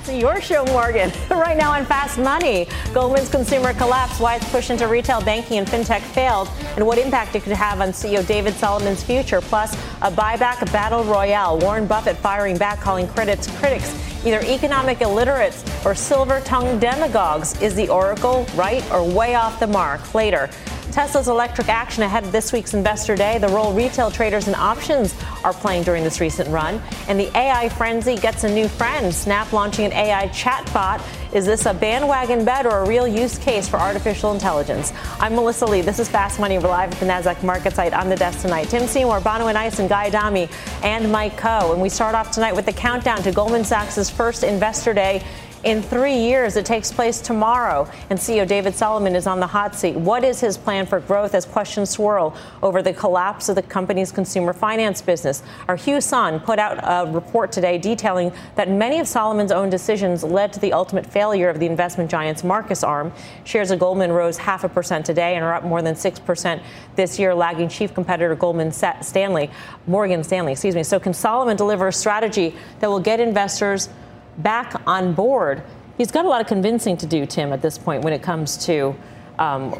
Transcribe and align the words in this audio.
That's 0.00 0.18
your 0.18 0.40
show, 0.40 0.64
Morgan. 0.66 1.12
right 1.30 1.58
now 1.58 1.72
on 1.72 1.84
Fast 1.84 2.18
Money, 2.18 2.66
Goldman's 2.94 3.28
consumer 3.28 3.74
collapse, 3.74 4.18
why 4.18 4.36
its 4.36 4.50
push 4.50 4.70
into 4.70 4.88
retail 4.88 5.20
banking 5.20 5.58
and 5.58 5.66
fintech 5.66 6.00
failed, 6.00 6.48
and 6.76 6.86
what 6.86 6.96
impact 6.96 7.34
it 7.34 7.42
could 7.42 7.52
have 7.52 7.82
on 7.82 7.88
CEO 7.88 8.26
David 8.26 8.54
Solomon's 8.54 9.02
future. 9.02 9.42
Plus, 9.42 9.74
a 10.00 10.10
buyback 10.10 10.72
battle 10.72 11.04
royale. 11.04 11.58
Warren 11.58 11.86
Buffett 11.86 12.16
firing 12.16 12.56
back, 12.56 12.80
calling 12.80 13.06
critics 13.08 13.46
critics 13.58 13.94
either 14.24 14.40
economic 14.40 15.02
illiterates 15.02 15.64
or 15.84 15.94
silver-tongued 15.94 16.80
demagogues. 16.80 17.60
Is 17.60 17.74
the 17.74 17.88
oracle 17.90 18.46
right 18.54 18.82
or 18.92 19.04
way 19.06 19.34
off 19.34 19.60
the 19.60 19.66
mark? 19.66 20.14
Later. 20.14 20.48
Tesla's 20.90 21.28
electric 21.28 21.68
action 21.68 22.02
ahead 22.02 22.24
of 22.24 22.32
this 22.32 22.52
week's 22.52 22.74
investor 22.74 23.14
day, 23.14 23.38
the 23.38 23.48
role 23.48 23.72
retail 23.72 24.10
traders 24.10 24.46
and 24.46 24.56
options 24.56 25.14
are 25.44 25.52
playing 25.52 25.84
during 25.84 26.02
this 26.02 26.20
recent 26.20 26.48
run, 26.48 26.82
and 27.08 27.18
the 27.18 27.36
AI 27.36 27.68
frenzy 27.68 28.16
gets 28.16 28.44
a 28.44 28.52
new 28.52 28.66
friend. 28.66 29.14
Snap 29.14 29.52
launching 29.52 29.84
an 29.84 29.92
AI 29.92 30.28
chatbot. 30.28 31.00
Is 31.32 31.46
this 31.46 31.66
a 31.66 31.72
bandwagon 31.72 32.44
bet 32.44 32.66
or 32.66 32.78
a 32.78 32.88
real 32.88 33.06
use 33.06 33.38
case 33.38 33.68
for 33.68 33.76
artificial 33.78 34.32
intelligence? 34.32 34.92
I'm 35.20 35.34
Melissa 35.36 35.64
Lee. 35.66 35.80
This 35.80 36.00
is 36.00 36.08
Fast 36.08 36.40
Money. 36.40 36.58
We're 36.58 36.68
live 36.68 36.92
at 36.92 36.98
the 36.98 37.06
NASDAQ 37.06 37.44
market 37.44 37.74
site 37.74 37.92
on 37.92 38.08
the 38.08 38.16
desk 38.16 38.40
tonight. 38.40 38.68
Tim 38.68 38.88
Seymour, 38.88 39.20
Bonawyn 39.20 39.54
Eison, 39.54 39.82
and 39.82 39.88
Guy 39.88 40.08
Adami, 40.08 40.48
and 40.82 41.10
Mike 41.12 41.38
Khouw. 41.38 41.72
And 41.72 41.80
we 41.80 41.88
start 41.88 42.16
off 42.16 42.32
tonight 42.32 42.56
with 42.56 42.66
the 42.66 42.72
countdown 42.72 43.22
to 43.22 43.30
Goldman 43.30 43.64
Sachs' 43.64 44.10
first 44.10 44.42
investor 44.42 44.92
day 44.92 45.22
in 45.64 45.82
three 45.82 46.16
years. 46.16 46.56
It 46.56 46.64
takes 46.64 46.90
place 46.90 47.20
tomorrow, 47.20 47.88
and 48.08 48.18
CEO 48.18 48.46
David 48.46 48.74
Solomon 48.74 49.14
is 49.14 49.26
on 49.26 49.40
the 49.40 49.46
hot 49.46 49.74
seat. 49.74 49.94
What 49.94 50.24
is 50.24 50.40
his 50.40 50.56
plan 50.56 50.86
for 50.86 51.00
growth 51.00 51.34
as 51.34 51.44
questions 51.44 51.90
swirl 51.90 52.34
over 52.62 52.82
the 52.82 52.94
collapse 52.94 53.48
of 53.48 53.56
the 53.56 53.62
company's 53.62 54.10
consumer 54.10 54.52
finance 54.52 55.02
business? 55.02 55.42
Our 55.68 55.76
Hugh 55.76 56.00
Son 56.00 56.40
put 56.40 56.58
out 56.58 56.78
a 56.82 57.10
report 57.10 57.52
today 57.52 57.76
detailing 57.78 58.32
that 58.54 58.70
many 58.70 59.00
of 59.00 59.08
Solomon's 59.08 59.52
own 59.52 59.68
decisions 59.68 60.24
led 60.24 60.52
to 60.54 60.60
the 60.60 60.72
ultimate 60.72 61.04
failure 61.04 61.50
of 61.50 61.60
the 61.60 61.66
investment 61.66 62.10
giant's 62.10 62.42
Marcus 62.42 62.82
arm. 62.82 63.12
Shares 63.44 63.70
of 63.70 63.78
Goldman 63.78 64.12
rose 64.12 64.38
half 64.38 64.64
a 64.64 64.68
percent 64.68 65.04
today 65.04 65.34
and 65.34 65.44
are 65.44 65.54
up 65.54 65.64
more 65.64 65.82
than 65.82 65.94
6% 65.94 66.62
this 66.96 67.18
year, 67.18 67.34
lagging 67.34 67.68
chief 67.68 67.92
competitor 67.94 68.34
Goldman 68.34 68.72
Stanley, 68.72 69.50
Morgan 69.86 70.24
Stanley, 70.24 70.52
excuse 70.52 70.74
me. 70.74 70.82
So 70.82 70.98
can 70.98 71.12
Solomon 71.12 71.56
deliver 71.56 71.88
a 71.88 71.92
strategy 71.92 72.54
that 72.80 72.88
will 72.88 73.00
get 73.00 73.20
investors 73.20 73.90
back 74.38 74.80
on 74.86 75.14
board. 75.14 75.62
He's 75.98 76.10
got 76.10 76.24
a 76.24 76.28
lot 76.28 76.40
of 76.40 76.46
convincing 76.46 76.96
to 76.98 77.06
do, 77.06 77.26
Tim, 77.26 77.52
at 77.52 77.62
this 77.62 77.76
point 77.76 78.04
when 78.04 78.12
it 78.12 78.22
comes 78.22 78.56
to 78.66 78.94
um, 79.38 79.74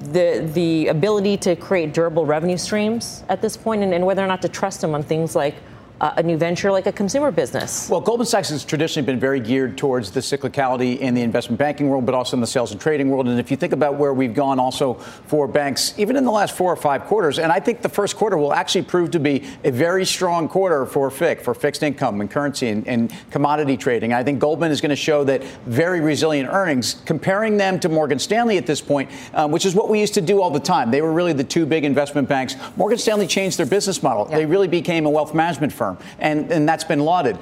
the 0.00 0.48
the 0.54 0.88
ability 0.88 1.36
to 1.38 1.56
create 1.56 1.92
durable 1.92 2.24
revenue 2.24 2.56
streams 2.56 3.24
at 3.28 3.42
this 3.42 3.56
point, 3.56 3.82
and, 3.82 3.92
and 3.92 4.06
whether 4.06 4.22
or 4.24 4.28
not 4.28 4.42
to 4.42 4.48
trust 4.48 4.82
him 4.82 4.94
on 4.94 5.02
things 5.02 5.34
like 5.34 5.54
uh, 6.00 6.14
a 6.16 6.22
new 6.22 6.36
venture 6.36 6.70
like 6.70 6.86
a 6.86 6.92
consumer 6.92 7.30
business? 7.30 7.88
Well, 7.90 8.00
Goldman 8.00 8.26
Sachs 8.26 8.48
has 8.48 8.64
traditionally 8.64 9.04
been 9.04 9.20
very 9.20 9.40
geared 9.40 9.76
towards 9.76 10.10
the 10.10 10.20
cyclicality 10.20 10.98
in 10.98 11.14
the 11.14 11.22
investment 11.22 11.58
banking 11.58 11.88
world, 11.88 12.06
but 12.06 12.14
also 12.14 12.36
in 12.36 12.40
the 12.40 12.46
sales 12.46 12.72
and 12.72 12.80
trading 12.80 13.10
world. 13.10 13.28
And 13.28 13.38
if 13.38 13.50
you 13.50 13.56
think 13.56 13.72
about 13.72 13.96
where 13.96 14.14
we've 14.14 14.34
gone 14.34 14.58
also 14.58 14.94
for 14.94 15.46
banks, 15.46 15.94
even 15.98 16.16
in 16.16 16.24
the 16.24 16.30
last 16.30 16.56
four 16.56 16.72
or 16.72 16.76
five 16.76 17.04
quarters, 17.04 17.38
and 17.38 17.52
I 17.52 17.60
think 17.60 17.82
the 17.82 17.88
first 17.88 18.16
quarter 18.16 18.36
will 18.36 18.52
actually 18.52 18.82
prove 18.82 19.10
to 19.12 19.20
be 19.20 19.44
a 19.64 19.70
very 19.70 20.06
strong 20.06 20.48
quarter 20.48 20.86
for 20.86 21.10
FIC, 21.10 21.42
for 21.42 21.54
fixed 21.54 21.82
income 21.82 22.20
and 22.20 22.30
currency 22.30 22.68
and, 22.68 22.86
and 22.88 23.14
commodity 23.30 23.76
trading. 23.76 24.12
I 24.12 24.24
think 24.24 24.38
Goldman 24.38 24.70
is 24.70 24.80
going 24.80 24.90
to 24.90 24.96
show 24.96 25.24
that 25.24 25.42
very 25.66 26.00
resilient 26.00 26.48
earnings, 26.50 27.02
comparing 27.04 27.56
them 27.56 27.78
to 27.80 27.88
Morgan 27.88 28.18
Stanley 28.18 28.56
at 28.56 28.66
this 28.66 28.80
point, 28.80 29.10
um, 29.34 29.50
which 29.50 29.66
is 29.66 29.74
what 29.74 29.88
we 29.88 30.00
used 30.00 30.14
to 30.14 30.20
do 30.20 30.40
all 30.40 30.50
the 30.50 30.60
time. 30.60 30.90
They 30.90 31.02
were 31.02 31.12
really 31.12 31.32
the 31.32 31.44
two 31.44 31.66
big 31.66 31.84
investment 31.84 32.28
banks. 32.28 32.56
Morgan 32.76 32.98
Stanley 32.98 33.26
changed 33.26 33.58
their 33.58 33.66
business 33.66 34.02
model. 34.02 34.24
They 34.24 34.46
really 34.46 34.68
became 34.68 35.04
a 35.06 35.10
wealth 35.10 35.34
management 35.34 35.72
firm 35.72 35.89
firm, 35.96 36.06
and, 36.18 36.50
and 36.50 36.68
that's 36.68 36.84
been 36.84 37.00
lauded. 37.00 37.38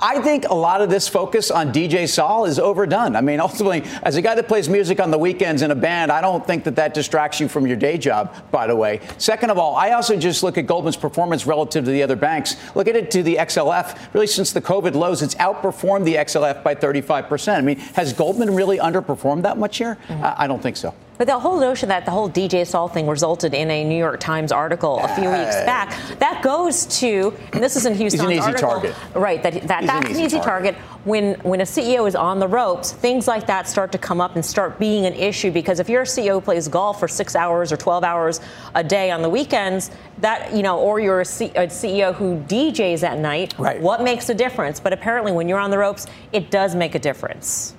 I 0.00 0.20
think 0.20 0.44
a 0.48 0.54
lot 0.54 0.80
of 0.80 0.90
this 0.90 1.08
focus 1.08 1.50
on 1.50 1.72
DJ 1.72 2.08
Sol 2.08 2.44
is 2.44 2.60
overdone. 2.60 3.16
I 3.16 3.20
mean, 3.20 3.40
ultimately, 3.48 3.82
as 4.02 4.14
a 4.16 4.22
guy 4.22 4.34
that 4.36 4.46
plays 4.46 4.68
music 4.68 5.00
on 5.00 5.10
the 5.10 5.18
weekends 5.18 5.62
in 5.62 5.70
a 5.70 5.74
band, 5.74 6.12
I 6.12 6.20
don't 6.20 6.46
think 6.46 6.64
that 6.64 6.76
that 6.76 6.94
distracts 6.94 7.40
you 7.40 7.48
from 7.48 7.66
your 7.66 7.76
day 7.76 7.98
job, 7.98 8.32
by 8.50 8.66
the 8.66 8.76
way. 8.76 9.00
Second 9.18 9.50
of 9.50 9.58
all, 9.58 9.74
I 9.74 9.90
also 9.92 10.16
just 10.16 10.42
look 10.42 10.56
at 10.56 10.66
Goldman's 10.66 10.96
performance 10.96 11.46
relative 11.46 11.84
to 11.84 11.90
the 11.90 12.02
other 12.02 12.16
banks. 12.16 12.54
Look 12.76 12.86
at 12.86 12.94
it 12.94 13.10
to 13.12 13.22
the 13.22 13.36
XLF. 13.36 14.14
Really, 14.14 14.28
since 14.28 14.52
the 14.52 14.60
COVID 14.60 14.94
lows, 14.94 15.22
it's 15.22 15.34
outperformed 15.36 16.04
the 16.04 16.14
XLF 16.14 16.62
by 16.62 16.74
35%. 16.74 17.56
I 17.56 17.60
mean, 17.60 17.78
has 17.94 18.12
Goldman 18.12 18.54
really 18.54 18.78
underperformed 18.78 19.42
that 19.42 19.58
much 19.58 19.78
here? 19.78 19.98
Mm-hmm. 20.06 20.34
I 20.36 20.46
don't 20.46 20.62
think 20.62 20.76
so. 20.76 20.94
But 21.18 21.26
the 21.26 21.38
whole 21.38 21.58
notion 21.58 21.88
that 21.88 22.04
the 22.04 22.12
whole 22.12 22.30
DJ 22.30 22.64
Sol 22.64 22.86
thing 22.86 23.08
resulted 23.08 23.52
in 23.52 23.70
a 23.70 23.84
New 23.84 23.98
York 23.98 24.20
Times 24.20 24.52
article 24.52 25.00
a 25.00 25.08
few 25.08 25.28
weeks 25.28 25.56
back, 25.66 25.90
that 26.20 26.42
goes 26.42 26.86
to, 27.00 27.34
and 27.52 27.62
this 27.62 27.74
is 27.74 27.86
in 27.86 27.94
Hugh 27.94 28.08
Son's 28.08 28.30
He's 28.30 28.30
an 28.30 28.32
easy 28.32 28.40
article, 28.40 28.70
target. 28.70 28.94
right? 29.14 29.42
That, 29.42 29.54
that 29.66 29.86
that's 29.86 30.06
an 30.06 30.12
easy, 30.12 30.20
an 30.20 30.26
easy 30.26 30.38
target. 30.38 30.76
target. 30.76 31.04
When 31.04 31.34
when 31.40 31.60
a 31.60 31.64
CEO 31.64 32.06
is 32.06 32.14
on 32.14 32.38
the 32.38 32.46
ropes, 32.46 32.92
things 32.92 33.26
like 33.26 33.46
that 33.48 33.66
start 33.66 33.90
to 33.92 33.98
come 33.98 34.20
up 34.20 34.36
and 34.36 34.44
start 34.44 34.78
being 34.78 35.06
an 35.06 35.14
issue 35.14 35.50
because 35.50 35.80
if 35.80 35.88
your 35.88 36.04
CEO 36.04 36.34
who 36.34 36.40
plays 36.40 36.68
golf 36.68 37.00
for 37.00 37.08
six 37.08 37.34
hours 37.34 37.72
or 37.72 37.76
12 37.76 38.04
hours 38.04 38.40
a 38.76 38.84
day 38.84 39.10
on 39.10 39.20
the 39.20 39.28
weekends, 39.28 39.90
that 40.18 40.54
you 40.54 40.62
know, 40.62 40.78
or 40.78 41.00
you're 41.00 41.22
a, 41.22 41.24
C, 41.24 41.46
a 41.56 41.66
CEO 41.66 42.14
who 42.14 42.36
DJs 42.46 43.02
at 43.02 43.18
night, 43.18 43.54
right. 43.58 43.80
what 43.80 44.02
makes 44.02 44.28
a 44.28 44.34
difference? 44.34 44.78
But 44.78 44.92
apparently, 44.92 45.32
when 45.32 45.48
you're 45.48 45.58
on 45.58 45.70
the 45.70 45.78
ropes, 45.78 46.06
it 46.32 46.52
does 46.52 46.76
make 46.76 46.94
a 46.94 47.00
difference 47.00 47.74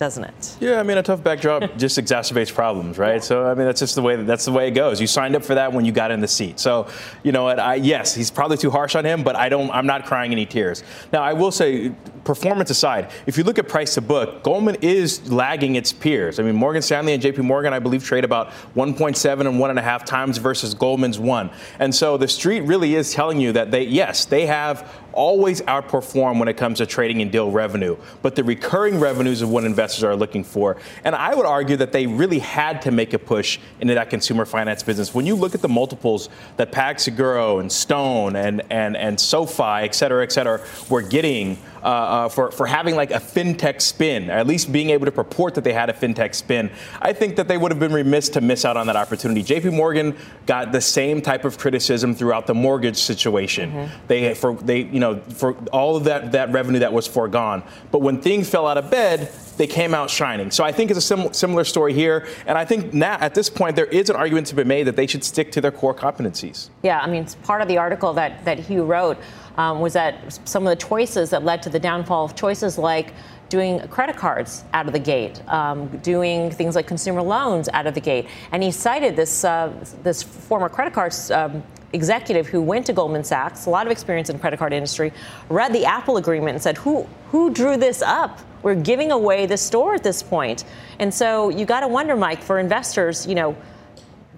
doesn't 0.00 0.24
it? 0.24 0.56
Yeah, 0.60 0.80
I 0.80 0.82
mean, 0.82 0.96
a 0.96 1.02
tough 1.02 1.22
backdrop 1.22 1.62
just 1.76 1.98
exacerbates 1.98 2.52
problems, 2.52 2.96
right? 2.96 3.16
Yeah. 3.16 3.20
So, 3.20 3.46
I 3.46 3.52
mean, 3.52 3.66
that's 3.66 3.80
just 3.80 3.94
the 3.94 4.00
way 4.00 4.16
that, 4.16 4.26
that's 4.26 4.46
the 4.46 4.50
way 4.50 4.66
it 4.66 4.70
goes. 4.70 4.98
You 4.98 5.06
signed 5.06 5.36
up 5.36 5.44
for 5.44 5.54
that 5.54 5.74
when 5.74 5.84
you 5.84 5.92
got 5.92 6.10
in 6.10 6.22
the 6.22 6.26
seat. 6.26 6.58
So, 6.58 6.88
you 7.22 7.32
know 7.32 7.44
what? 7.44 7.60
I, 7.60 7.74
yes, 7.74 8.14
he's 8.14 8.30
probably 8.30 8.56
too 8.56 8.70
harsh 8.70 8.94
on 8.94 9.04
him, 9.04 9.22
but 9.22 9.36
I 9.36 9.50
don't. 9.50 9.70
I'm 9.70 9.86
not 9.86 10.06
crying 10.06 10.32
any 10.32 10.46
tears. 10.46 10.82
Now, 11.12 11.20
I 11.22 11.34
will 11.34 11.52
say, 11.52 11.92
performance 12.24 12.70
aside, 12.70 13.10
if 13.26 13.36
you 13.36 13.44
look 13.44 13.58
at 13.58 13.68
price 13.68 13.92
to 13.94 14.00
book, 14.00 14.42
Goldman 14.42 14.76
is 14.80 15.30
lagging 15.30 15.76
its 15.76 15.92
peers. 15.92 16.40
I 16.40 16.44
mean, 16.44 16.54
Morgan 16.54 16.80
Stanley 16.80 17.12
and 17.12 17.20
J.P. 17.20 17.42
Morgan, 17.42 17.74
I 17.74 17.78
believe, 17.78 18.02
trade 18.02 18.24
about 18.24 18.52
1.7 18.74 19.40
and 19.40 19.60
one 19.60 19.68
and 19.68 19.78
a 19.78 19.82
half 19.82 20.06
times 20.06 20.38
versus 20.38 20.72
Goldman's 20.72 21.18
one. 21.18 21.50
And 21.78 21.94
so, 21.94 22.16
the 22.16 22.28
street 22.28 22.62
really 22.62 22.94
is 22.94 23.12
telling 23.12 23.38
you 23.38 23.52
that 23.52 23.70
they, 23.70 23.82
yes, 23.82 24.24
they 24.24 24.46
have 24.46 24.90
always 25.12 25.60
outperform 25.62 26.38
when 26.38 26.48
it 26.48 26.56
comes 26.56 26.78
to 26.78 26.86
trading 26.86 27.22
and 27.22 27.30
deal 27.30 27.50
revenue, 27.50 27.96
but 28.22 28.34
the 28.34 28.44
recurring 28.44 29.00
revenues 29.00 29.42
of 29.42 29.50
what 29.50 29.64
investors 29.64 30.04
are 30.04 30.16
looking 30.16 30.44
for. 30.44 30.76
And 31.04 31.14
I 31.14 31.34
would 31.34 31.46
argue 31.46 31.76
that 31.76 31.92
they 31.92 32.06
really 32.06 32.38
had 32.38 32.82
to 32.82 32.90
make 32.90 33.12
a 33.12 33.18
push 33.18 33.58
into 33.80 33.94
that 33.94 34.10
consumer 34.10 34.44
finance 34.44 34.82
business. 34.82 35.14
When 35.14 35.26
you 35.26 35.34
look 35.34 35.54
at 35.54 35.62
the 35.62 35.68
multiples 35.68 36.28
that 36.56 36.72
PagSeguro 36.72 37.60
and 37.60 37.70
Stone 37.70 38.36
and, 38.36 38.62
and, 38.70 38.96
and 38.96 39.20
SoFi, 39.20 39.84
et 39.84 39.94
cetera, 39.94 40.22
et 40.22 40.32
cetera, 40.32 40.60
were 40.88 41.02
getting 41.02 41.58
uh, 41.82 41.86
uh, 41.86 42.28
for, 42.28 42.50
for 42.50 42.66
having 42.66 42.94
like 42.94 43.10
a 43.10 43.20
fintech 43.20 43.80
spin, 43.80 44.30
or 44.30 44.34
at 44.34 44.46
least 44.46 44.70
being 44.70 44.90
able 44.90 45.06
to 45.06 45.12
purport 45.12 45.54
that 45.54 45.64
they 45.64 45.72
had 45.72 45.88
a 45.88 45.92
fintech 45.92 46.34
spin, 46.34 46.70
I 47.00 47.12
think 47.12 47.36
that 47.36 47.48
they 47.48 47.56
would 47.56 47.70
have 47.70 47.80
been 47.80 47.92
remiss 47.92 48.28
to 48.30 48.40
miss 48.40 48.64
out 48.64 48.76
on 48.76 48.86
that 48.86 48.96
opportunity. 48.96 49.42
JP 49.42 49.74
Morgan 49.74 50.16
got 50.46 50.72
the 50.72 50.80
same 50.80 51.20
type 51.20 51.44
of 51.44 51.58
criticism 51.58 52.14
throughout 52.14 52.46
the 52.46 52.54
mortgage 52.54 52.96
situation. 52.96 53.70
Mm-hmm. 53.70 54.06
They, 54.08 54.34
for, 54.34 54.54
they, 54.54 54.80
you 54.82 55.00
know, 55.00 55.20
for 55.20 55.54
all 55.72 55.96
of 55.96 56.04
that, 56.04 56.32
that 56.32 56.52
revenue 56.52 56.80
that 56.80 56.92
was 56.92 57.06
foregone. 57.06 57.62
But 57.90 58.00
when 58.02 58.20
things 58.20 58.48
fell 58.48 58.66
out 58.66 58.78
of 58.78 58.90
bed, 58.90 59.32
they 59.60 59.66
came 59.66 59.92
out 59.92 60.08
shining. 60.08 60.50
So 60.50 60.64
I 60.64 60.72
think 60.72 60.90
it's 60.90 60.96
a 60.96 61.02
sim- 61.02 61.34
similar 61.34 61.64
story 61.64 61.92
here. 61.92 62.26
And 62.46 62.56
I 62.56 62.64
think 62.64 62.94
now, 62.94 63.18
at 63.20 63.34
this 63.34 63.50
point, 63.50 63.76
there 63.76 63.84
is 63.84 64.08
an 64.08 64.16
argument 64.16 64.46
to 64.46 64.54
be 64.54 64.64
made 64.64 64.84
that 64.84 64.96
they 64.96 65.06
should 65.06 65.22
stick 65.22 65.52
to 65.52 65.60
their 65.60 65.70
core 65.70 65.94
competencies. 65.94 66.70
Yeah, 66.82 66.98
I 66.98 67.06
mean, 67.06 67.24
it's 67.24 67.34
part 67.34 67.60
of 67.60 67.68
the 67.68 67.76
article 67.76 68.14
that, 68.14 68.42
that 68.46 68.58
Hugh 68.58 68.84
wrote 68.84 69.18
um, 69.58 69.80
was 69.80 69.92
that 69.92 70.48
some 70.48 70.66
of 70.66 70.70
the 70.70 70.82
choices 70.82 71.28
that 71.28 71.44
led 71.44 71.62
to 71.64 71.68
the 71.68 71.78
downfall 71.78 72.24
of 72.24 72.34
choices 72.34 72.78
like 72.78 73.12
doing 73.50 73.86
credit 73.88 74.16
cards 74.16 74.64
out 74.72 74.86
of 74.86 74.94
the 74.94 74.98
gate, 74.98 75.46
um, 75.48 75.88
doing 75.98 76.50
things 76.50 76.74
like 76.74 76.86
consumer 76.86 77.20
loans 77.20 77.68
out 77.74 77.86
of 77.86 77.92
the 77.92 78.00
gate. 78.00 78.28
And 78.52 78.62
he 78.62 78.70
cited 78.70 79.14
this 79.14 79.44
uh, 79.44 79.74
this 80.02 80.22
former 80.22 80.70
credit 80.70 80.94
cards 80.94 81.30
um, 81.30 81.62
executive 81.92 82.46
who 82.46 82.62
went 82.62 82.86
to 82.86 82.94
Goldman 82.94 83.24
Sachs, 83.24 83.66
a 83.66 83.70
lot 83.70 83.84
of 83.84 83.92
experience 83.92 84.30
in 84.30 84.36
the 84.36 84.40
credit 84.40 84.58
card 84.58 84.72
industry, 84.72 85.12
read 85.50 85.74
the 85.74 85.84
Apple 85.84 86.16
agreement 86.16 86.54
and 86.54 86.62
said, 86.62 86.78
"Who 86.78 87.06
who 87.30 87.50
drew 87.50 87.76
this 87.76 88.00
up? 88.00 88.40
We're 88.62 88.74
giving 88.74 89.12
away 89.12 89.46
the 89.46 89.56
store 89.56 89.94
at 89.94 90.02
this 90.02 90.22
point." 90.22 90.64
And 90.98 91.12
so 91.12 91.48
you 91.48 91.64
got 91.64 91.80
to 91.80 91.88
wonder, 91.88 92.16
Mike, 92.16 92.42
for 92.42 92.58
investors, 92.58 93.26
you 93.26 93.34
know. 93.34 93.56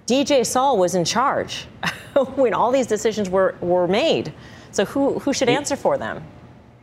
DJ 0.05 0.45
Sol 0.45 0.77
was 0.77 0.95
in 0.95 1.05
charge 1.05 1.65
when 2.35 2.53
all 2.53 2.71
these 2.71 2.87
decisions 2.87 3.29
were, 3.29 3.55
were 3.61 3.87
made. 3.87 4.33
So 4.71 4.83
who, 4.85 5.19
who 5.19 5.31
should 5.31 5.47
answer 5.47 5.75
for 5.75 5.97
them? 5.97 6.23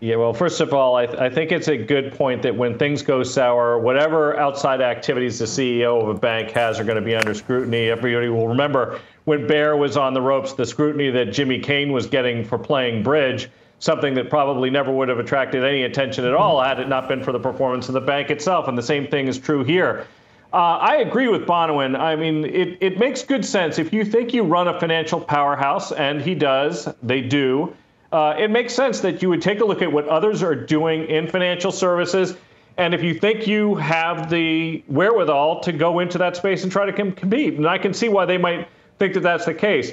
Yeah, 0.00 0.16
well, 0.16 0.32
first 0.32 0.62
of 0.62 0.72
all, 0.72 0.96
I, 0.96 1.04
th- 1.04 1.18
I, 1.18 1.28
think 1.28 1.52
it's 1.52 1.68
a 1.68 1.76
good 1.76 2.14
point 2.14 2.40
that 2.42 2.56
when 2.56 2.78
things 2.78 3.02
go 3.02 3.22
sour, 3.22 3.78
whatever 3.78 4.38
outside 4.38 4.80
activities 4.80 5.38
the 5.38 5.44
CEO 5.44 6.00
of 6.00 6.08
a 6.08 6.14
bank 6.14 6.52
has 6.52 6.80
are 6.80 6.84
going 6.84 6.96
to 6.96 7.04
be 7.04 7.14
under 7.14 7.34
scrutiny. 7.34 7.90
Everybody 7.90 8.30
will 8.30 8.48
remember 8.48 8.98
when 9.24 9.46
Bear 9.46 9.76
was 9.76 9.98
on 9.98 10.14
the 10.14 10.22
ropes, 10.22 10.54
the 10.54 10.64
scrutiny 10.64 11.10
that 11.10 11.26
Jimmy 11.26 11.58
Cayne 11.58 11.92
was 11.92 12.06
getting 12.06 12.42
for 12.44 12.56
playing 12.58 13.02
bridge, 13.02 13.50
something 13.80 14.14
that 14.14 14.30
probably 14.30 14.70
never 14.70 14.92
would 14.92 15.08
have 15.08 15.18
attracted 15.18 15.64
any 15.64 15.82
attention 15.82 16.24
at 16.24 16.34
all 16.34 16.62
had 16.62 16.78
it 16.78 16.88
not 16.88 17.08
been 17.08 17.24
for 17.24 17.32
the 17.32 17.40
performance 17.40 17.88
of 17.88 17.94
the 17.94 18.00
bank 18.00 18.30
itself. 18.30 18.68
And 18.68 18.78
the 18.78 18.82
same 18.82 19.08
thing 19.08 19.26
is 19.26 19.38
true 19.38 19.64
here. 19.64 20.06
Uh, 20.52 20.78
I 20.78 20.96
agree 20.96 21.28
with 21.28 21.46
Bonawyn. 21.46 21.98
I 21.98 22.14
mean, 22.14 22.44
it, 22.44 22.78
it 22.80 22.98
makes 22.98 23.22
good 23.22 23.44
sense. 23.44 23.78
If 23.78 23.92
you 23.92 24.04
think 24.04 24.32
you 24.32 24.44
run 24.44 24.68
a 24.68 24.78
financial 24.78 25.20
powerhouse, 25.20 25.92
and 25.92 26.20
he 26.22 26.34
does, 26.34 26.88
they 27.02 27.20
do 27.20 27.74
uh, 28.12 28.34
it 28.38 28.50
makes 28.50 28.74
sense 28.74 29.00
that 29.00 29.22
you 29.22 29.28
would 29.28 29.42
take 29.42 29.60
a 29.60 29.64
look 29.64 29.82
at 29.82 29.92
what 29.92 30.08
others 30.08 30.42
are 30.42 30.54
doing 30.54 31.06
in 31.08 31.28
financial 31.28 31.70
services. 31.70 32.36
And 32.76 32.94
if 32.94 33.02
you 33.02 33.14
think 33.14 33.46
you 33.46 33.76
have 33.76 34.30
the 34.30 34.82
wherewithal 34.88 35.60
to 35.60 35.72
go 35.72 36.00
into 36.00 36.18
that 36.18 36.36
space 36.36 36.62
and 36.62 36.72
try 36.72 36.86
to 36.86 36.92
com- 36.92 37.12
compete, 37.12 37.54
and 37.54 37.66
I 37.66 37.78
can 37.78 37.94
see 37.94 38.08
why 38.08 38.26
they 38.26 38.38
might 38.38 38.68
think 38.98 39.14
that 39.14 39.20
that's 39.20 39.44
the 39.44 39.54
case. 39.54 39.92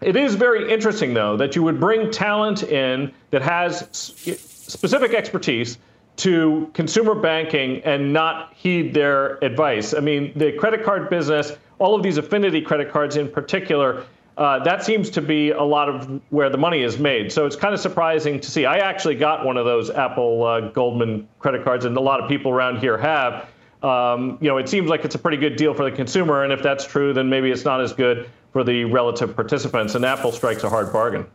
It 0.00 0.16
is 0.16 0.36
very 0.36 0.70
interesting, 0.70 1.12
though, 1.14 1.36
that 1.36 1.56
you 1.56 1.62
would 1.64 1.80
bring 1.80 2.10
talent 2.10 2.62
in 2.62 3.12
that 3.30 3.42
has 3.42 3.88
specific 3.92 5.12
expertise 5.12 5.78
to 6.18 6.70
consumer 6.74 7.14
banking 7.14 7.82
and 7.84 8.12
not 8.12 8.52
heed 8.54 8.94
their 8.94 9.42
advice. 9.44 9.94
I 9.94 10.00
mean, 10.00 10.32
the 10.36 10.52
credit 10.52 10.84
card 10.84 11.10
business, 11.10 11.52
all 11.78 11.94
of 11.94 12.02
these 12.02 12.16
affinity 12.18 12.60
credit 12.60 12.90
cards 12.92 13.16
in 13.16 13.28
particular, 13.28 14.04
uh, 14.36 14.62
that 14.62 14.84
seems 14.84 15.10
to 15.10 15.20
be 15.20 15.50
a 15.50 15.62
lot 15.62 15.88
of 15.88 16.20
where 16.30 16.48
the 16.48 16.58
money 16.58 16.82
is 16.82 16.98
made. 16.98 17.32
So 17.32 17.44
it's 17.44 17.56
kind 17.56 17.74
of 17.74 17.80
surprising 17.80 18.38
to 18.38 18.50
see. 18.50 18.66
I 18.66 18.78
actually 18.78 19.16
got 19.16 19.44
one 19.44 19.56
of 19.56 19.64
those 19.64 19.90
Apple 19.90 20.44
uh, 20.44 20.60
Goldman 20.70 21.28
credit 21.40 21.64
cards, 21.64 21.84
and 21.84 21.96
a 21.96 22.00
lot 22.00 22.20
of 22.20 22.28
people 22.28 22.52
around 22.52 22.78
here 22.78 22.96
have. 22.96 23.48
Um, 23.82 24.38
you 24.40 24.48
know, 24.48 24.58
it 24.58 24.68
seems 24.68 24.88
like 24.88 25.04
it's 25.04 25.14
a 25.14 25.18
pretty 25.18 25.36
good 25.36 25.56
deal 25.56 25.72
for 25.72 25.88
the 25.88 25.94
consumer, 25.94 26.44
and 26.44 26.52
if 26.52 26.62
that's 26.62 26.84
true, 26.84 27.12
then 27.12 27.28
maybe 27.28 27.50
it's 27.50 27.64
not 27.64 27.80
as 27.80 27.92
good 27.92 28.28
for 28.52 28.64
the 28.64 28.84
relative 28.84 29.36
participants. 29.36 29.94
And 29.94 30.04
Apple 30.04 30.32
strikes 30.32 30.64
a 30.64 30.68
hard 30.68 30.92
bargain. 30.92 31.26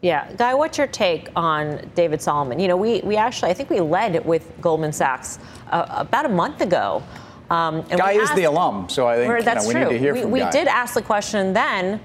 Yeah, 0.00 0.30
Guy, 0.34 0.54
what's 0.54 0.78
your 0.78 0.86
take 0.86 1.28
on 1.34 1.90
David 1.94 2.22
Solomon? 2.22 2.60
You 2.60 2.68
know, 2.68 2.76
we 2.76 3.00
we 3.00 3.16
actually 3.16 3.50
I 3.50 3.54
think 3.54 3.70
we 3.70 3.80
led 3.80 4.24
with 4.24 4.52
Goldman 4.60 4.92
Sachs 4.92 5.38
uh, 5.70 5.86
about 5.88 6.24
a 6.24 6.28
month 6.28 6.60
ago. 6.60 7.02
Um, 7.50 7.82
Guy 7.82 8.12
is 8.12 8.30
the 8.34 8.44
alum, 8.44 8.88
so 8.88 9.08
I 9.08 9.16
think 9.16 9.44
that's 9.44 9.66
you 9.66 9.74
know, 9.74 9.80
we 9.80 9.84
true. 9.84 9.92
need 9.92 9.98
to 9.98 9.98
hear 9.98 10.14
we, 10.14 10.22
from 10.22 10.30
we 10.30 10.40
Guy. 10.40 10.50
did 10.50 10.68
ask 10.68 10.94
the 10.94 11.02
question 11.02 11.52
then 11.52 12.00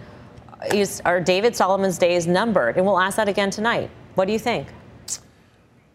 is, 0.72 1.02
are 1.06 1.20
David 1.20 1.56
Solomon's 1.56 1.98
days 1.98 2.28
numbered? 2.28 2.78
And 2.78 2.86
we'll 2.86 3.00
ask 3.00 3.18
that 3.18 3.28
again 3.28 3.50
tonight. 3.50 3.90
What 4.16 4.26
do 4.26 4.34
you 4.34 4.40
think? 4.40 4.68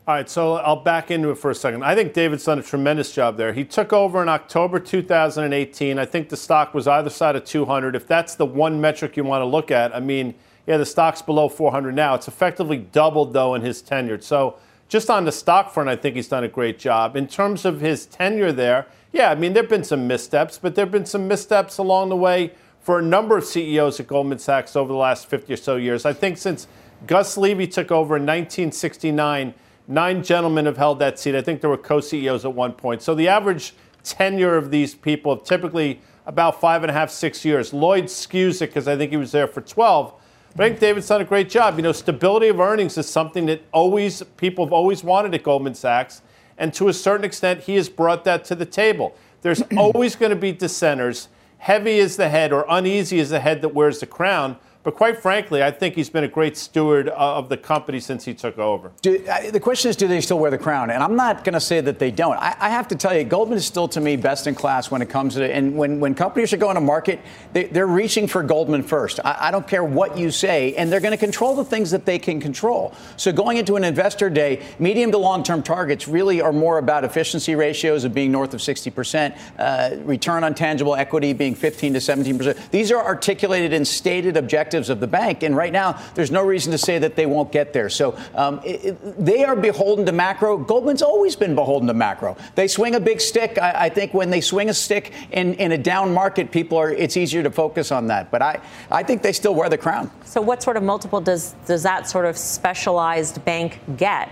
All 0.09 0.15
right, 0.15 0.27
so 0.27 0.55
I'll 0.55 0.75
back 0.75 1.11
into 1.11 1.29
it 1.29 1.35
for 1.35 1.51
a 1.51 1.55
second. 1.55 1.85
I 1.85 1.95
think 1.95 2.15
David's 2.15 2.43
done 2.43 2.59
a 2.59 2.63
tremendous 2.63 3.13
job 3.13 3.37
there. 3.37 3.53
He 3.53 3.63
took 3.63 3.93
over 3.93 4.23
in 4.23 4.29
October 4.31 4.81
2018. 4.81 5.99
I 5.99 6.07
think 6.07 6.31
the 6.31 6.37
stock 6.39 6.73
was 6.73 6.89
either 6.89 7.11
side 7.11 7.37
of 7.37 7.45
200. 7.45 7.95
If 7.95 8.07
that's 8.07 8.35
the 8.35 8.47
one 8.47 8.81
metric 8.81 9.19
you 9.19 9.25
want 9.25 9.43
to 9.43 9.45
look 9.45 9.71
at, 9.71 9.95
I 9.95 10.01
mean, 10.01 10.35
yeah, 10.67 10.79
the 10.79 10.87
stock's 10.87 11.21
below 11.21 11.51
400 11.51 11.95
now. 11.95 12.15
It's 12.15 12.27
effectively 12.27 12.79
doubled, 12.79 13.35
though, 13.35 13.55
in 13.55 13.61
his 13.61 13.83
tenure. 13.83 14.19
So 14.23 14.59
just 14.89 15.11
on 15.11 15.27
the 15.27 15.31
stock 15.31 15.75
front, 15.75 15.91
I 15.91 15.97
think 15.97 16.17
he's 16.17 16.29
done 16.29 16.43
a 16.43 16.49
great 16.49 16.79
job. 16.79 17.15
In 17.15 17.27
terms 17.29 17.67
of 17.67 17.83
his 17.83 18.07
tenure 18.07 18.51
there, 18.51 18.87
yeah, 19.13 19.31
I 19.31 19.35
mean, 19.35 19.53
there 19.53 19.63
have 19.63 19.69
been 19.69 19.85
some 19.85 20.07
missteps, 20.07 20.57
but 20.57 20.75
there 20.75 20.87
have 20.87 20.93
been 20.93 21.05
some 21.05 21.29
missteps 21.29 21.77
along 21.77 22.09
the 22.09 22.17
way 22.17 22.55
for 22.81 22.99
a 22.99 23.03
number 23.03 23.37
of 23.37 23.45
CEOs 23.45 24.01
at 24.01 24.07
Goldman 24.07 24.39
Sachs 24.39 24.75
over 24.75 24.91
the 24.91 24.99
last 24.99 25.27
50 25.27 25.53
or 25.53 25.57
so 25.59 25.77
years. 25.77 26.07
I 26.07 26.15
think 26.15 26.39
since 26.39 26.67
Gus 27.07 27.37
Levy 27.37 27.67
took 27.67 27.93
over 27.93 28.17
in 28.17 28.23
1969, 28.23 29.53
nine 29.89 30.23
gentlemen 30.23 30.67
have 30.67 30.77
held 30.77 30.99
that 31.01 31.19
seat. 31.19 31.35
I 31.35 31.43
think 31.43 31.61
there 31.61 31.71
were 31.71 31.77
co 31.77 32.01
CEOs 32.01 32.45
at 32.45 32.55
one 32.55 32.73
point. 32.73 33.03
So 33.03 33.15
the 33.15 33.29
average 33.29 33.75
tenure 34.05 34.57
of 34.57 34.71
these 34.71 34.95
people 34.95 35.37
typically 35.37 36.01
about 36.27 36.61
five 36.61 36.83
and 36.83 36.91
a 36.91 36.93
half, 36.93 37.11
six 37.11 37.45
years. 37.45 37.73
Lloyd 37.73 38.05
skews 38.05 38.63
it 38.63 38.67
because 38.69 38.87
I 38.87 38.97
think 38.97 39.11
he 39.11 39.17
was 39.17 39.33
there 39.33 39.49
for 39.49 39.61
12. 39.63 40.13
But 40.55 40.65
I 40.65 40.69
think 40.69 40.81
David's 40.81 41.09
done 41.09 41.21
a 41.21 41.25
great 41.25 41.49
job. 41.49 41.77
You 41.77 41.83
know, 41.83 41.93
stability 41.93 42.49
of 42.49 42.61
earnings 42.61 42.99
is 42.99 43.09
something 43.09 43.47
that 43.47 43.63
always 43.73 44.23
people 44.37 44.65
have 44.65 44.73
always 44.73 45.03
wanted 45.03 45.35
at 45.35 45.43
Goldman 45.43 45.75
Sachs, 45.75 46.23
and 46.59 46.73
to 46.75 46.89
a 46.89 46.93
certain 46.93 47.25
extent, 47.25 47.61
he 47.63 47.77
has 47.77 47.89
brought 47.89 48.25
that 48.25 48.45
to 48.47 48.55
the 48.55 48.67
table. 48.67 49.15
There's 49.43 49.63
always 49.77 50.17
going 50.17 50.31
to 50.31 50.37
be 50.37 50.53
dissenters 50.53 51.29
heavy 51.59 51.99
is 51.99 52.17
the 52.17 52.29
head 52.29 52.53
or 52.53 52.65
uneasy 52.69 53.19
is 53.19 53.31
the 53.31 53.41
head 53.41 53.63
that 53.63 53.75
wears 53.75 54.01
the 54.01 54.07
crown. 54.07 54.57
But 54.89 54.95
quite 54.95 55.21
frankly, 55.21 55.63
I 55.63 55.71
think 55.71 55.97
he's 55.97 56.09
been 56.09 56.25
a 56.25 56.29
great 56.29 56.57
steward 56.57 57.11
of 57.11 57.51
the 57.51 57.59
company 57.59 58.01
since 58.01 58.25
he 58.25 58.33
took 58.33 58.57
over. 58.57 58.91
Do, 59.03 59.23
uh, 59.27 59.51
the 59.51 59.61
question 59.61 59.91
is, 59.91 59.97
do 59.97 60.09
they 60.09 60.23
still 60.23 60.39
wear 60.39 60.51
the 60.51 60.57
crown? 60.57 60.89
And 60.89 61.03
I'm 61.03 61.15
not 61.15 61.45
going 61.45 61.53
to 61.53 61.61
say 61.61 61.83
that 61.83 61.99
they 61.99 62.11
don't. 62.11 62.39
I, 62.39 62.57
I, 62.59 62.71
have 62.71 62.89
to 62.89 62.97
tell 62.97 63.15
you, 63.15 63.23
Goldman 63.25 63.59
is 63.59 63.67
still, 63.67 63.87
to 63.89 64.01
me, 64.01 64.17
best 64.17 64.47
in 64.47 64.55
class 64.55 64.91
when 64.91 65.03
it 65.03 65.11
comes 65.11 65.35
to 65.35 65.55
And 65.55 65.77
when, 65.77 66.01
when 66.01 66.15
companies 66.15 66.55
are 66.55 66.57
going 66.57 66.77
to 66.77 66.81
market, 66.81 67.21
they, 67.53 67.69
are 67.79 67.87
reaching 67.87 68.27
for 68.27 68.43
Goldman 68.43 68.83
first. 68.83 69.21
I, 69.23 69.49
I, 69.49 69.51
don't 69.51 69.69
care 69.69 69.85
what 69.85 70.17
you 70.17 70.31
say, 70.31 70.75
and 70.77 70.91
they're 70.91 71.01
going 71.01 71.13
to 71.13 71.19
control 71.19 71.55
the 71.55 71.67
things 71.67 71.91
that 71.91 72.07
they 72.07 72.19
can 72.19 72.41
control. 72.41 72.95
So 73.19 73.31
going 73.31 73.59
into 73.59 73.77
an 73.77 73.85
investor 73.85 74.31
day, 74.31 74.65
medium 74.79 75.13
to 75.13 75.19
long 75.19 75.43
term 75.43 75.63
targets 75.63 76.09
really 76.09 76.41
are 76.41 76.51
more 76.51 76.79
about 76.79 77.05
efficiency 77.05 77.55
ratios 77.55 78.05
of 78.05 78.15
being 78.15 78.33
north 78.33 78.55
of 78.55 78.61
60%, 78.61 79.39
uh, 79.59 79.97
return 80.05 80.45
on 80.45 80.55
tangible 80.55 80.95
equity 80.95 81.35
being 81.35 81.55
15 81.55 81.93
to 81.93 81.99
17%. 81.99 82.71
These 82.71 82.91
are 82.91 83.05
articulated 83.05 83.75
and 83.75 83.87
stated 83.87 84.39
objectives 84.39 84.78
objectives 84.79 84.91
of 84.91 85.01
the 85.01 85.07
bank. 85.07 85.43
And 85.43 85.57
right 85.57 85.73
now, 85.73 85.99
there's 86.15 86.31
no 86.31 86.43
reason 86.43 86.73
to 86.73 86.79
say 86.79 86.99
that 86.99 87.17
they 87.17 87.27
won't 87.27 87.53
get 87.53 87.73
there. 87.73 87.89
So 87.89 88.17
um, 88.35 88.61
it, 88.65 88.85
it, 88.85 89.25
they 89.25 89.45
are 89.45 89.57
beholden 89.57 90.07
to 90.07 90.13
macro. 90.13 90.57
Goldman's 90.59 91.03
always 91.03 91.37
been 91.37 91.55
beholden 91.55 91.89
to 91.89 91.95
macro. 91.95 92.37
They 92.55 92.69
swing 92.69 92.95
a 92.95 93.01
big 93.01 93.21
stick. 93.21 93.59
I, 93.59 93.87
I 93.87 93.89
think 93.89 94.15
when 94.15 94.31
they 94.31 94.41
swing 94.41 94.69
a 94.69 94.75
stick 94.75 95.13
in, 95.33 95.55
in 95.55 95.73
a 95.73 95.79
down 95.79 96.15
market, 96.15 96.51
people 96.51 96.79
are. 96.79 96.91
It's 96.91 97.17
easier 97.17 97.43
to 97.43 97.51
focus 97.51 97.93
on 97.93 98.07
that. 98.09 98.31
But 98.31 98.43
I, 98.43 98.61
I 98.91 99.03
think 99.03 99.23
they 99.23 99.33
still 99.33 99.55
wear 99.55 99.69
the 99.69 99.79
crown. 99.79 100.11
So 100.25 100.41
what 100.41 100.63
sort 100.63 100.77
of 100.77 100.83
multiple 100.83 101.21
does 101.21 101.55
does 101.67 101.83
that 101.83 102.09
sort 102.09 102.27
of 102.27 102.37
specialized 102.37 103.45
bank 103.45 103.81
get? 103.97 104.29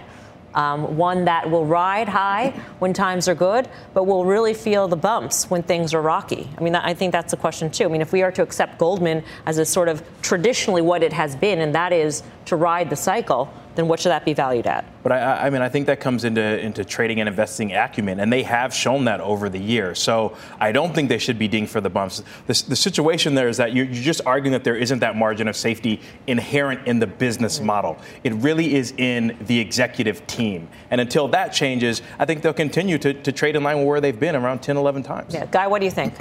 Um, 0.57 0.97
one 0.97 1.27
that 1.27 1.51
will 1.51 1.67
ride 1.67 2.09
high 2.09 2.55
when 2.79 2.95
times 2.95 3.29
are 3.29 3.35
good, 3.35 3.69
but 3.93 4.05
will 4.05 4.25
really 4.25 4.55
feel 4.55 4.89
the 4.89 4.97
bumps 4.97 5.51
when 5.51 5.63
things 5.63 5.93
are 5.93 6.01
rocky. 6.01 6.49
I 6.57 6.63
mean, 6.63 6.75
I 6.75 6.95
think 6.95 7.13
that's 7.13 7.31
the 7.31 7.37
question, 7.37 7.71
too. 7.71 7.85
I 7.85 7.89
mean, 7.89 8.01
if 8.01 8.11
we 8.11 8.23
are 8.23 8.33
to 8.33 8.43
accept 8.43 8.79
Goldman 8.79 9.23
as 9.45 9.59
a 9.59 9.67
sort 9.67 9.89
of 9.89 10.03
traditionally 10.23 10.81
what 10.81 11.03
it 11.03 11.13
has 11.13 11.37
been, 11.37 11.61
and 11.61 11.75
that 11.75 11.93
is 11.93 12.23
to 12.47 12.57
ride 12.57 12.89
the 12.89 12.97
cycle, 12.97 13.53
then 13.77 13.89
what 13.89 14.01
should 14.01 14.11
that 14.11 14.25
be 14.25 14.35
valued 14.35 14.67
at? 14.67 14.85
But 15.03 15.13
I, 15.13 15.47
I, 15.47 15.51
mean, 15.51 15.63
I 15.63 15.69
think 15.69 15.87
that 15.87 16.01
comes 16.01 16.25
into, 16.25 16.43
into 16.43 16.85
trading 16.85 17.21
and 17.21 17.29
investing 17.29 17.73
acumen, 17.73 18.19
and 18.19 18.33
they 18.33 18.43
have 18.43 18.75
shown 18.75 19.05
that 19.05 19.21
over 19.21 19.49
the 19.49 19.59
years. 19.59 20.01
So 20.01 20.37
I 20.59 20.73
don't 20.73 20.95
think 20.95 21.09
they 21.09 21.19
should 21.19 21.39
be 21.39 21.47
dinged 21.47 21.71
for 21.71 21.81
the 21.81 21.91
bumps. 21.91 22.23
The, 22.47 22.65
the 22.69 22.77
situation 22.77 23.35
there 23.35 23.49
is 23.49 23.59
that 23.59 23.75
you're, 23.75 23.85
you're, 23.85 24.03
just 24.03 24.23
arguing 24.25 24.53
that 24.53 24.65
there 24.65 24.77
isn't 24.77 25.01
that 25.01 25.17
margin 25.17 25.47
of 25.47 25.57
safety 25.57 26.01
inherent 26.27 26.87
in 26.87 26.99
the 26.99 27.07
business 27.07 27.59
mm-hmm. 27.59 27.67
model. 27.67 27.99
It 28.25 28.33
really 28.35 28.75
is 28.75 28.93
in 28.97 29.37
the 29.43 29.59
executive 29.59 30.27
team. 30.27 30.69
And 30.91 31.01
until 31.01 31.29
that 31.29 31.53
changes, 31.53 32.03
I 32.19 32.25
think 32.25 32.43
they'll 32.43 32.53
continue 32.53 32.99
to, 32.99 33.13
to 33.13 33.33
trade 33.33 33.57
in 33.57 33.63
line 33.63 33.79
with 33.79 33.87
where 33.87 34.01
they've 34.01 34.19
been 34.19 34.37
around 34.37 34.61
10, 34.61 34.77
11 34.77 35.03
times. 35.03 35.35
Yeah. 35.35 35.47
Guy, 35.47 35.67
what 35.67 35.81
do 35.81 35.85
you 35.85 35.91
think? 35.91 36.15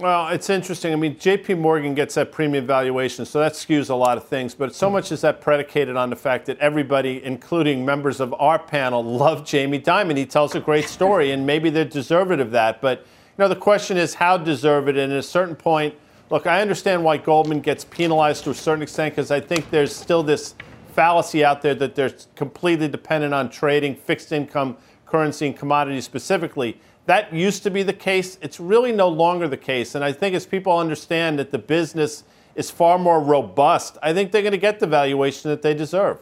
Well, 0.00 0.28
it's 0.28 0.48
interesting. 0.48 0.92
I 0.92 0.96
mean, 0.96 1.16
JP 1.16 1.58
Morgan 1.58 1.94
gets 1.94 2.14
that 2.14 2.32
premium 2.32 2.66
valuation, 2.66 3.26
so 3.26 3.38
that 3.40 3.52
skews 3.52 3.90
a 3.90 3.94
lot 3.94 4.16
of 4.16 4.26
things. 4.26 4.54
But 4.54 4.74
so 4.74 4.88
much 4.88 5.12
is 5.12 5.20
that 5.20 5.42
predicated 5.42 5.96
on 5.96 6.08
the 6.08 6.16
fact 6.16 6.46
that 6.46 6.58
everybody, 6.60 7.22
including 7.22 7.84
members 7.84 8.18
of 8.18 8.34
our 8.38 8.58
panel, 8.58 9.04
love 9.04 9.44
Jamie 9.44 9.78
Dimon. 9.78 10.16
He 10.16 10.24
tells 10.24 10.54
a 10.54 10.60
great 10.60 10.86
story, 10.86 11.30
and 11.32 11.46
maybe 11.46 11.68
they're 11.68 11.84
deserving 11.84 12.40
of 12.40 12.50
that. 12.52 12.80
But, 12.80 13.00
you 13.00 13.42
know, 13.42 13.48
the 13.48 13.56
question 13.56 13.98
is 13.98 14.14
how 14.14 14.38
deserved 14.38 14.88
it. 14.88 14.96
And 14.96 15.12
at 15.12 15.18
a 15.18 15.22
certain 15.22 15.54
point, 15.54 15.94
look, 16.30 16.46
I 16.46 16.62
understand 16.62 17.04
why 17.04 17.18
Goldman 17.18 17.60
gets 17.60 17.84
penalized 17.84 18.44
to 18.44 18.50
a 18.50 18.54
certain 18.54 18.82
extent 18.82 19.14
because 19.14 19.30
I 19.30 19.40
think 19.40 19.68
there's 19.68 19.94
still 19.94 20.22
this 20.22 20.54
fallacy 20.94 21.44
out 21.44 21.60
there 21.60 21.74
that 21.74 21.94
they're 21.94 22.14
completely 22.34 22.88
dependent 22.88 23.34
on 23.34 23.50
trading 23.50 23.94
fixed 23.94 24.32
income, 24.32 24.78
currency, 25.04 25.46
and 25.46 25.56
commodities 25.56 26.06
specifically. 26.06 26.80
That 27.06 27.32
used 27.32 27.62
to 27.64 27.70
be 27.70 27.82
the 27.82 27.92
case. 27.92 28.38
It's 28.40 28.60
really 28.60 28.92
no 28.92 29.08
longer 29.08 29.48
the 29.48 29.56
case. 29.56 29.94
And 29.94 30.04
I 30.04 30.12
think 30.12 30.34
as 30.34 30.46
people 30.46 30.78
understand 30.78 31.38
that 31.38 31.50
the 31.50 31.58
business 31.58 32.24
is 32.54 32.70
far 32.70 32.98
more 32.98 33.20
robust, 33.20 33.98
I 34.02 34.12
think 34.12 34.30
they're 34.30 34.42
going 34.42 34.52
to 34.52 34.58
get 34.58 34.78
the 34.78 34.86
valuation 34.86 35.50
that 35.50 35.62
they 35.62 35.74
deserve. 35.74 36.18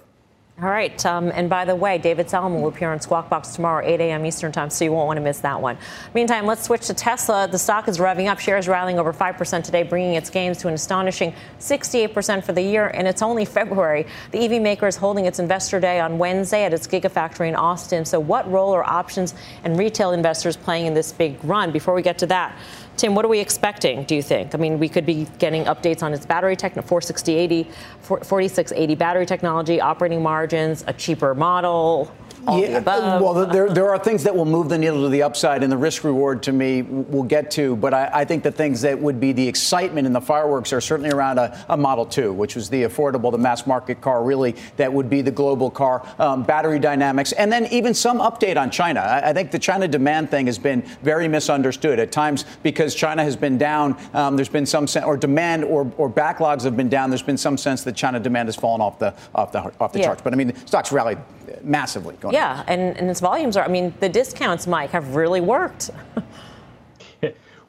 All 0.63 0.69
right. 0.69 1.07
Um, 1.07 1.33
and 1.35 1.49
by 1.49 1.65
the 1.65 1.75
way, 1.75 1.97
David 1.97 2.29
Solomon 2.29 2.61
will 2.61 2.69
appear 2.69 2.93
on 2.93 3.01
Squawk 3.01 3.31
Box 3.31 3.55
tomorrow, 3.55 3.83
8 3.83 3.99
a.m. 3.99 4.27
Eastern 4.27 4.53
Time, 4.53 4.69
so 4.69 4.85
you 4.85 4.93
won't 4.93 5.07
want 5.07 5.17
to 5.17 5.23
miss 5.23 5.39
that 5.39 5.59
one. 5.59 5.79
Meantime, 6.13 6.45
let's 6.45 6.65
switch 6.65 6.87
to 6.89 6.93
Tesla. 6.93 7.49
The 7.51 7.59
stock 7.59 7.89
is 7.89 7.97
revving 7.97 8.31
up, 8.31 8.39
shares 8.39 8.69
rallying 8.69 8.99
over 8.99 9.11
5% 9.11 9.65
today, 9.65 9.83
bringing 9.85 10.17
its 10.17 10.29
gains 10.29 10.59
to 10.59 10.69
an 10.69 10.75
astonishing 10.75 11.33
68% 11.61 12.45
for 12.45 12.53
the 12.53 12.61
year. 12.61 12.89
And 12.89 13.09
it's 13.09 13.23
only 13.23 13.45
February. 13.61 14.07
The 14.33 14.45
EV 14.45 14.61
maker 14.61 14.87
is 14.87 14.97
holding 14.97 15.25
its 15.25 15.39
investor 15.39 15.81
day 15.81 15.99
on 15.99 16.19
Wednesday 16.19 16.65
at 16.65 16.75
its 16.75 16.87
Gigafactory 16.87 17.49
in 17.49 17.55
Austin. 17.55 18.05
So, 18.05 18.21
what 18.21 18.51
role 18.51 18.75
are 18.75 18.85
options 18.85 19.35
and 19.65 19.79
retail 19.79 20.13
investors 20.13 20.59
playing 20.59 20.85
in 20.85 20.93
this 20.93 21.11
big 21.11 21.43
run? 21.43 21.73
Before 21.73 21.95
we 21.95 22.03
get 22.03 22.19
to 22.19 22.27
that, 22.27 22.55
Tim, 23.01 23.15
what 23.15 23.25
are 23.25 23.29
we 23.29 23.41
expecting, 23.41 24.05
do 24.05 24.15
you 24.15 24.21
think? 24.21 24.55
I 24.55 24.59
mean, 24.59 24.79
we 24.79 24.87
could 24.87 25.07
be 25.07 25.27
getting 25.39 25.65
updates 25.65 26.03
on 26.03 26.13
its 26.13 26.27
battery 26.27 26.55
tech, 26.55 26.75
46080, 26.75 27.67
4680 28.03 28.95
battery 28.95 29.25
technology, 29.25 29.81
operating 29.81 30.23
margins, 30.23 30.85
a 30.87 30.93
cheaper 30.93 31.35
model 31.35 32.15
yeah, 32.49 32.81
Well, 33.21 33.47
there, 33.47 33.69
there 33.69 33.91
are 33.91 33.99
things 33.99 34.23
that 34.25 34.35
will 34.35 34.45
move 34.45 34.69
the 34.69 34.79
needle 34.79 35.03
to 35.03 35.09
the 35.09 35.23
upside, 35.23 35.63
and 35.63 35.71
the 35.71 35.77
risk 35.77 36.05
reward 36.05 36.43
to 36.45 36.53
me 36.53 36.83
we'll 36.83 37.23
get 37.23 37.51
to. 37.53 37.77
But 37.77 37.95
I, 37.95 38.11
I 38.13 38.25
think 38.25 38.43
the 38.43 38.53
things 38.53 38.81
that 38.83 38.99
would 38.99 39.21
be 39.21 39.33
the 39.33 39.47
excitement 39.47 40.07
and 40.07 40.15
the 40.15 40.21
fireworks 40.21 40.73
are 40.73 40.81
certainly 40.81 41.11
around 41.11 41.39
a, 41.39 41.65
a, 41.69 41.77
Model 41.77 42.07
2, 42.07 42.33
which 42.33 42.55
was 42.55 42.69
the 42.69 42.83
affordable, 42.85 43.33
the 43.33 43.39
mass 43.39 43.67
market 43.67 44.01
car, 44.01 44.23
really, 44.23 44.55
that 44.77 44.93
would 44.93 45.09
be 45.09 45.23
the 45.23 45.31
global 45.31 45.71
car, 45.71 46.07
um, 46.19 46.43
battery 46.43 46.79
dynamics, 46.79 47.33
and 47.33 47.53
then 47.53 47.67
even 47.67 47.95
some 47.95 48.19
update 48.19 48.57
on 48.57 48.71
China. 48.71 49.01
I, 49.01 49.31
I, 49.31 49.33
think 49.33 49.51
the 49.51 49.59
China 49.59 49.89
demand 49.89 50.31
thing 50.31 50.47
has 50.47 50.59
been 50.59 50.83
very 51.03 51.29
misunderstood 51.29 51.99
at 51.99 52.13
times 52.13 52.45
because 52.63 52.95
China 52.95 53.23
has 53.23 53.37
been 53.37 53.59
down. 53.59 53.97
Um, 54.15 54.37
there's 54.37 54.49
been 54.49 54.67
some 54.67 54.87
sense, 54.87 55.05
or 55.05 55.17
demand 55.17 55.65
or, 55.65 55.91
or 55.97 56.11
backlogs 56.11 56.63
have 56.65 56.77
been 56.77 56.89
down. 56.89 57.11
There's 57.11 57.23
been 57.23 57.39
some 57.39 57.57
sense 57.57 57.83
that 57.85 57.97
China 57.97 58.21
demand 58.21 58.49
has 58.49 58.57
fallen 58.57 58.81
off 58.81 58.99
the 58.99 59.15
off 59.35 59.53
the 59.53 59.73
off 59.81 59.93
the 59.93 60.01
yeah. 60.01 60.07
charts. 60.07 60.23
But 60.23 60.33
I 60.33 60.37
mean, 60.37 60.55
stocks 60.67 60.93
rallied 60.93 61.19
massively. 61.63 62.17
Going 62.17 62.35
yeah, 62.35 62.65
and, 62.67 62.97
and 62.97 63.11
its 63.11 63.21
volumes 63.21 63.57
are. 63.57 63.65
I 63.65 63.69
mean, 63.69 63.95
the 64.01 64.09
discounts, 64.09 64.67
Mike, 64.67 64.91
have 64.91 65.15
really 65.15 65.41
worked. 65.41 65.91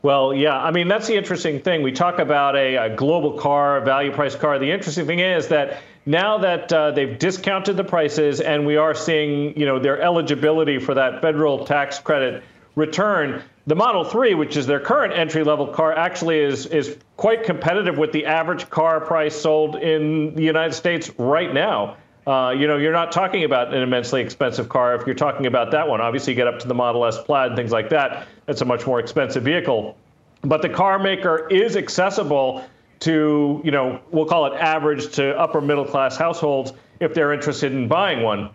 Well, 0.03 0.33
yeah, 0.33 0.57
I 0.57 0.71
mean, 0.71 0.87
that's 0.87 1.05
the 1.05 1.15
interesting 1.15 1.61
thing. 1.61 1.83
We 1.83 1.91
talk 1.91 2.17
about 2.17 2.55
a, 2.55 2.75
a 2.75 2.95
global 2.95 3.33
car, 3.33 3.77
a 3.77 3.85
value 3.85 4.11
price 4.11 4.35
car. 4.35 4.57
The 4.57 4.71
interesting 4.71 5.05
thing 5.05 5.19
is 5.19 5.47
that 5.49 5.81
now 6.07 6.39
that 6.39 6.73
uh, 6.73 6.89
they've 6.91 7.19
discounted 7.19 7.77
the 7.77 7.83
prices 7.83 8.41
and 8.41 8.65
we 8.65 8.77
are 8.77 8.95
seeing, 8.95 9.57
you 9.57 9.67
know, 9.67 9.77
their 9.77 10.01
eligibility 10.01 10.79
for 10.79 10.95
that 10.95 11.21
federal 11.21 11.65
tax 11.65 11.99
credit 11.99 12.43
return, 12.75 13.43
the 13.67 13.75
Model 13.75 14.03
3, 14.03 14.33
which 14.33 14.57
is 14.57 14.65
their 14.65 14.79
current 14.79 15.13
entry 15.13 15.43
level 15.43 15.67
car, 15.67 15.93
actually 15.93 16.39
is, 16.39 16.65
is 16.65 16.97
quite 17.17 17.43
competitive 17.43 17.99
with 17.99 18.11
the 18.11 18.25
average 18.25 18.67
car 18.71 19.01
price 19.01 19.39
sold 19.39 19.75
in 19.75 20.33
the 20.33 20.43
United 20.43 20.73
States 20.73 21.11
right 21.19 21.53
now. 21.53 21.97
Uh, 22.27 22.53
you 22.55 22.67
know, 22.67 22.77
you're 22.77 22.93
not 22.93 23.11
talking 23.11 23.43
about 23.43 23.73
an 23.73 23.81
immensely 23.81 24.21
expensive 24.21 24.69
car 24.69 24.95
if 24.95 25.07
you're 25.07 25.15
talking 25.15 25.47
about 25.47 25.71
that 25.71 25.87
one. 25.87 26.01
Obviously, 26.01 26.33
you 26.33 26.37
get 26.37 26.47
up 26.47 26.59
to 26.59 26.67
the 26.67 26.73
Model 26.73 27.03
S 27.05 27.17
Plaid 27.23 27.47
and 27.47 27.55
things 27.55 27.71
like 27.71 27.89
that. 27.89 28.27
That's 28.45 28.61
a 28.61 28.65
much 28.65 28.85
more 28.85 28.99
expensive 28.99 29.43
vehicle. 29.43 29.97
But 30.41 30.61
the 30.61 30.69
car 30.69 30.99
maker 30.99 31.47
is 31.49 31.75
accessible 31.75 32.63
to, 33.01 33.61
you 33.63 33.71
know, 33.71 33.99
we'll 34.11 34.25
call 34.25 34.45
it 34.45 34.53
average 34.53 35.11
to 35.15 35.37
upper 35.39 35.61
middle 35.61 35.85
class 35.85 36.15
households 36.15 36.73
if 36.99 37.13
they're 37.15 37.33
interested 37.33 37.71
in 37.71 37.87
buying 37.87 38.21
one. 38.21 38.51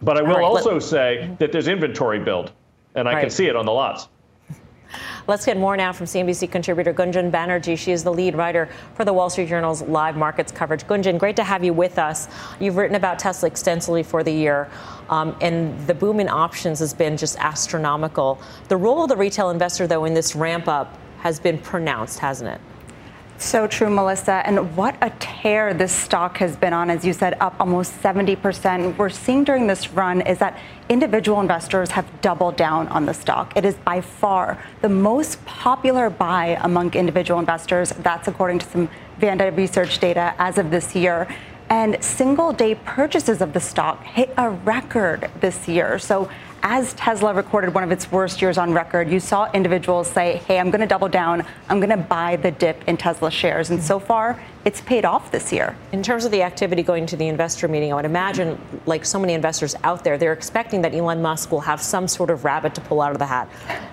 But 0.00 0.16
I 0.16 0.22
will 0.22 0.36
right, 0.36 0.42
also 0.42 0.74
let- 0.74 0.82
say 0.82 1.36
that 1.38 1.52
there's 1.52 1.68
inventory 1.68 2.18
build, 2.20 2.52
and 2.94 3.06
I 3.06 3.14
right. 3.14 3.20
can 3.20 3.30
see 3.30 3.46
it 3.46 3.56
on 3.56 3.66
the 3.66 3.72
lots. 3.72 4.08
Let's 5.30 5.46
get 5.46 5.56
more 5.56 5.76
now 5.76 5.92
from 5.92 6.06
CNBC 6.06 6.50
contributor 6.50 6.92
Gunjan 6.92 7.30
Banerjee. 7.30 7.78
She 7.78 7.92
is 7.92 8.02
the 8.02 8.12
lead 8.12 8.34
writer 8.34 8.68
for 8.94 9.04
the 9.04 9.12
Wall 9.12 9.30
Street 9.30 9.48
Journal's 9.48 9.80
live 9.80 10.16
markets 10.16 10.50
coverage. 10.50 10.82
Gunjan, 10.88 11.18
great 11.20 11.36
to 11.36 11.44
have 11.44 11.62
you 11.62 11.72
with 11.72 12.00
us. 12.00 12.26
You've 12.58 12.76
written 12.76 12.96
about 12.96 13.20
Tesla 13.20 13.46
extensively 13.46 14.02
for 14.02 14.24
the 14.24 14.32
year, 14.32 14.68
um, 15.08 15.36
and 15.40 15.86
the 15.86 15.94
boom 15.94 16.18
in 16.18 16.28
options 16.28 16.80
has 16.80 16.92
been 16.92 17.16
just 17.16 17.38
astronomical. 17.38 18.40
The 18.66 18.76
role 18.76 19.04
of 19.04 19.08
the 19.08 19.16
retail 19.16 19.50
investor, 19.50 19.86
though, 19.86 20.04
in 20.04 20.14
this 20.14 20.34
ramp 20.34 20.66
up 20.66 20.98
has 21.20 21.38
been 21.38 21.58
pronounced, 21.58 22.18
hasn't 22.18 22.50
it? 22.50 22.60
So 23.40 23.66
true, 23.66 23.88
Melissa. 23.88 24.42
And 24.44 24.76
what 24.76 24.96
a 25.00 25.08
tear 25.18 25.72
this 25.72 25.92
stock 25.92 26.36
has 26.36 26.56
been 26.56 26.74
on, 26.74 26.90
as 26.90 27.06
you 27.06 27.14
said, 27.14 27.38
up 27.40 27.56
almost 27.58 27.90
70%. 28.02 28.98
We're 28.98 29.08
seeing 29.08 29.44
during 29.44 29.66
this 29.66 29.92
run 29.92 30.20
is 30.20 30.36
that 30.40 30.58
individual 30.90 31.40
investors 31.40 31.90
have 31.92 32.06
doubled 32.20 32.56
down 32.56 32.86
on 32.88 33.06
the 33.06 33.14
stock. 33.14 33.56
It 33.56 33.64
is 33.64 33.76
by 33.76 34.02
far 34.02 34.62
the 34.82 34.90
most 34.90 35.42
popular 35.46 36.10
buy 36.10 36.58
among 36.60 36.92
individual 36.92 37.40
investors. 37.40 37.94
That's 38.00 38.28
according 38.28 38.58
to 38.58 38.66
some 38.66 38.90
Vanda 39.18 39.50
research 39.50 40.00
data 40.00 40.34
as 40.38 40.58
of 40.58 40.70
this 40.70 40.94
year. 40.94 41.26
And 41.70 41.96
single 42.04 42.52
day 42.52 42.74
purchases 42.74 43.40
of 43.40 43.54
the 43.54 43.60
stock 43.60 44.04
hit 44.04 44.34
a 44.36 44.50
record 44.50 45.30
this 45.40 45.66
year. 45.66 45.98
So 45.98 46.28
as 46.62 46.92
Tesla 46.94 47.32
recorded 47.32 47.74
one 47.74 47.84
of 47.84 47.90
its 47.90 48.10
worst 48.12 48.42
years 48.42 48.58
on 48.58 48.72
record, 48.72 49.10
you 49.10 49.20
saw 49.20 49.50
individuals 49.52 50.10
say, 50.10 50.42
hey, 50.46 50.58
I'm 50.58 50.70
going 50.70 50.80
to 50.80 50.86
double 50.86 51.08
down. 51.08 51.44
I'm 51.68 51.78
going 51.80 51.90
to 51.90 51.96
buy 51.96 52.36
the 52.36 52.50
dip 52.50 52.82
in 52.86 52.96
Tesla 52.96 53.30
shares. 53.30 53.70
And 53.70 53.82
so 53.82 53.98
far, 53.98 54.38
it's 54.64 54.82
paid 54.82 55.06
off 55.06 55.30
this 55.30 55.52
year. 55.52 55.74
In 55.92 56.02
terms 56.02 56.26
of 56.26 56.30
the 56.30 56.42
activity 56.42 56.82
going 56.82 57.06
to 57.06 57.16
the 57.16 57.28
investor 57.28 57.66
meeting, 57.66 57.92
I 57.92 57.96
would 57.96 58.04
imagine, 58.04 58.60
like 58.84 59.06
so 59.06 59.18
many 59.18 59.32
investors 59.32 59.74
out 59.84 60.04
there, 60.04 60.18
they're 60.18 60.34
expecting 60.34 60.82
that 60.82 60.94
Elon 60.94 61.22
Musk 61.22 61.50
will 61.50 61.60
have 61.60 61.80
some 61.80 62.06
sort 62.06 62.28
of 62.28 62.44
rabbit 62.44 62.74
to 62.74 62.80
pull 62.82 63.00
out 63.00 63.12
of 63.12 63.18
the 63.18 63.26
hat, 63.26 63.48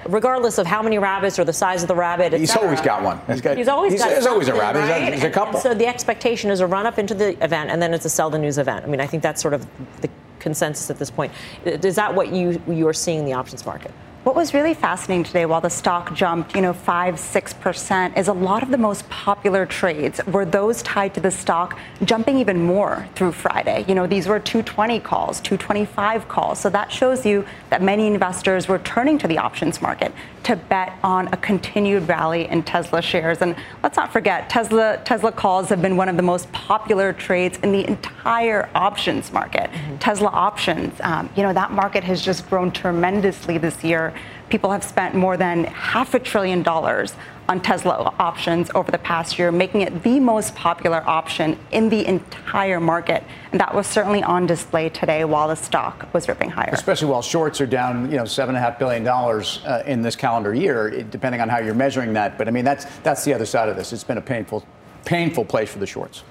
regardless 0.07 0.57
of 0.57 0.67
how 0.67 0.81
many 0.81 0.97
rabbits 0.97 1.39
or 1.39 1.45
the 1.45 1.53
size 1.53 1.83
of 1.83 1.87
the 1.87 1.95
rabbit. 1.95 2.33
He's 2.33 2.55
always 2.55 2.81
got 2.81 3.01
one. 3.01 3.19
He's, 3.27 3.39
got, 3.39 3.57
he's 3.57 3.69
always 3.69 3.93
he's, 3.93 4.01
got. 4.01 4.09
There's 4.09 4.25
always 4.25 4.49
a 4.49 4.53
rabbit. 4.53 4.79
Right? 4.79 5.09
There's, 5.11 5.23
a, 5.23 5.29
couple. 5.29 5.59
so 5.59 5.73
the 5.73 5.87
expectation 5.87 6.51
is 6.51 6.59
a 6.59 6.67
run 6.67 6.85
up 6.85 6.99
into 6.99 7.13
the 7.13 7.41
event, 7.43 7.69
and 7.69 7.81
then 7.81 7.93
it's 7.93 8.05
a 8.05 8.09
sell 8.09 8.29
the 8.29 8.39
news 8.39 8.57
event. 8.57 8.83
I 8.83 8.89
mean, 8.89 8.99
I 8.99 9.07
think 9.07 9.23
that's 9.23 9.41
sort 9.41 9.53
of 9.53 9.65
the 10.01 10.09
consensus 10.39 10.89
at 10.89 10.99
this 10.99 11.09
point. 11.09 11.31
Is 11.65 11.95
that 11.95 12.13
what 12.13 12.31
you 12.31 12.61
you 12.67 12.87
are 12.87 12.93
seeing 12.93 13.19
in 13.19 13.25
the 13.25 13.33
options 13.33 13.65
market? 13.65 13.91
What 14.27 14.35
was 14.35 14.53
really 14.53 14.73
fascinating 14.73 15.23
today 15.23 15.45
while 15.45 15.61
the 15.61 15.69
stock 15.69 16.13
jumped, 16.13 16.53
you 16.53 16.61
know, 16.61 16.73
5 16.73 17.15
6% 17.15 18.17
is 18.17 18.27
a 18.27 18.33
lot 18.33 18.61
of 18.61 18.71
the 18.71 18.77
most 18.77 19.09
popular 19.09 19.65
trades 19.65 20.19
were 20.27 20.43
those 20.43 20.83
tied 20.83 21.13
to 21.13 21.21
the 21.21 21.31
stock 21.31 21.79
jumping 22.03 22.37
even 22.37 22.61
more 22.61 23.07
through 23.15 23.31
Friday. 23.31 23.85
You 23.87 23.95
know, 23.95 24.05
these 24.05 24.27
were 24.27 24.37
220 24.37 24.99
calls, 24.99 25.39
225 25.39 26.27
calls. 26.27 26.59
So 26.59 26.69
that 26.71 26.91
shows 26.91 27.25
you 27.25 27.45
that 27.69 27.81
many 27.81 28.05
investors 28.05 28.67
were 28.67 28.79
turning 28.79 29.17
to 29.19 29.29
the 29.29 29.37
options 29.37 29.81
market 29.81 30.11
to 30.43 30.57
bet 30.57 30.93
on 31.03 31.27
a 31.29 31.37
continued 31.37 32.07
rally 32.09 32.49
in 32.49 32.63
Tesla 32.63 33.01
shares. 33.01 33.41
And 33.41 33.55
let's 33.81 33.95
not 33.95 34.11
forget, 34.11 34.49
Tesla 34.49 35.01
Tesla 35.05 35.31
calls 35.31 35.69
have 35.69 35.81
been 35.81 35.95
one 35.95 36.09
of 36.09 36.17
the 36.17 36.23
most 36.23 36.51
popular 36.51 37.13
trades 37.13 37.59
in 37.63 37.71
the 37.71 37.87
entire 37.87 38.69
options 38.75 39.31
market. 39.31 39.71
Mm-hmm. 39.71 39.97
Tesla 39.99 40.27
options, 40.27 40.99
um, 41.01 41.29
you 41.37 41.43
know, 41.43 41.53
that 41.53 41.71
market 41.71 42.03
has 42.03 42.21
just 42.21 42.49
grown 42.49 42.71
tremendously 42.71 43.57
this 43.57 43.85
year 43.85 44.13
people 44.49 44.71
have 44.71 44.83
spent 44.83 45.15
more 45.15 45.37
than 45.37 45.65
half 45.65 46.13
a 46.13 46.19
trillion 46.19 46.63
dollars 46.63 47.13
on 47.49 47.61
Tesla 47.61 48.13
options 48.19 48.69
over 48.75 48.91
the 48.91 48.97
past 48.97 49.39
year, 49.39 49.51
making 49.51 49.81
it 49.81 50.03
the 50.03 50.19
most 50.19 50.53
popular 50.55 51.01
option 51.07 51.57
in 51.71 51.89
the 51.89 52.05
entire 52.05 52.79
market. 52.79 53.23
And 53.51 53.61
that 53.61 53.73
was 53.73 53.87
certainly 53.87 54.21
on 54.21 54.45
display 54.45 54.89
today 54.89 55.23
while 55.23 55.47
the 55.47 55.55
stock 55.55 56.13
was 56.13 56.27
ripping 56.27 56.49
higher. 56.49 56.71
Especially 56.73 57.07
while 57.07 57.21
shorts 57.21 57.61
are 57.61 57.65
down, 57.65 58.11
you 58.11 58.17
know, 58.17 58.25
seven 58.25 58.55
and 58.55 58.63
a 58.63 58.69
half 58.69 58.77
billion 58.77 59.03
dollars 59.03 59.61
uh, 59.65 59.83
in 59.85 60.01
this 60.01 60.15
calendar 60.15 60.53
year, 60.53 61.03
depending 61.03 61.39
on 61.39 61.47
how 61.47 61.59
you're 61.59 61.73
measuring 61.73 62.13
that. 62.13 62.37
But 62.37 62.47
I 62.47 62.51
mean, 62.51 62.65
that's 62.65 62.85
that's 62.99 63.23
the 63.23 63.33
other 63.33 63.45
side 63.45 63.69
of 63.69 63.77
this. 63.77 63.93
It's 63.93 64.03
been 64.03 64.17
a 64.17 64.21
painful, 64.21 64.65
painful 65.05 65.45
place 65.45 65.71
for 65.71 65.79
the 65.79 65.87
shorts. 65.87 66.23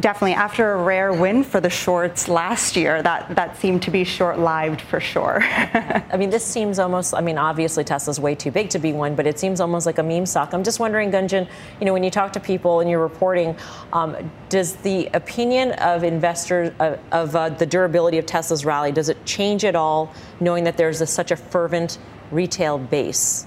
Definitely. 0.00 0.34
After 0.34 0.74
a 0.74 0.82
rare 0.84 1.12
win 1.12 1.42
for 1.42 1.60
the 1.60 1.70
shorts 1.70 2.28
last 2.28 2.76
year, 2.76 3.02
that, 3.02 3.34
that 3.34 3.56
seemed 3.56 3.82
to 3.82 3.90
be 3.90 4.04
short 4.04 4.38
lived 4.38 4.80
for 4.80 5.00
sure. 5.00 5.40
I 5.42 6.16
mean, 6.16 6.30
this 6.30 6.44
seems 6.44 6.78
almost, 6.78 7.14
I 7.14 7.20
mean, 7.20 7.36
obviously 7.36 7.82
Tesla's 7.82 8.20
way 8.20 8.36
too 8.36 8.52
big 8.52 8.70
to 8.70 8.78
be 8.78 8.92
one, 8.92 9.16
but 9.16 9.26
it 9.26 9.40
seems 9.40 9.60
almost 9.60 9.86
like 9.86 9.98
a 9.98 10.02
meme 10.04 10.26
stock. 10.26 10.54
I'm 10.54 10.62
just 10.62 10.78
wondering, 10.78 11.10
Gunjan, 11.10 11.48
you 11.80 11.86
know, 11.86 11.92
when 11.92 12.04
you 12.04 12.10
talk 12.10 12.32
to 12.34 12.40
people 12.40 12.78
and 12.78 12.88
you're 12.88 13.02
reporting, 13.02 13.56
um, 13.92 14.30
does 14.48 14.76
the 14.76 15.06
opinion 15.14 15.72
of 15.72 16.04
investors 16.04 16.72
uh, 16.78 16.96
of 17.10 17.34
uh, 17.34 17.48
the 17.48 17.66
durability 17.66 18.18
of 18.18 18.26
Tesla's 18.26 18.64
rally, 18.64 18.92
does 18.92 19.08
it 19.08 19.24
change 19.24 19.64
at 19.64 19.74
all 19.74 20.12
knowing 20.38 20.62
that 20.62 20.76
there's 20.76 21.00
a, 21.00 21.06
such 21.06 21.32
a 21.32 21.36
fervent 21.36 21.98
retail 22.30 22.78
base? 22.78 23.46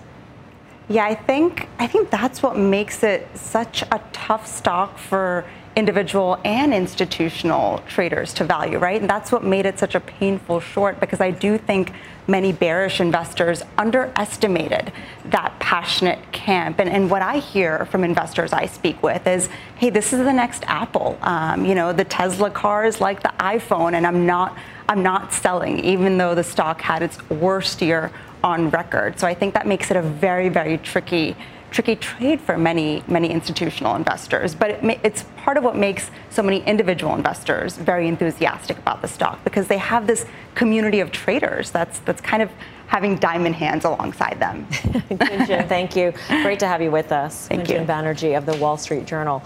Yeah, 0.89 1.05
I 1.05 1.15
think 1.15 1.69
I 1.79 1.87
think 1.87 2.09
that's 2.09 2.43
what 2.43 2.57
makes 2.57 3.03
it 3.03 3.25
such 3.35 3.83
a 3.83 4.01
tough 4.11 4.45
stock 4.45 4.97
for 4.97 5.45
individual 5.75 6.37
and 6.43 6.73
institutional 6.73 7.81
traders 7.87 8.33
to 8.33 8.43
value, 8.43 8.77
right? 8.77 8.99
And 8.99 9.09
that's 9.09 9.31
what 9.31 9.43
made 9.43 9.65
it 9.65 9.79
such 9.79 9.95
a 9.95 9.99
painful 9.99 10.59
short 10.59 10.99
because 10.99 11.21
I 11.21 11.31
do 11.31 11.57
think 11.57 11.93
many 12.27 12.51
bearish 12.51 12.99
investors 12.99 13.63
underestimated 13.77 14.91
that 15.25 15.57
passionate 15.59 16.19
camp. 16.31 16.79
And, 16.79 16.89
and 16.89 17.09
what 17.09 17.21
I 17.21 17.37
hear 17.37 17.85
from 17.85 18.03
investors 18.03 18.51
I 18.51 18.65
speak 18.65 19.01
with 19.01 19.25
is, 19.27 19.47
hey, 19.77 19.89
this 19.89 20.11
is 20.11 20.19
the 20.19 20.33
next 20.33 20.63
Apple. 20.67 21.17
Um, 21.21 21.65
you 21.65 21.73
know, 21.73 21.93
the 21.93 22.05
Tesla 22.05 22.49
car 22.49 22.85
is 22.85 22.99
like 22.99 23.23
the 23.23 23.33
iPhone, 23.39 23.93
and 23.93 24.05
I'm 24.05 24.25
not, 24.25 24.57
I'm 24.89 25.01
not 25.01 25.33
selling, 25.33 25.79
even 25.85 26.17
though 26.17 26.35
the 26.35 26.43
stock 26.43 26.81
had 26.81 27.01
its 27.01 27.17
worst 27.29 27.81
year 27.81 28.11
on 28.43 28.69
record. 28.71 29.19
So 29.19 29.27
I 29.27 29.33
think 29.33 29.53
that 29.53 29.67
makes 29.67 29.89
it 29.89 29.97
a 29.97 30.01
very, 30.01 30.49
very 30.49 30.77
tricky 30.79 31.35
tricky 31.71 31.95
trade 31.95 32.39
for 32.41 32.57
many, 32.57 33.03
many 33.07 33.31
institutional 33.31 33.95
investors. 33.95 34.53
But 34.53 34.71
it, 34.71 34.99
it's 35.03 35.23
part 35.37 35.57
of 35.57 35.63
what 35.63 35.75
makes 35.75 36.11
so 36.29 36.43
many 36.43 36.59
individual 36.65 37.15
investors 37.15 37.77
very 37.77 38.07
enthusiastic 38.07 38.77
about 38.77 39.01
the 39.01 39.07
stock 39.07 39.43
because 39.43 39.67
they 39.67 39.77
have 39.77 40.05
this 40.05 40.25
community 40.53 40.99
of 40.99 41.11
traders 41.11 41.71
that's, 41.71 41.99
that's 41.99 42.21
kind 42.21 42.43
of 42.43 42.51
having 42.87 43.15
diamond 43.15 43.55
hands 43.55 43.85
alongside 43.85 44.37
them. 44.39 44.65
Gunjan, 44.69 45.67
thank 45.69 45.95
you. 45.95 46.13
Great 46.43 46.59
to 46.59 46.67
have 46.67 46.81
you 46.81 46.91
with 46.91 47.13
us. 47.13 47.47
Thank 47.47 47.63
Gunjan 47.63 47.81
you. 47.81 47.87
Banerjee 47.87 48.37
of 48.37 48.45
the 48.45 48.57
Wall 48.57 48.75
Street 48.75 49.05
Journal. 49.05 49.41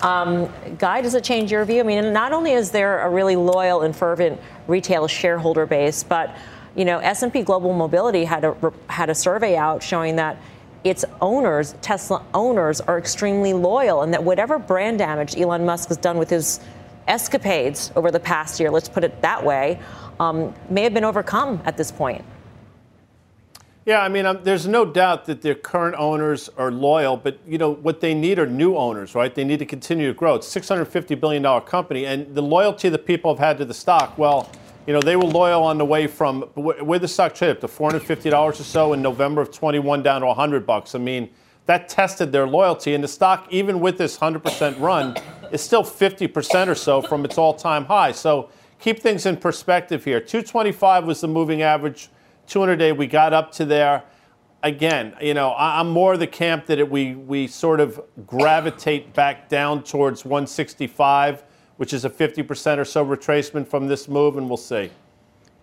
Um, 0.00 0.50
Guy, 0.78 1.02
does 1.02 1.14
it 1.14 1.22
change 1.22 1.52
your 1.52 1.64
view? 1.66 1.80
I 1.80 1.82
mean, 1.82 2.12
not 2.12 2.32
only 2.32 2.52
is 2.52 2.70
there 2.70 3.00
a 3.00 3.10
really 3.10 3.36
loyal 3.36 3.82
and 3.82 3.94
fervent 3.94 4.40
retail 4.66 5.06
shareholder 5.08 5.66
base, 5.66 6.02
but 6.02 6.36
you 6.74 6.84
know, 6.84 6.98
S&P 6.98 7.42
Global 7.42 7.72
Mobility 7.72 8.24
had 8.24 8.44
a 8.44 8.72
had 8.88 9.08
a 9.08 9.14
survey 9.14 9.56
out 9.56 9.82
showing 9.82 10.16
that 10.16 10.36
its 10.84 11.04
owners, 11.20 11.74
Tesla 11.82 12.24
owners, 12.34 12.80
are 12.80 12.98
extremely 12.98 13.52
loyal, 13.52 14.02
and 14.02 14.12
that 14.12 14.22
whatever 14.22 14.58
brand 14.58 14.98
damage 14.98 15.36
Elon 15.36 15.64
Musk 15.64 15.88
has 15.88 15.96
done 15.96 16.18
with 16.18 16.30
his 16.30 16.60
escapades 17.08 17.92
over 17.96 18.10
the 18.10 18.20
past 18.20 18.60
year, 18.60 18.70
let's 18.70 18.88
put 18.88 19.04
it 19.04 19.20
that 19.22 19.44
way, 19.44 19.78
um, 20.20 20.54
may 20.70 20.82
have 20.82 20.94
been 20.94 21.04
overcome 21.04 21.60
at 21.64 21.76
this 21.76 21.90
point. 21.90 22.24
Yeah, 23.86 24.02
I 24.02 24.08
mean, 24.08 24.26
um, 24.26 24.40
there's 24.42 24.66
no 24.66 24.84
doubt 24.84 25.26
that 25.26 25.42
their 25.42 25.54
current 25.54 25.94
owners 25.96 26.50
are 26.56 26.72
loyal, 26.72 27.16
but 27.16 27.38
you 27.46 27.56
know 27.56 27.70
what 27.70 28.00
they 28.00 28.14
need 28.14 28.40
are 28.40 28.46
new 28.46 28.76
owners, 28.76 29.14
right? 29.14 29.32
They 29.32 29.44
need 29.44 29.60
to 29.60 29.64
continue 29.64 30.08
to 30.08 30.12
grow. 30.12 30.34
It's 30.34 30.48
a 30.48 30.50
650 30.50 31.14
billion 31.14 31.42
dollar 31.44 31.60
company, 31.60 32.04
and 32.04 32.34
the 32.34 32.42
loyalty 32.42 32.88
that 32.88 33.06
people 33.06 33.32
have 33.32 33.38
had 33.38 33.58
to 33.58 33.64
the 33.64 33.74
stock, 33.74 34.18
well, 34.18 34.50
you 34.86 34.92
know, 34.92 35.00
they 35.00 35.16
were 35.16 35.24
loyal 35.24 35.62
on 35.64 35.78
the 35.78 35.84
way 35.84 36.06
from 36.06 36.42
where 36.54 36.98
the 36.98 37.08
stock 37.08 37.34
traded 37.34 37.60
to 37.60 37.68
450 37.68 38.30
dollars 38.30 38.60
or 38.60 38.64
so 38.64 38.92
in 38.92 39.02
November 39.02 39.40
of 39.40 39.50
21 39.50 40.02
down 40.02 40.20
to 40.20 40.26
100 40.28 40.66
bucks. 40.66 40.94
I 40.94 40.98
mean, 40.98 41.30
that 41.66 41.88
tested 41.88 42.30
their 42.30 42.46
loyalty, 42.46 42.94
and 42.94 43.02
the 43.02 43.08
stock, 43.08 43.48
even 43.50 43.80
with 43.80 43.98
this 43.98 44.18
100% 44.18 44.78
run, 44.80 45.16
is 45.50 45.60
still 45.60 45.82
50% 45.82 46.68
or 46.68 46.76
so 46.76 47.02
from 47.02 47.24
its 47.24 47.38
all-time 47.38 47.84
high. 47.84 48.12
So 48.12 48.50
keep 48.78 49.00
things 49.00 49.26
in 49.26 49.36
perspective 49.36 50.04
here. 50.04 50.20
225 50.20 51.04
was 51.04 51.20
the 51.20 51.28
moving 51.28 51.62
average 51.62 52.08
200 52.46 52.76
day, 52.76 52.92
we 52.92 53.06
got 53.06 53.32
up 53.32 53.52
to 53.52 53.64
there. 53.64 54.04
Again, 54.62 55.14
you 55.20 55.34
know, 55.34 55.54
I'm 55.56 55.90
more 55.90 56.16
the 56.16 56.26
camp 56.26 56.66
that 56.66 56.78
it, 56.78 56.90
we 56.90 57.14
we 57.14 57.46
sort 57.46 57.78
of 57.78 58.00
gravitate 58.26 59.12
back 59.12 59.48
down 59.48 59.82
towards 59.82 60.24
165, 60.24 61.44
which 61.76 61.92
is 61.92 62.04
a 62.04 62.10
50% 62.10 62.78
or 62.78 62.84
so 62.84 63.04
retracement 63.04 63.68
from 63.68 63.88
this 63.88 64.08
move, 64.08 64.36
and 64.36 64.48
we'll 64.48 64.56
see. 64.56 64.90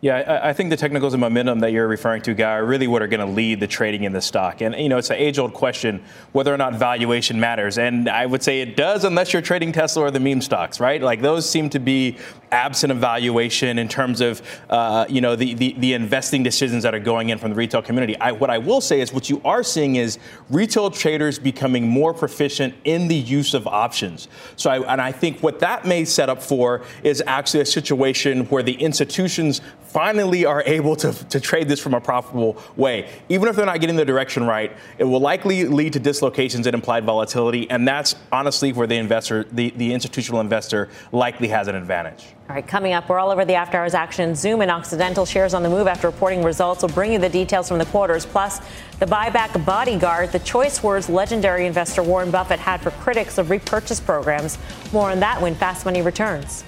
Yeah, 0.03 0.41
I, 0.43 0.51
think 0.51 0.69
the 0.69 0.75
technicals 0.75 1.13
and 1.13 1.21
momentum 1.21 1.61
that 1.61 1.71
you're 1.71 1.87
referring 1.87 2.23
to, 2.23 2.33
Guy, 2.33 2.51
are 2.51 2.65
really 2.65 2.87
what 2.87 3.01
are 3.01 3.07
going 3.07 3.25
to 3.25 3.33
lead 3.33 3.61
the 3.61 3.67
trading 3.67 4.03
in 4.03 4.11
the 4.11 4.19
stock. 4.19 4.59
And, 4.59 4.75
you 4.75 4.89
know, 4.89 4.97
it's 4.97 5.09
an 5.09 5.15
age 5.15 5.39
old 5.39 5.53
question 5.53 6.03
whether 6.33 6.53
or 6.53 6.57
not 6.57 6.75
valuation 6.75 7.39
matters. 7.39 7.77
And 7.77 8.09
I 8.09 8.25
would 8.25 8.43
say 8.43 8.59
it 8.59 8.75
does 8.75 9.05
unless 9.05 9.31
you're 9.31 9.41
trading 9.41 9.71
Tesla 9.71 10.03
or 10.03 10.11
the 10.11 10.19
meme 10.19 10.41
stocks, 10.41 10.81
right? 10.81 11.01
Like 11.01 11.21
those 11.21 11.49
seem 11.49 11.69
to 11.69 11.79
be 11.79 12.17
absent 12.53 12.91
of 12.91 12.99
valuation 12.99 13.79
in 13.79 13.87
terms 13.87 14.21
of, 14.21 14.41
uh, 14.69 15.05
you 15.09 15.19
know, 15.19 15.35
the, 15.35 15.55
the, 15.55 15.73
the, 15.79 15.93
investing 15.93 16.43
decisions 16.43 16.83
that 16.83 16.93
are 16.93 16.99
going 16.99 17.29
in 17.29 17.37
from 17.39 17.49
the 17.49 17.55
retail 17.55 17.81
community. 17.81 18.15
I, 18.19 18.31
what 18.31 18.49
I 18.49 18.59
will 18.59 18.79
say 18.79 19.01
is 19.01 19.11
what 19.11 19.29
you 19.29 19.41
are 19.43 19.63
seeing 19.63 19.95
is 19.95 20.19
retail 20.49 20.91
traders 20.91 21.39
becoming 21.39 21.87
more 21.87 22.13
proficient 22.13 22.75
in 22.83 23.07
the 23.07 23.15
use 23.15 23.53
of 23.53 23.67
options. 23.67 24.27
So, 24.55 24.69
I, 24.69 24.93
and 24.93 25.01
I 25.01 25.11
think 25.11 25.41
what 25.41 25.59
that 25.59 25.85
may 25.85 26.05
set 26.05 26.29
up 26.29 26.41
for 26.41 26.83
is 27.03 27.23
actually 27.25 27.61
a 27.61 27.65
situation 27.65 28.45
where 28.45 28.63
the 28.63 28.75
institutions 28.75 29.61
finally 29.93 30.43
are 30.43 30.63
able 30.65 30.95
to, 30.95 31.13
to 31.29 31.39
trade 31.39 31.67
this 31.67 31.79
from 31.79 31.93
a 31.93 32.01
profitable 32.01 32.57
way. 32.75 33.09
Even 33.29 33.47
if 33.47 33.55
they're 33.55 33.65
not 33.65 33.79
getting 33.79 33.95
the 33.95 34.05
direction 34.05 34.45
right, 34.45 34.75
it 34.97 35.03
will 35.03 35.19
likely 35.19 35.65
lead 35.65 35.93
to 35.93 35.99
dislocations 35.99 36.65
and 36.65 36.73
implied 36.73 37.05
volatility. 37.05 37.69
And 37.69 37.87
that's 37.87 38.15
honestly 38.31 38.73
where 38.73 38.87
the 38.87 38.95
investor, 38.95 39.43
the, 39.45 39.69
the 39.71 39.93
institutional 39.93 40.41
investor, 40.41 40.89
likely 41.11 41.47
has 41.49 41.67
an 41.67 41.75
advantage. 41.75 42.25
All 42.53 42.57
right, 42.57 42.67
coming 42.67 42.93
up, 42.93 43.09
we're 43.09 43.17
all 43.17 43.31
over 43.31 43.45
the 43.45 43.55
after 43.55 43.79
hours 43.79 43.95
action. 43.95 44.35
Zoom 44.35 44.61
and 44.61 44.69
Occidental 44.69 45.25
shares 45.25 45.55
on 45.55 45.63
the 45.63 45.69
move 45.71 45.87
after 45.87 46.07
reporting 46.07 46.43
results. 46.43 46.83
We'll 46.83 46.93
bring 46.93 47.11
you 47.11 47.17
the 47.17 47.27
details 47.27 47.67
from 47.67 47.79
the 47.79 47.85
quarters, 47.85 48.27
plus 48.27 48.59
the 48.99 49.07
buyback 49.07 49.65
bodyguard, 49.65 50.31
the 50.31 50.37
choice 50.37 50.83
words 50.83 51.09
legendary 51.09 51.65
investor 51.65 52.03
Warren 52.03 52.29
Buffett 52.29 52.59
had 52.59 52.79
for 52.79 52.91
critics 52.91 53.39
of 53.39 53.49
repurchase 53.49 53.99
programs. 53.99 54.59
More 54.91 55.09
on 55.09 55.19
that 55.21 55.41
when 55.41 55.55
Fast 55.55 55.83
Money 55.83 56.03
returns. 56.03 56.63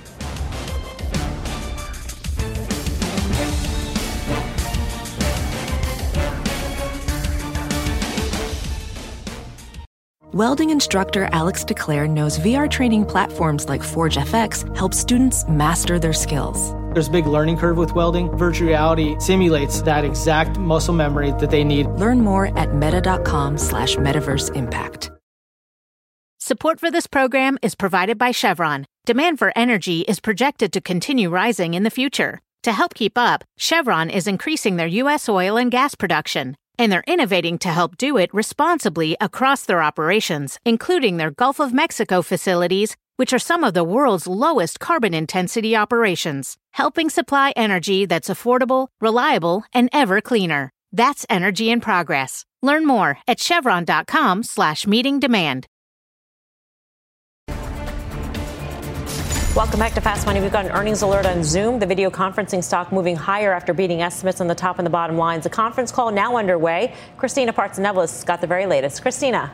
Welding 10.36 10.70
instructor 10.70 11.30
Alex 11.32 11.64
DeClaire 11.64 12.10
knows 12.10 12.40
VR 12.40 12.70
training 12.70 13.06
platforms 13.06 13.70
like 13.70 13.82
Forge 13.82 14.18
FX 14.18 14.68
help 14.76 14.94
students 14.94 15.48
master 15.48 15.98
their 15.98 16.12
skills. 16.12 16.74
There's 16.92 17.08
a 17.08 17.12
big 17.12 17.26
learning 17.26 17.56
curve 17.56 17.78
with 17.78 17.96
welding. 17.96 18.30
Virtual 18.36 18.68
reality 18.68 19.16
simulates 19.18 19.82
that 19.84 20.04
exact 20.04 20.60
muscle 20.60 20.94
memory 20.94 21.32
that 21.40 21.52
they 21.52 21.64
need. 21.64 21.86
Learn 21.86 22.20
more 22.20 22.48
at 22.60 22.76
meta.com 22.76 23.58
slash 23.58 23.96
metaverse 23.96 24.54
impact. 24.58 25.10
Support 26.38 26.82
for 26.82 26.92
this 26.92 27.08
program 27.08 27.58
is 27.62 27.74
provided 27.74 28.18
by 28.18 28.32
Chevron. 28.32 28.88
Demand 29.06 29.40
for 29.40 29.54
energy 29.56 30.02
is 30.02 30.20
projected 30.20 30.74
to 30.74 30.82
continue 30.82 31.30
rising 31.30 31.76
in 31.76 31.84
the 31.84 31.90
future. 31.90 32.42
To 32.64 32.74
help 32.74 32.94
keep 32.94 33.18
up, 33.18 33.46
Chevron 33.58 34.10
is 34.10 34.28
increasing 34.28 34.76
their 34.76 34.86
U.S. 34.88 35.30
oil 35.30 35.56
and 35.56 35.72
gas 35.72 35.96
production 35.96 36.58
and 36.78 36.92
they're 36.92 37.04
innovating 37.08 37.58
to 37.60 37.70
help 37.70 37.98
do 37.98 38.18
it 38.18 38.34
responsibly 38.34 39.18
across 39.20 39.66
their 39.66 39.82
operations, 39.82 40.60
including 40.66 41.18
their 41.18 41.32
Gulf 41.32 41.60
of 41.60 41.74
Mexico 41.74 42.22
facilities, 42.22 42.96
which 43.18 43.34
are 43.34 43.40
some 43.40 43.64
of 43.64 43.74
the 43.74 43.84
world's 43.84 44.28
lowest 44.28 44.80
carbon 44.80 45.14
intensity 45.14 45.76
operations, 45.76 46.58
helping 46.72 47.10
supply 47.10 47.54
energy 47.56 48.06
that's 48.06 48.30
affordable, 48.30 48.88
reliable, 49.00 49.64
and 49.74 49.90
ever 49.94 50.22
cleaner. 50.22 50.72
That's 50.92 51.26
energy 51.30 51.70
in 51.70 51.82
progress. 51.82 52.46
Learn 52.62 52.86
more 52.86 53.18
at 53.28 53.40
chevron.com 53.40 54.44
slash 54.44 54.88
meeting 54.88 55.20
demand. 55.20 55.68
Welcome 59.56 59.80
back 59.80 59.94
to 59.94 60.02
Fast 60.02 60.26
Money. 60.26 60.42
We've 60.42 60.52
got 60.52 60.66
an 60.66 60.72
earnings 60.74 61.02
alert 61.02 61.26
on 61.26 61.42
Zoom. 61.42 61.80
The 61.80 61.86
video 61.86 62.10
conferencing 62.10 62.62
stock 62.62 62.92
moving 62.92 63.16
higher 63.16 63.54
after 63.54 63.74
beating 63.74 64.02
estimates 64.02 64.42
on 64.42 64.48
the 64.48 64.54
top 64.54 64.80
and 64.80 64.86
the 64.86 64.90
bottom 64.90 65.18
lines. 65.18 65.46
The 65.46 65.50
conference 65.50 65.94
call 65.94 66.12
now 66.12 66.36
underway. 66.36 66.94
Christina 67.16 67.54
Partsinevelos 67.54 68.26
got 68.26 68.42
the 68.42 68.48
very 68.48 68.66
latest. 68.66 69.02
Christina. 69.02 69.54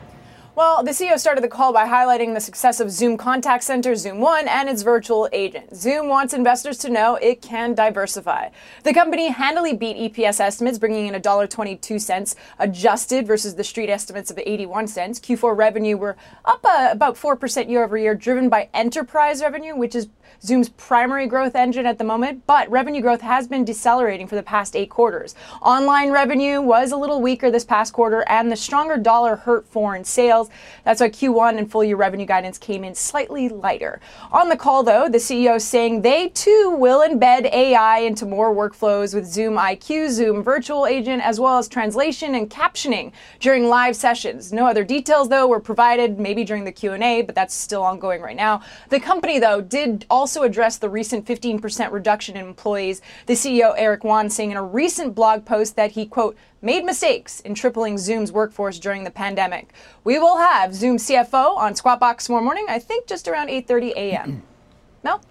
Well, 0.54 0.84
the 0.84 0.92
CEO 0.92 1.18
started 1.18 1.46
the 1.46 1.48
call 1.48 1.72
by 1.72 1.88
highlighting 1.88 2.34
the 2.34 2.42
success 2.42 2.82
of 2.82 2.92
Zoom 2.92 3.16
Contact 3.16 3.64
Center, 3.64 3.96
Zoom 3.96 4.20
One, 4.20 4.50
and 4.50 4.68
its 4.68 4.82
virtual 4.82 5.30
agent. 5.32 5.74
Zoom 5.74 6.10
wants 6.10 6.34
investors 6.34 6.78
to 6.80 6.90
know 6.90 7.16
it 7.16 7.42
can 7.42 7.74
diversify. 7.74 8.50
The 8.84 8.94
company 8.94 9.30
handily 9.30 9.74
beat 9.74 10.14
EPS 10.14 10.42
estimates, 10.42 10.78
bringing 10.78 11.08
in 11.08 11.14
$1.22 11.14 12.36
adjusted 12.60 13.26
versus 13.26 13.56
the 13.56 13.64
street 13.64 13.90
estimates 13.90 14.30
of 14.30 14.38
81 14.40 14.88
cents. 14.88 15.22
Q4 15.22 15.56
revenue 15.56 15.96
were 15.96 16.18
up 16.44 16.60
uh, 16.66 16.90
about 16.92 17.16
4% 17.16 17.70
year 17.70 17.86
over 17.86 17.98
year, 17.98 18.14
driven 18.14 18.50
by 18.50 18.68
enterprise 18.74 19.42
revenue, 19.42 19.78
which 19.78 19.96
is 19.96 20.10
Zoom's 20.44 20.70
primary 20.70 21.28
growth 21.28 21.56
engine 21.56 21.86
at 21.86 22.00
the 22.00 22.04
moment, 22.04 22.48
but 22.48 22.70
revenue 22.72 23.02
growth 23.02 23.22
has 23.22 23.48
been 23.48 23.64
decelerating 23.64 24.26
for 24.26 24.36
the 24.36 24.42
past 24.42 24.76
eight 24.76 24.90
quarters. 24.90 25.36
Online 25.62 26.10
revenue 26.10 26.62
was 26.62 26.92
a 26.92 26.98
little 26.98 27.22
weaker 27.22 27.52
this 27.52 27.64
past 27.64 27.94
quarter, 27.94 28.24
and 28.28 28.52
the 28.52 28.56
stronger 28.56 28.98
dollar 28.98 29.36
hurt 29.36 29.68
foreign 29.68 30.04
sales. 30.04 30.50
That's 30.84 31.00
why 31.00 31.10
Q1 31.10 31.60
and 31.60 31.70
full 31.70 31.84
year 31.84 31.96
revenue 31.96 32.26
guidance 32.26 32.58
came 32.58 32.84
in 32.84 32.96
slightly 32.96 33.50
lighter. 33.50 34.00
On 34.32 34.50
the 34.50 34.58
call, 34.58 34.82
though, 34.82 35.08
the 35.08 35.20
CEO 35.20 35.58
is 35.58 35.68
saying 35.68 36.02
they 36.02 36.30
too 36.30 36.76
will 36.76 37.08
embed 37.08 37.52
AI 37.54 38.00
into 38.00 38.26
more 38.26 38.54
workflows 38.54 39.14
with 39.14 39.28
Zoom 39.28 39.58
IQ, 39.58 40.10
Zoom 40.10 40.42
Virtual 40.42 40.88
Agent, 40.88 41.24
as 41.24 41.40
well 41.40 41.60
as 41.60 41.68
translation 41.68 42.34
and 42.34 42.50
captioning 42.50 43.12
during 43.40 43.68
live 43.68 43.96
sessions. 43.96 44.52
No 44.52 44.66
other 44.66 44.84
details, 44.84 45.30
though, 45.30 45.46
were 45.48 45.60
provided, 45.60 46.20
maybe 46.20 46.44
during 46.44 46.64
the 46.64 46.72
Q&A, 46.72 47.22
but 47.22 47.36
that's 47.36 47.54
still 47.54 47.84
ongoing 47.84 48.22
right 48.22 48.36
now. 48.36 48.62
The 48.90 49.00
company, 49.00 49.38
though, 49.38 49.62
did 49.62 50.08
also 50.10 50.31
also 50.32 50.48
addressed 50.48 50.80
the 50.80 50.90
recent 50.90 51.26
15% 51.26 51.92
reduction 51.92 52.38
in 52.38 52.46
employees. 52.46 53.02
The 53.26 53.34
CEO, 53.34 53.74
Eric 53.76 54.06
Yuan, 54.06 54.30
saying 54.30 54.52
in 54.52 54.56
a 54.56 54.64
recent 54.64 55.14
blog 55.14 55.44
post 55.44 55.76
that 55.76 55.92
he, 55.92 56.06
quote, 56.06 56.38
made 56.62 56.86
mistakes 56.86 57.42
in 57.42 57.54
tripling 57.54 57.98
Zoom's 57.98 58.32
workforce 58.32 58.80
during 58.80 59.04
the 59.04 59.12
pandemic. 59.12 59.74
We 60.06 60.20
will 60.20 60.38
have 60.38 60.74
Zoom 60.74 60.96
CFO 60.96 61.58
on 61.58 61.76
Squawk 61.76 62.00
Box 62.00 62.28
tomorrow 62.28 62.46
morning, 62.46 62.66
I 62.70 62.80
think 62.80 63.08
just 63.08 63.28
around 63.28 63.50
8.30 63.50 63.92
a.m. 63.98 64.42
Mel? 65.04 65.22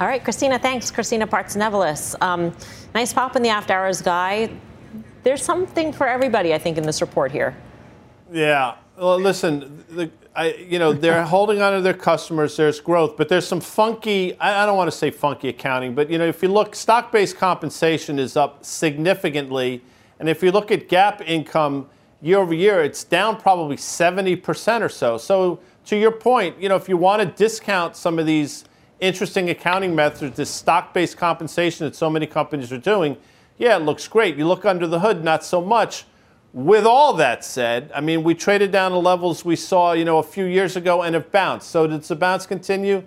All 0.00 0.08
right, 0.08 0.24
Christina, 0.24 0.58
thanks. 0.58 0.90
Christina 0.90 1.28
Partsinevelos. 1.28 2.20
Um, 2.20 2.52
nice 2.92 3.12
pop 3.12 3.36
in 3.36 3.42
the 3.42 3.50
after 3.50 3.72
hours 3.72 4.02
guy. 4.02 4.50
There's 5.22 5.44
something 5.44 5.92
for 5.92 6.08
everybody, 6.08 6.54
I 6.54 6.58
think, 6.58 6.76
in 6.76 6.82
this 6.82 7.00
report 7.00 7.30
here. 7.30 7.56
Yeah. 8.32 8.74
Well, 9.00 9.18
listen, 9.18 9.82
the, 9.88 10.10
I, 10.36 10.52
you 10.52 10.78
know, 10.78 10.92
they're 10.92 11.24
holding 11.36 11.62
on 11.62 11.72
to 11.72 11.80
their 11.80 11.94
customers. 11.94 12.54
There's 12.58 12.80
growth, 12.80 13.16
but 13.16 13.30
there's 13.30 13.48
some 13.48 13.60
funky. 13.60 14.38
I, 14.38 14.62
I 14.62 14.66
don't 14.66 14.76
want 14.76 14.90
to 14.90 14.96
say 14.96 15.10
funky 15.10 15.48
accounting, 15.48 15.94
but 15.94 16.10
you 16.10 16.18
know, 16.18 16.26
if 16.26 16.42
you 16.42 16.50
look, 16.50 16.74
stock-based 16.74 17.38
compensation 17.38 18.18
is 18.18 18.36
up 18.36 18.62
significantly, 18.62 19.82
and 20.18 20.28
if 20.28 20.42
you 20.42 20.52
look 20.52 20.70
at 20.70 20.86
GAAP 20.90 21.22
income 21.26 21.88
year 22.20 22.40
over 22.40 22.52
year, 22.52 22.82
it's 22.82 23.02
down 23.02 23.40
probably 23.40 23.76
70% 23.76 24.82
or 24.82 24.90
so. 24.90 25.16
So, 25.16 25.60
to 25.86 25.96
your 25.96 26.12
point, 26.12 26.60
you 26.60 26.68
know, 26.68 26.76
if 26.76 26.86
you 26.86 26.98
want 26.98 27.22
to 27.22 27.26
discount 27.26 27.96
some 27.96 28.18
of 28.18 28.26
these 28.26 28.66
interesting 29.00 29.48
accounting 29.48 29.94
methods, 29.94 30.36
this 30.36 30.50
stock-based 30.50 31.16
compensation 31.16 31.86
that 31.86 31.96
so 31.96 32.10
many 32.10 32.26
companies 32.26 32.70
are 32.70 32.76
doing, 32.76 33.16
yeah, 33.56 33.78
it 33.78 33.82
looks 33.82 34.06
great. 34.06 34.36
You 34.36 34.46
look 34.46 34.66
under 34.66 34.86
the 34.86 35.00
hood, 35.00 35.24
not 35.24 35.42
so 35.42 35.62
much. 35.62 36.04
With 36.52 36.84
all 36.84 37.12
that 37.14 37.44
said, 37.44 37.92
I 37.94 38.00
mean, 38.00 38.24
we 38.24 38.34
traded 38.34 38.72
down 38.72 38.90
to 38.90 38.98
levels 38.98 39.44
we 39.44 39.54
saw, 39.54 39.92
you 39.92 40.04
know, 40.04 40.18
a 40.18 40.22
few 40.22 40.44
years 40.44 40.74
ago 40.74 41.02
and 41.02 41.14
have 41.14 41.30
bounced. 41.30 41.70
So 41.70 41.86
does 41.86 42.08
the 42.08 42.16
bounce 42.16 42.44
continue? 42.44 43.04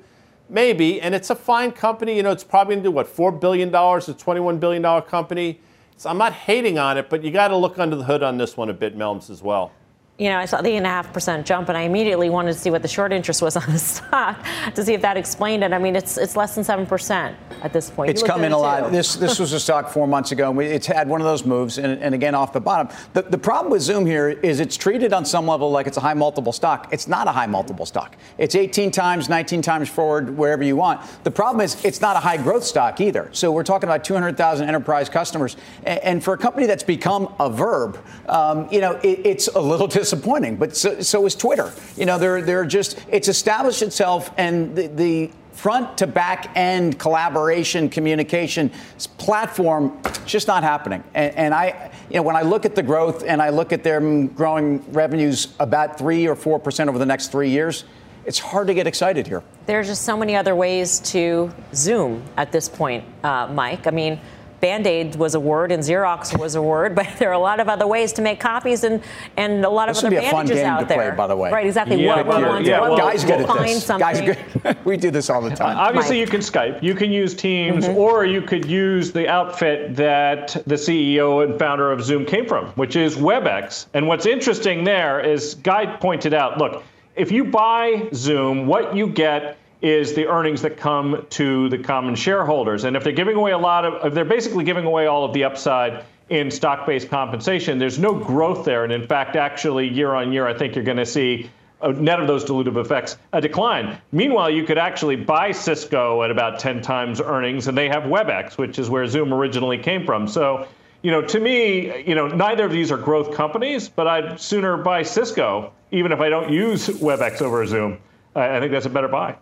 Maybe. 0.47 1.01
And 1.01 1.13
it's 1.13 1.29
a 1.29 1.35
fine 1.35 1.73
company. 1.73 2.15
You 2.15 2.23
know, 2.23 2.31
it's 2.31 2.43
probably 2.43 2.75
going 2.75 2.83
to 2.83 2.89
do 2.89 2.91
what, 2.91 3.13
$4 3.13 3.41
billion, 3.41 3.67
a 3.67 3.71
$21 3.71 4.59
billion 4.61 5.01
company. 5.01 5.59
So 5.97 6.09
I'm 6.09 6.17
not 6.17 6.31
hating 6.31 6.79
on 6.79 6.97
it, 6.97 7.09
but 7.09 7.21
you 7.21 7.31
got 7.31 7.49
to 7.49 7.57
look 7.57 7.77
under 7.79 7.97
the 7.97 8.05
hood 8.05 8.23
on 8.23 8.37
this 8.37 8.55
one 8.55 8.69
a 8.69 8.73
bit, 8.73 8.97
Melms, 8.97 9.29
as 9.29 9.43
well. 9.43 9.73
You 10.19 10.29
know, 10.29 10.37
I 10.37 10.45
saw 10.45 10.61
the 10.61 10.69
eight 10.69 10.77
and 10.77 10.85
a 10.85 10.89
half 10.89 11.11
percent 11.11 11.43
jump, 11.43 11.69
and 11.69 11.77
I 11.77 11.81
immediately 11.81 12.29
wanted 12.29 12.53
to 12.53 12.59
see 12.59 12.69
what 12.69 12.83
the 12.83 12.87
short 12.87 13.11
interest 13.11 13.41
was 13.41 13.57
on 13.57 13.65
the 13.71 13.79
stock 13.79 14.45
to 14.75 14.83
see 14.83 14.93
if 14.93 15.01
that 15.01 15.17
explained 15.17 15.63
it. 15.63 15.73
I 15.73 15.79
mean, 15.79 15.95
it's 15.95 16.17
it's 16.17 16.35
less 16.35 16.53
than 16.53 16.63
seven 16.63 16.85
percent 16.85 17.35
at 17.63 17.73
this 17.73 17.89
point. 17.89 18.11
It's 18.11 18.21
come 18.21 18.43
in 18.43 18.51
a 18.51 18.57
lot. 18.57 18.91
This 18.91 19.15
this 19.15 19.39
was 19.39 19.53
a 19.53 19.59
stock 19.67 19.89
four 19.89 20.07
months 20.07 20.31
ago, 20.31 20.49
and 20.49 20.57
we, 20.57 20.67
it's 20.67 20.85
had 20.85 21.09
one 21.09 21.19
of 21.19 21.25
those 21.25 21.45
moves, 21.45 21.79
and, 21.79 21.99
and 21.99 22.13
again 22.13 22.35
off 22.35 22.53
the 22.53 22.61
bottom. 22.61 22.95
The, 23.13 23.23
the 23.23 23.39
problem 23.39 23.71
with 23.71 23.81
Zoom 23.81 24.05
here 24.05 24.29
is 24.29 24.59
it's 24.59 24.77
treated 24.77 25.13
on 25.13 25.25
some 25.25 25.47
level 25.47 25.71
like 25.71 25.87
it's 25.87 25.97
a 25.97 26.01
high 26.01 26.13
multiple 26.13 26.53
stock. 26.53 26.89
It's 26.91 27.07
not 27.07 27.27
a 27.27 27.31
high 27.31 27.47
multiple 27.47 27.87
stock. 27.87 28.15
It's 28.37 28.53
18 28.53 28.91
times, 28.91 29.29
19 29.29 29.63
times 29.63 29.89
forward, 29.89 30.37
wherever 30.37 30.63
you 30.63 30.75
want. 30.75 31.01
The 31.23 31.31
problem 31.31 31.61
is 31.61 31.83
it's 31.83 32.01
not 32.01 32.15
a 32.15 32.19
high 32.19 32.37
growth 32.37 32.63
stock 32.63 33.01
either. 33.01 33.29
So 33.31 33.51
we're 33.51 33.63
talking 33.63 33.89
about 33.89 34.03
200,000 34.03 34.67
enterprise 34.67 35.09
customers, 35.09 35.57
and, 35.85 35.99
and, 35.99 36.23
for 36.23 36.35
a 36.35 36.37
company 36.37 36.67
that's 36.67 36.83
become 36.83 37.33
a 37.39 37.49
verb, 37.49 37.97
um, 38.29 38.67
you 38.71 38.79
know, 38.79 38.93
it, 39.03 39.25
it's 39.25 39.47
a 39.47 39.59
little 39.59 39.87
disappointing. 40.03 40.57
But 40.57 40.75
so, 40.75 41.01
so 41.01 41.25
is 41.25 41.35
Twitter. 41.35 41.71
You 41.95 42.05
know, 42.05 42.17
they're 42.17 42.41
they're 42.41 42.65
just 42.65 43.03
it's 43.07 43.27
established 43.27 43.81
itself, 43.81 44.31
and 44.37 44.75
the, 44.75 44.87
the 44.87 45.31
front 45.53 45.97
to 45.99 46.07
back 46.07 46.51
end 46.55 46.99
collaboration 46.99 47.87
communication 47.87 48.71
platform 49.19 49.95
just 50.25 50.47
not 50.47 50.63
happening 50.63 51.03
and, 51.13 51.35
and, 51.35 51.53
i 51.53 51.91
you 52.09 52.15
know 52.15 52.23
when 52.23 52.35
i 52.35 52.41
look 52.41 52.65
at 52.65 52.73
the 52.73 52.81
growth 52.81 53.23
and 53.23 53.39
i 53.39 53.49
look 53.49 53.71
at 53.71 53.83
them 53.83 54.25
growing 54.29 54.83
revenues 54.91 55.53
about 55.59 55.95
3 55.95 56.27
or 56.27 56.35
4% 56.35 56.87
over 56.87 56.97
the 56.97 57.05
next 57.05 57.31
3 57.31 57.51
years 57.51 57.85
it's 58.25 58.39
hard 58.39 58.65
to 58.65 58.73
get 58.73 58.87
excited 58.87 59.27
here 59.27 59.43
there's 59.67 59.85
just 59.85 60.01
so 60.01 60.17
many 60.17 60.35
other 60.35 60.55
ways 60.55 60.99
to 61.11 61.53
zoom 61.75 62.23
at 62.35 62.51
this 62.51 62.67
point 62.67 63.03
uh, 63.23 63.47
mike 63.53 63.85
i 63.85 63.91
mean 63.91 64.19
Band-Aid 64.63 65.15
was 65.15 65.35
a 65.35 65.41
word 65.41 65.73
and 65.73 65.83
Xerox 65.83 66.39
was 66.39 66.55
a 66.55 66.61
word, 66.61 66.95
but 66.95 67.05
there 67.19 67.29
are 67.29 67.33
a 67.33 67.39
lot 67.39 67.59
of 67.59 67.67
other 67.67 67.85
ways 67.85 68.13
to 68.13 68.21
make 68.21 68.39
copies 68.39 68.85
and, 68.85 69.03
and 69.35 69.65
a 69.65 69.69
lot 69.69 69.89
this 69.89 69.97
of 69.97 70.05
other 70.05 70.21
bandages 70.21 70.59
out 70.59 70.87
there. 70.87 71.09
Play, 71.09 71.17
by 71.17 71.27
the 71.27 71.35
way. 71.35 71.51
Right, 71.51 71.65
exactly. 71.65 72.01
Yeah, 72.01 72.21
what, 72.21 72.27
what, 72.27 72.63
yeah, 72.63 72.79
what, 72.79 72.91
well, 72.91 72.97
guys 72.97 73.25
good 73.25 73.41
at 73.41 73.57
this. 73.57 73.87
Guys 73.87 74.21
good. 74.21 74.77
we 74.85 74.95
do 74.95 75.11
this 75.11 75.29
all 75.29 75.41
the 75.41 75.53
time. 75.53 75.75
Obviously, 75.77 76.21
Mike. 76.21 76.27
you 76.27 76.31
can 76.31 76.39
Skype, 76.39 76.81
you 76.81 76.95
can 76.95 77.11
use 77.11 77.35
Teams, 77.35 77.85
mm-hmm. 77.85 77.97
or 77.97 78.23
you 78.23 78.41
could 78.41 78.63
use 78.63 79.11
the 79.11 79.27
outfit 79.27 79.97
that 79.97 80.55
the 80.65 80.75
CEO 80.75 81.43
and 81.43 81.59
founder 81.59 81.91
of 81.91 82.01
Zoom 82.01 82.25
came 82.25 82.47
from, 82.47 82.67
which 82.75 82.95
is 82.95 83.17
WebEx. 83.17 83.87
And 83.93 84.07
what's 84.07 84.25
interesting 84.25 84.85
there 84.85 85.19
is 85.19 85.55
Guy 85.55 85.85
pointed 85.97 86.33
out, 86.33 86.57
look, 86.57 86.83
if 87.17 87.33
you 87.33 87.43
buy 87.43 88.07
Zoom, 88.13 88.65
what 88.65 88.95
you 88.95 89.07
get 89.07 89.57
is 89.83 90.15
the 90.15 90.25
earnings 90.27 90.61
that 90.63 90.77
come 90.77 91.27
to 91.29 91.69
the 91.69 91.77
common 91.77 92.15
shareholders. 92.15 92.85
And 92.85 92.95
if 92.95 93.03
they're 93.03 93.13
giving 93.13 93.35
away 93.35 93.51
a 93.51 93.57
lot 93.57 93.85
of, 93.85 94.05
if 94.05 94.13
they're 94.13 94.25
basically 94.25 94.63
giving 94.63 94.85
away 94.85 95.05
all 95.05 95.25
of 95.25 95.33
the 95.33 95.43
upside 95.43 96.05
in 96.29 96.49
stock 96.49 96.87
based 96.87 97.09
compensation, 97.09 97.77
there's 97.77 97.99
no 97.99 98.15
growth 98.15 98.63
there. 98.65 98.85
And 98.85 98.93
in 98.93 99.05
fact, 99.05 99.35
actually, 99.35 99.89
year 99.89 100.15
on 100.15 100.31
year, 100.31 100.47
I 100.47 100.57
think 100.57 100.73
you're 100.73 100.85
going 100.85 100.97
to 100.97 101.05
see. 101.05 101.51
Net 101.85 102.21
of 102.21 102.27
those 102.27 102.45
dilutive 102.45 102.77
effects, 102.77 103.17
a 103.33 103.41
decline. 103.41 103.97
Meanwhile, 104.13 104.51
you 104.51 104.63
could 104.63 104.77
actually 104.77 105.17
buy 105.17 105.51
Cisco 105.51 106.23
at 106.23 106.31
about 106.31 106.57
10 106.57 106.81
times 106.81 107.19
earnings, 107.19 107.67
and 107.67 107.77
they 107.77 107.89
have 107.89 108.03
WebEx, 108.03 108.57
which 108.57 108.79
is 108.79 108.89
where 108.89 109.05
Zoom 109.05 109.33
originally 109.33 109.77
came 109.77 110.05
from. 110.05 110.29
So, 110.29 110.65
you 111.01 111.11
know, 111.11 111.21
to 111.23 111.39
me, 111.41 112.01
you 112.07 112.15
know, 112.15 112.29
neither 112.29 112.63
of 112.63 112.71
these 112.71 112.89
are 112.89 112.97
growth 112.97 113.35
companies, 113.35 113.89
but 113.89 114.07
I'd 114.07 114.39
sooner 114.39 114.77
buy 114.77 115.03
Cisco, 115.03 115.73
even 115.91 116.13
if 116.13 116.21
I 116.21 116.29
don't 116.29 116.53
use 116.53 116.87
WebEx 116.87 117.41
over 117.41 117.65
Zoom. 117.65 117.97
I 118.33 118.61
think 118.61 118.71
that's 118.71 118.85
a 118.85 118.89
better 118.89 119.09
buy. 119.09 119.35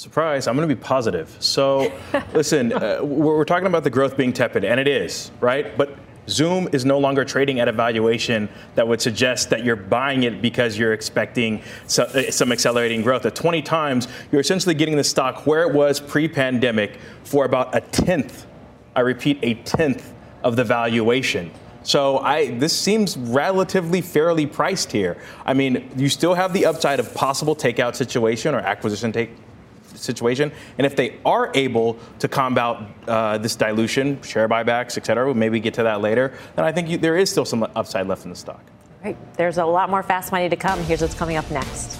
Surprise, 0.00 0.48
I'm 0.48 0.56
going 0.56 0.66
to 0.66 0.74
be 0.74 0.80
positive. 0.80 1.36
So, 1.40 1.92
listen, 2.32 2.72
uh, 2.72 3.00
we're, 3.02 3.44
talking 3.44 3.66
about 3.66 3.84
the 3.84 3.90
growth 3.90 4.16
being 4.16 4.32
tepid, 4.32 4.64
and 4.64 4.80
it 4.80 4.88
is, 4.88 5.30
right? 5.42 5.76
But 5.76 5.94
Zoom 6.26 6.70
is 6.72 6.86
no 6.86 6.98
longer 6.98 7.22
trading 7.22 7.60
at 7.60 7.68
a 7.68 7.72
valuation 7.72 8.48
that 8.76 8.88
would 8.88 9.02
suggest 9.02 9.50
that 9.50 9.62
you're 9.62 9.76
buying 9.76 10.22
it 10.22 10.40
because 10.40 10.78
you're 10.78 10.94
expecting 10.94 11.60
uh, 11.98 12.30
some 12.30 12.50
accelerating 12.50 13.02
growth. 13.02 13.26
At 13.26 13.34
20 13.34 13.60
times, 13.60 14.08
you're 14.32 14.40
essentially 14.40 14.74
getting 14.74 14.96
the 14.96 15.04
stock 15.04 15.46
where 15.46 15.68
it 15.68 15.74
was 15.74 16.00
pre 16.00 16.28
pandemic 16.28 16.98
for 17.24 17.44
about 17.44 17.74
a 17.74 17.82
tenth, 17.82 18.46
I 18.96 19.00
repeat, 19.00 19.38
a 19.42 19.52
tenth 19.52 20.14
of 20.42 20.56
the 20.56 20.64
valuation. 20.64 21.50
So 21.82 22.20
I 22.20 22.52
this 22.52 22.74
seems 22.74 23.18
relatively 23.18 24.00
fairly 24.00 24.46
priced 24.46 24.92
here. 24.92 25.18
I 25.44 25.52
mean, 25.52 25.90
you 25.94 26.08
still 26.08 26.32
have 26.32 26.54
the 26.54 26.64
upside 26.64 27.00
of 27.00 27.12
possible 27.12 27.54
takeout 27.54 27.96
situation 27.96 28.54
or 28.54 28.60
acquisition 28.60 29.12
take 29.12 29.30
situation. 29.94 30.52
And 30.78 30.86
if 30.86 30.96
they 30.96 31.18
are 31.24 31.50
able 31.54 31.98
to 32.18 32.28
combat 32.28 32.82
uh, 33.06 33.38
this 33.38 33.56
dilution, 33.56 34.20
share 34.22 34.48
buybacks, 34.48 34.96
et 34.96 35.06
cetera, 35.06 35.24
we'll 35.24 35.34
maybe 35.34 35.60
get 35.60 35.74
to 35.74 35.82
that 35.82 36.00
later, 36.00 36.32
then 36.56 36.64
I 36.64 36.72
think 36.72 36.88
you, 36.88 36.98
there 36.98 37.16
is 37.16 37.30
still 37.30 37.44
some 37.44 37.62
upside 37.74 38.06
left 38.06 38.24
in 38.24 38.30
the 38.30 38.36
stock. 38.36 38.62
Right. 39.04 39.16
There's 39.36 39.58
a 39.58 39.64
lot 39.64 39.88
more 39.88 40.02
fast 40.02 40.30
money 40.30 40.48
to 40.48 40.56
come. 40.56 40.78
Here's 40.84 41.00
what's 41.00 41.14
coming 41.14 41.36
up 41.36 41.50
next. 41.50 41.98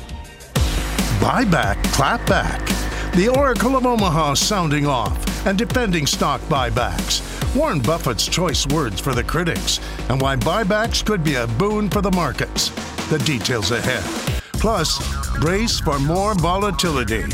Buyback, 1.20 1.82
clap 1.92 2.26
back. 2.26 2.66
The 3.14 3.28
Oracle 3.36 3.76
of 3.76 3.86
Omaha 3.86 4.34
sounding 4.34 4.86
off 4.86 5.46
and 5.46 5.58
defending 5.58 6.06
stock 6.06 6.40
buybacks. 6.42 7.26
Warren 7.56 7.80
Buffett's 7.80 8.28
choice 8.28 8.66
words 8.68 9.00
for 9.00 9.14
the 9.14 9.24
critics 9.24 9.80
and 10.08 10.20
why 10.20 10.36
buybacks 10.36 11.04
could 11.04 11.24
be 11.24 11.34
a 11.34 11.46
boon 11.46 11.90
for 11.90 12.00
the 12.00 12.10
markets. 12.12 12.68
The 13.08 13.18
details 13.18 13.72
ahead. 13.72 14.04
Plus, 14.52 15.00
brace 15.40 15.80
for 15.80 15.98
more 15.98 16.34
volatility. 16.34 17.24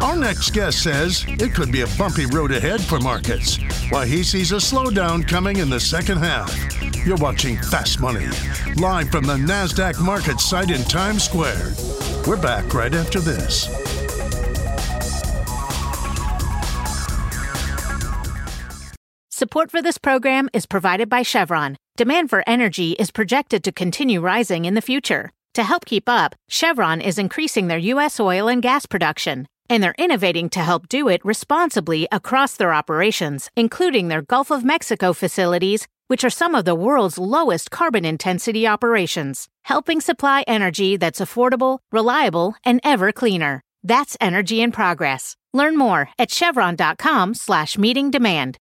Our 0.00 0.16
next 0.16 0.50
guest 0.50 0.82
says 0.82 1.24
it 1.28 1.54
could 1.54 1.72
be 1.72 1.82
a 1.82 1.86
bumpy 1.98 2.26
road 2.26 2.52
ahead 2.52 2.80
for 2.80 3.00
markets, 3.00 3.58
while 3.90 4.06
he 4.06 4.22
sees 4.22 4.52
a 4.52 4.56
slowdown 4.56 5.26
coming 5.26 5.56
in 5.56 5.70
the 5.70 5.80
second 5.80 6.18
half. 6.18 6.52
You're 7.06 7.16
watching 7.16 7.56
Fast 7.56 8.00
Money, 8.00 8.26
live 8.76 9.10
from 9.10 9.24
the 9.24 9.36
NASDAQ 9.36 10.04
market 10.04 10.40
site 10.40 10.70
in 10.70 10.82
Times 10.84 11.24
Square. 11.24 11.72
We're 12.26 12.40
back 12.40 12.72
right 12.74 12.94
after 12.94 13.20
this. 13.20 13.68
Support 19.30 19.70
for 19.70 19.82
this 19.82 19.98
program 19.98 20.48
is 20.52 20.64
provided 20.64 21.08
by 21.08 21.22
Chevron. 21.22 21.76
Demand 21.96 22.30
for 22.30 22.42
energy 22.46 22.92
is 22.92 23.10
projected 23.10 23.62
to 23.64 23.72
continue 23.72 24.20
rising 24.20 24.64
in 24.64 24.74
the 24.74 24.80
future. 24.80 25.30
To 25.54 25.62
help 25.62 25.84
keep 25.84 26.08
up, 26.08 26.34
Chevron 26.48 27.00
is 27.00 27.18
increasing 27.18 27.68
their 27.68 27.78
U.S. 27.78 28.18
oil 28.18 28.48
and 28.48 28.62
gas 28.62 28.86
production, 28.86 29.46
and 29.68 29.82
they're 29.82 29.94
innovating 29.98 30.48
to 30.50 30.60
help 30.60 30.88
do 30.88 31.08
it 31.08 31.24
responsibly 31.24 32.08
across 32.10 32.56
their 32.56 32.74
operations, 32.74 33.50
including 33.56 34.08
their 34.08 34.22
Gulf 34.22 34.50
of 34.50 34.64
Mexico 34.64 35.12
facilities, 35.12 35.86
which 36.08 36.24
are 36.24 36.30
some 36.30 36.54
of 36.54 36.64
the 36.64 36.74
world's 36.74 37.18
lowest 37.18 37.70
carbon 37.70 38.04
intensity 38.04 38.66
operations, 38.66 39.48
helping 39.64 40.00
supply 40.00 40.44
energy 40.46 40.96
that's 40.96 41.20
affordable, 41.20 41.78
reliable, 41.92 42.54
and 42.64 42.80
ever 42.84 43.12
cleaner. 43.12 43.62
That's 43.82 44.16
energy 44.20 44.60
in 44.62 44.72
progress. 44.72 45.36
Learn 45.52 45.76
more 45.76 46.08
at 46.18 46.30
chevron.com 46.30 47.34
slash 47.34 47.78
meeting 47.78 48.10
demand. 48.10 48.58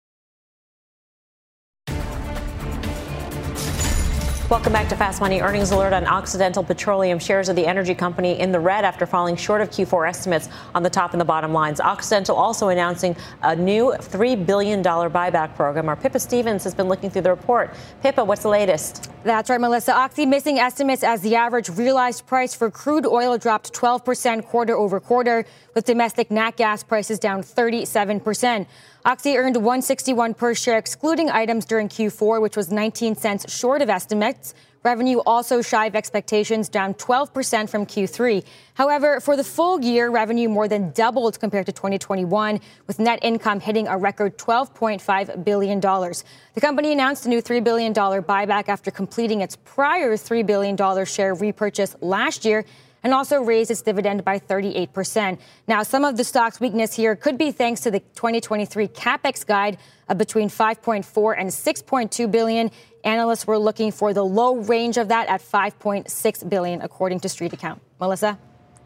Welcome 4.51 4.73
back 4.73 4.89
to 4.89 4.97
Fast 4.97 5.21
Money. 5.21 5.39
Earnings 5.39 5.71
alert 5.71 5.93
on 5.93 6.05
Occidental 6.05 6.61
Petroleum. 6.61 7.19
Shares 7.19 7.47
of 7.47 7.55
the 7.55 7.65
energy 7.65 7.95
company 7.95 8.37
in 8.37 8.51
the 8.51 8.59
red 8.59 8.83
after 8.83 9.05
falling 9.05 9.37
short 9.37 9.61
of 9.61 9.69
Q4 9.69 10.09
estimates 10.09 10.49
on 10.75 10.83
the 10.83 10.89
top 10.89 11.13
and 11.13 11.21
the 11.21 11.25
bottom 11.25 11.53
lines. 11.53 11.79
Occidental 11.79 12.35
also 12.35 12.67
announcing 12.67 13.15
a 13.43 13.55
new 13.55 13.93
$3 13.97 14.45
billion 14.45 14.83
buyback 14.83 15.55
program. 15.55 15.87
Our 15.87 15.95
Pippa 15.95 16.19
Stevens 16.19 16.65
has 16.65 16.75
been 16.75 16.89
looking 16.89 17.09
through 17.09 17.21
the 17.21 17.29
report. 17.29 17.73
Pippa, 18.03 18.25
what's 18.25 18.41
the 18.41 18.49
latest? 18.49 19.09
That's 19.23 19.49
right, 19.49 19.61
Melissa. 19.61 19.95
Oxy 19.95 20.25
missing 20.25 20.59
estimates 20.59 21.01
as 21.01 21.21
the 21.21 21.37
average 21.37 21.69
realized 21.69 22.27
price 22.27 22.53
for 22.53 22.69
crude 22.69 23.05
oil 23.05 23.37
dropped 23.37 23.71
12% 23.71 24.45
quarter 24.47 24.75
over 24.75 24.99
quarter, 24.99 25.45
with 25.75 25.85
domestic 25.85 26.29
nat 26.29 26.57
gas 26.57 26.83
prices 26.83 27.19
down 27.19 27.41
37%. 27.41 28.65
Oxy 29.03 29.35
earned 29.35 29.55
161 29.55 30.35
per 30.35 30.53
share, 30.53 30.77
excluding 30.77 31.27
items 31.31 31.65
during 31.65 31.89
Q4, 31.89 32.39
which 32.39 32.55
was 32.55 32.71
19 32.71 33.15
cents 33.15 33.51
short 33.51 33.81
of 33.81 33.89
estimates. 33.89 34.53
Revenue 34.83 35.17
also 35.25 35.63
shy 35.63 35.87
of 35.87 35.95
expectations, 35.95 36.69
down 36.69 36.93
12% 36.93 37.67
from 37.67 37.87
Q3. 37.87 38.43
However, 38.75 39.19
for 39.19 39.35
the 39.35 39.43
full 39.43 39.81
year, 39.81 40.11
revenue 40.11 40.49
more 40.49 40.67
than 40.67 40.91
doubled 40.91 41.39
compared 41.39 41.65
to 41.65 41.71
2021, 41.71 42.59
with 42.85 42.99
net 42.99 43.17
income 43.23 43.59
hitting 43.59 43.87
a 43.87 43.97
record 43.97 44.37
$12.5 44.37 45.43
billion. 45.43 45.79
The 45.79 46.61
company 46.61 46.91
announced 46.91 47.25
a 47.25 47.29
new 47.29 47.41
$3 47.41 47.63
billion 47.63 47.93
buyback 47.95 48.69
after 48.69 48.91
completing 48.91 49.41
its 49.41 49.55
prior 49.55 50.13
$3 50.13 50.45
billion 50.45 51.05
share 51.05 51.33
repurchase 51.33 51.95
last 52.01 52.45
year 52.45 52.65
and 53.03 53.13
also 53.13 53.41
raised 53.41 53.71
its 53.71 53.81
dividend 53.81 54.23
by 54.23 54.39
38%. 54.39 55.39
Now, 55.67 55.83
some 55.83 56.05
of 56.05 56.17
the 56.17 56.23
stock's 56.23 56.59
weakness 56.59 56.93
here 56.93 57.15
could 57.15 57.37
be 57.37 57.51
thanks 57.51 57.81
to 57.81 57.91
the 57.91 57.99
2023 57.99 58.87
capex 58.89 59.45
guide 59.45 59.77
of 60.09 60.17
between 60.17 60.49
5.4 60.49 61.35
and 61.37 61.49
6.2 61.49 62.31
billion. 62.31 62.69
Analysts 63.03 63.47
were 63.47 63.57
looking 63.57 63.91
for 63.91 64.13
the 64.13 64.23
low 64.23 64.57
range 64.57 64.97
of 64.97 65.07
that 65.07 65.27
at 65.27 65.41
5.6 65.41 66.49
billion, 66.49 66.81
according 66.81 67.19
to 67.21 67.29
Street 67.29 67.53
Account. 67.53 67.81
Melissa. 67.99 68.37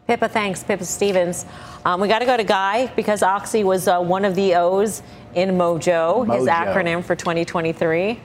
Pippa, 0.06 0.28
thanks. 0.28 0.62
Pippa 0.62 0.84
Stevens. 0.84 1.44
Um, 1.84 2.00
we 2.00 2.06
got 2.06 2.20
to 2.20 2.26
go 2.26 2.36
to 2.36 2.44
Guy 2.44 2.86
because 2.94 3.22
Oxy 3.22 3.64
was 3.64 3.88
uh, 3.88 4.00
one 4.00 4.24
of 4.24 4.36
the 4.36 4.54
O's 4.54 5.02
in 5.34 5.50
Mojo, 5.50 6.24
Mojo, 6.24 6.38
his 6.38 6.46
acronym 6.46 7.04
for 7.04 7.16
2023. 7.16 8.20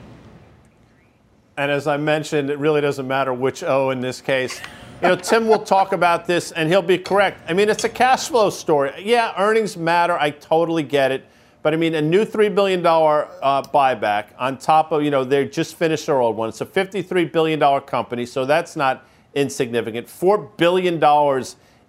And 1.56 1.70
as 1.70 1.86
I 1.86 1.96
mentioned, 1.96 2.50
it 2.50 2.58
really 2.58 2.80
doesn't 2.80 3.06
matter 3.06 3.34
which 3.34 3.62
O 3.64 3.90
in 3.90 4.00
this 4.00 4.20
case. 4.20 4.60
You 5.02 5.08
know, 5.08 5.16
Tim 5.16 5.48
will 5.48 5.58
talk 5.58 5.92
about 5.92 6.28
this 6.28 6.52
and 6.52 6.68
he'll 6.68 6.80
be 6.80 6.96
correct. 6.96 7.40
I 7.48 7.54
mean, 7.54 7.68
it's 7.68 7.82
a 7.82 7.88
cash 7.88 8.28
flow 8.28 8.50
story. 8.50 8.92
Yeah, 9.00 9.34
earnings 9.36 9.76
matter. 9.76 10.16
I 10.16 10.30
totally 10.30 10.84
get 10.84 11.10
it. 11.10 11.24
But 11.62 11.74
I 11.74 11.76
mean, 11.76 11.96
a 11.96 12.00
new 12.00 12.24
$3 12.24 12.54
billion 12.54 12.86
uh, 12.86 13.62
buyback 13.62 14.26
on 14.38 14.58
top 14.58 14.92
of, 14.92 15.02
you 15.02 15.10
know, 15.10 15.24
they 15.24 15.48
just 15.48 15.74
finished 15.74 16.06
their 16.06 16.20
old 16.20 16.36
one. 16.36 16.50
It's 16.50 16.60
a 16.60 16.66
$53 16.66 17.32
billion 17.32 17.80
company, 17.80 18.24
so 18.24 18.44
that's 18.44 18.76
not 18.76 19.04
insignificant. 19.34 20.06
$4 20.06 20.56
billion 20.56 21.02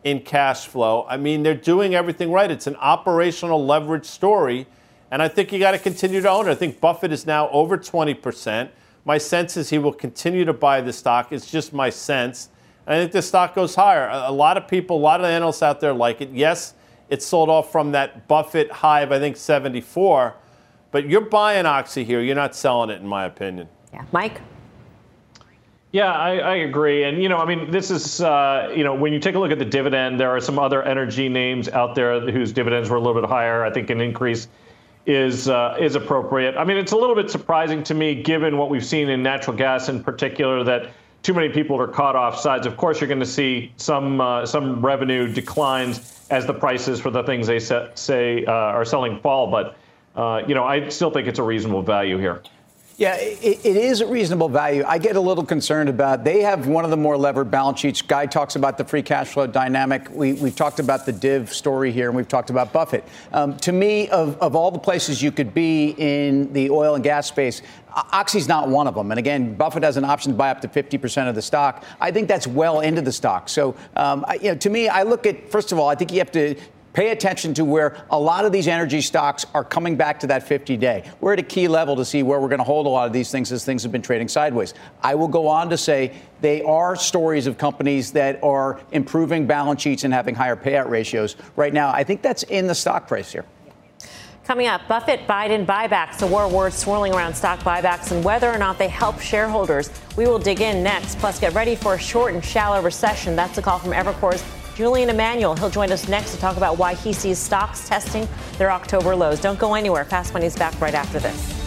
in 0.04 0.26
cash 0.26 0.66
flow. 0.66 1.06
I 1.08 1.18
mean, 1.18 1.44
they're 1.44 1.54
doing 1.54 1.94
everything 1.94 2.32
right. 2.32 2.50
It's 2.50 2.66
an 2.66 2.78
operational 2.78 3.64
leverage 3.64 4.06
story. 4.06 4.66
And 5.12 5.22
I 5.22 5.28
think 5.28 5.52
you 5.52 5.60
got 5.60 5.74
to 5.74 5.80
continue 5.80 6.20
to 6.20 6.30
own 6.32 6.48
it. 6.48 6.52
I 6.52 6.56
think 6.56 6.82
Buffett 6.82 7.12
is 7.12 7.28
now 7.28 7.48
over 7.50 7.78
20%. 7.78 8.70
My 9.06 9.20
sense 9.20 9.56
is 9.56 9.70
he 9.70 9.78
will 9.78 9.94
continue 9.94 10.46
to 10.46 10.54
buy 10.54 10.82
the 10.82 10.92
stock. 10.94 11.32
It's 11.32 11.52
just 11.52 11.74
my 11.74 11.92
sense. 11.92 12.50
I 12.86 12.96
think 12.98 13.12
the 13.12 13.22
stock 13.22 13.56
goes 13.56 13.76
higher. 13.76 14.10
A 14.10 14.32
lot 14.32 14.58
of 14.58 14.68
people, 14.68 14.98
a 14.98 15.00
lot 15.00 15.20
of 15.20 15.26
analysts 15.26 15.64
out 15.64 15.80
there 15.80 15.94
like 15.94 16.22
it. 16.22 16.32
Yes, 16.32 16.74
it 17.10 17.24
sold 17.24 17.50
off 17.50 17.72
from 17.72 17.92
that 17.94 18.28
Buffett 18.28 18.72
high 18.72 19.02
of, 19.02 19.12
I 19.12 19.20
think, 19.20 19.38
74. 19.38 20.36
But 20.92 21.10
you're 21.10 21.22
buying 21.22 21.66
Oxy 21.66 22.04
here. 22.04 22.22
You're 22.22 22.36
not 22.36 22.56
selling 22.56 22.90
it, 22.90 23.02
in 23.02 23.08
my 23.08 23.26
opinion. 23.26 23.70
Yeah. 23.94 24.04
Mike? 24.12 24.42
Yeah, 25.92 26.12
I, 26.12 26.38
I, 26.38 26.56
agree. 26.56 27.04
And, 27.04 27.22
you 27.22 27.30
know, 27.30 27.38
I 27.38 27.46
mean, 27.46 27.70
this 27.70 27.92
is, 27.92 28.20
uh, 28.20 28.74
you 28.76 28.84
know, 28.84 28.96
when 28.96 29.14
you 29.14 29.20
take 29.20 29.36
a 29.36 29.40
look 29.40 29.52
at 29.52 29.60
the 29.60 29.66
dividend, 29.66 30.20
there 30.20 30.32
are 30.32 30.40
some 30.40 30.58
other 30.58 30.82
energy 30.82 31.30
names 31.30 31.70
out 31.70 31.94
there 31.94 32.20
whose 32.20 32.52
dividends 32.52 32.90
were 32.90 32.98
a 32.98 33.00
little 33.00 33.22
bit 33.22 33.30
higher. 33.30 33.64
I 33.64 33.72
think 33.72 33.92
an 33.92 34.02
increase 34.02 34.48
is 35.06 35.50
uh, 35.50 35.78
is 35.80 35.96
appropriate. 35.96 36.58
I 36.58 36.64
mean, 36.64 36.78
it's 36.78 36.94
a 36.94 36.98
little 36.98 37.16
bit 37.16 37.30
surprising 37.30 37.84
to 37.84 37.94
me, 37.94 38.16
given 38.16 38.58
what 38.58 38.72
we've 38.72 38.86
seen 38.86 39.10
in 39.10 39.22
natural 39.22 39.56
gas 39.56 39.90
in 39.90 40.04
particular, 40.04 40.64
that 40.64 40.92
too 41.24 41.34
many 41.34 41.50
people 41.50 41.80
are 41.82 41.88
caught 41.88 42.16
off 42.16 42.38
sides. 42.38 42.68
Of 42.68 42.78
course, 42.78 43.00
you're 43.00 43.08
going 43.08 43.20
to 43.22 43.26
see 43.26 43.72
some 43.78 44.22
uh, 44.22 44.46
some 44.46 44.86
revenue 44.86 45.28
declines 45.28 46.28
as 46.30 46.46
the 46.46 46.54
prices 46.54 47.00
for 47.00 47.10
the 47.10 47.24
things 47.24 47.48
they 47.48 47.60
say 47.60 48.46
uh, 48.46 48.52
are 48.52 48.86
selling 48.86 49.20
fall. 49.22 49.50
But 49.50 49.78
uh, 50.16 50.44
you 50.48 50.54
know, 50.54 50.66
I 50.66 50.90
still 50.90 51.10
think 51.10 51.28
it's 51.28 51.40
a 51.40 51.44
reasonable 51.44 51.82
value 51.82 52.18
here. 52.18 52.44
Yeah, 52.96 53.16
it, 53.16 53.66
it 53.66 53.76
is 53.76 54.02
a 54.02 54.06
reasonable 54.06 54.50
value. 54.50 54.84
I 54.88 55.00
get 55.00 55.16
a 55.16 55.20
little 55.20 55.44
concerned 55.44 55.90
about 55.90 56.24
they 56.24 56.42
have 56.42 56.68
one 56.68 56.84
of 56.84 56.92
the 56.92 56.98
more 56.98 57.18
levered 57.18 57.50
balance 57.50 57.80
sheets. 57.80 58.04
Guy 58.04 58.28
talks 58.28 58.56
about 58.56 58.78
the 58.78 58.86
free 58.86 59.02
cash 59.02 59.30
flow 59.30 59.48
dynamic. 59.48 60.10
We, 60.12 60.34
we've 60.34 60.56
talked 60.56 60.80
about 60.80 61.08
the 61.08 61.12
div 61.12 61.52
story 61.52 61.92
here, 61.92 62.08
and 62.08 62.16
we've 62.16 62.28
talked 62.28 62.52
about 62.52 62.72
Buffett. 62.72 63.04
Um, 63.32 63.58
to 63.58 63.72
me, 63.72 64.10
of, 64.10 64.38
of 64.40 64.56
all 64.56 64.70
the 64.70 64.78
places 64.78 65.24
you 65.24 65.32
could 65.32 65.56
be 65.56 65.96
in 65.98 66.54
the 66.54 66.70
oil 66.70 66.94
and 66.94 67.04
gas 67.04 67.28
space, 67.28 67.64
Oxy's 67.96 68.48
not 68.48 68.70
one 68.70 68.88
of 68.88 68.94
them. 68.94 69.12
And 69.12 69.20
again, 69.20 69.56
Buffett 69.56 69.84
has 69.84 69.98
an 69.98 70.06
option 70.06 70.32
to 70.32 70.38
buy 70.38 70.52
up 70.52 70.62
to 70.62 70.68
50% 70.68 71.30
of 71.30 71.36
the 71.36 71.42
stock. 71.42 71.84
I 72.00 72.12
think 72.12 72.28
that's 72.28 72.46
well 72.46 72.82
into 72.82 73.02
the 73.02 73.12
stock. 73.12 73.50
So, 73.50 73.76
um, 73.96 74.24
I, 74.28 74.36
you 74.36 74.52
know, 74.52 74.56
to 74.56 74.70
me, 74.70 74.88
I 74.88 75.04
look 75.04 75.26
at, 75.26 75.50
first 75.50 75.72
of 75.72 75.80
all, 75.80 75.90
I 75.90 75.96
think 75.96 76.12
you 76.12 76.20
have 76.20 76.32
to 76.32 76.56
Pay 76.94 77.10
attention 77.10 77.56
to 77.56 77.66
where 77.66 78.06
a 78.12 78.20
lot 78.20 78.46
of 78.46 78.52
these 78.52 78.68
energy 78.68 79.02
stocks 79.02 79.48
are 79.56 79.64
coming 79.64 79.96
back 79.96 80.20
to 80.20 80.28
that 80.28 80.48
50 80.48 80.78
day. 80.78 81.10
We're 81.22 81.34
at 81.34 81.40
a 81.40 81.44
key 81.44 81.68
level 81.68 81.96
to 81.96 82.06
see 82.06 82.22
where 82.22 82.40
we're 82.40 82.50
going 82.50 82.60
to 82.60 82.64
hold 82.64 82.86
a 82.86 82.90
lot 82.90 83.08
of 83.08 83.14
these 83.14 83.32
things 83.32 83.52
as 83.52 83.66
things 83.66 83.82
have 83.82 83.92
been 83.92 84.04
trading 84.04 84.28
sideways. 84.28 84.76
I 85.02 85.16
will 85.16 85.28
go 85.28 85.48
on 85.48 85.72
to 85.72 85.78
say 85.78 86.14
they 86.42 86.62
are 86.62 86.96
stories 86.96 87.48
of 87.48 87.58
companies 87.58 88.12
that 88.12 88.42
are 88.44 88.80
improving 88.92 89.48
balance 89.48 89.82
sheets 89.82 90.04
and 90.04 90.14
having 90.14 90.36
higher 90.36 90.56
payout 90.56 90.88
ratios. 90.88 91.36
Right 91.56 91.74
now, 91.74 91.90
I 91.90 92.04
think 92.04 92.22
that's 92.22 92.44
in 92.44 92.68
the 92.68 92.76
stock 92.76 93.08
price 93.08 93.32
here. 93.32 93.46
Coming 94.46 94.68
up, 94.68 94.88
Buffett 94.90 95.26
Biden 95.26 95.66
buybacks, 95.66 96.20
the 96.20 96.28
war 96.28 96.50
words 96.50 96.78
swirling 96.78 97.16
around 97.16 97.34
stock 97.34 97.62
buybacks 97.62 98.12
and 98.12 98.24
whether 98.24 98.52
or 98.52 98.58
not 98.58 98.78
they 98.78 98.90
help 98.90 99.20
shareholders. 99.20 99.90
We 100.18 100.28
will 100.28 100.38
dig 100.38 100.62
in 100.62 100.84
next. 100.84 101.18
Plus, 101.18 101.40
get 101.40 101.54
ready 101.54 101.76
for 101.76 101.96
a 101.96 102.00
short 102.00 102.34
and 102.34 102.44
shallow 102.44 102.82
recession. 102.82 103.36
That's 103.38 103.58
a 103.58 103.62
call 103.62 103.80
from 103.80 103.92
Evercore's 103.92 104.44
Julian 104.76 105.10
Emanuel. 105.10 105.56
He'll 105.56 105.70
join 105.70 105.92
us 105.92 106.08
next 106.08 106.32
to 106.32 106.40
talk 106.40 106.58
about 106.58 106.78
why 106.78 106.96
he 106.96 107.14
sees 107.14 107.38
stocks 107.38 107.88
testing 107.88 108.28
their 108.58 108.72
October 108.72 109.16
lows. 109.16 109.40
Don't 109.40 109.60
go 109.60 109.76
anywhere. 109.76 110.06
Fast 110.06 110.34
Money's 110.34 110.56
back 110.56 110.80
right 110.82 110.94
after 110.94 111.20
this. 111.20 111.62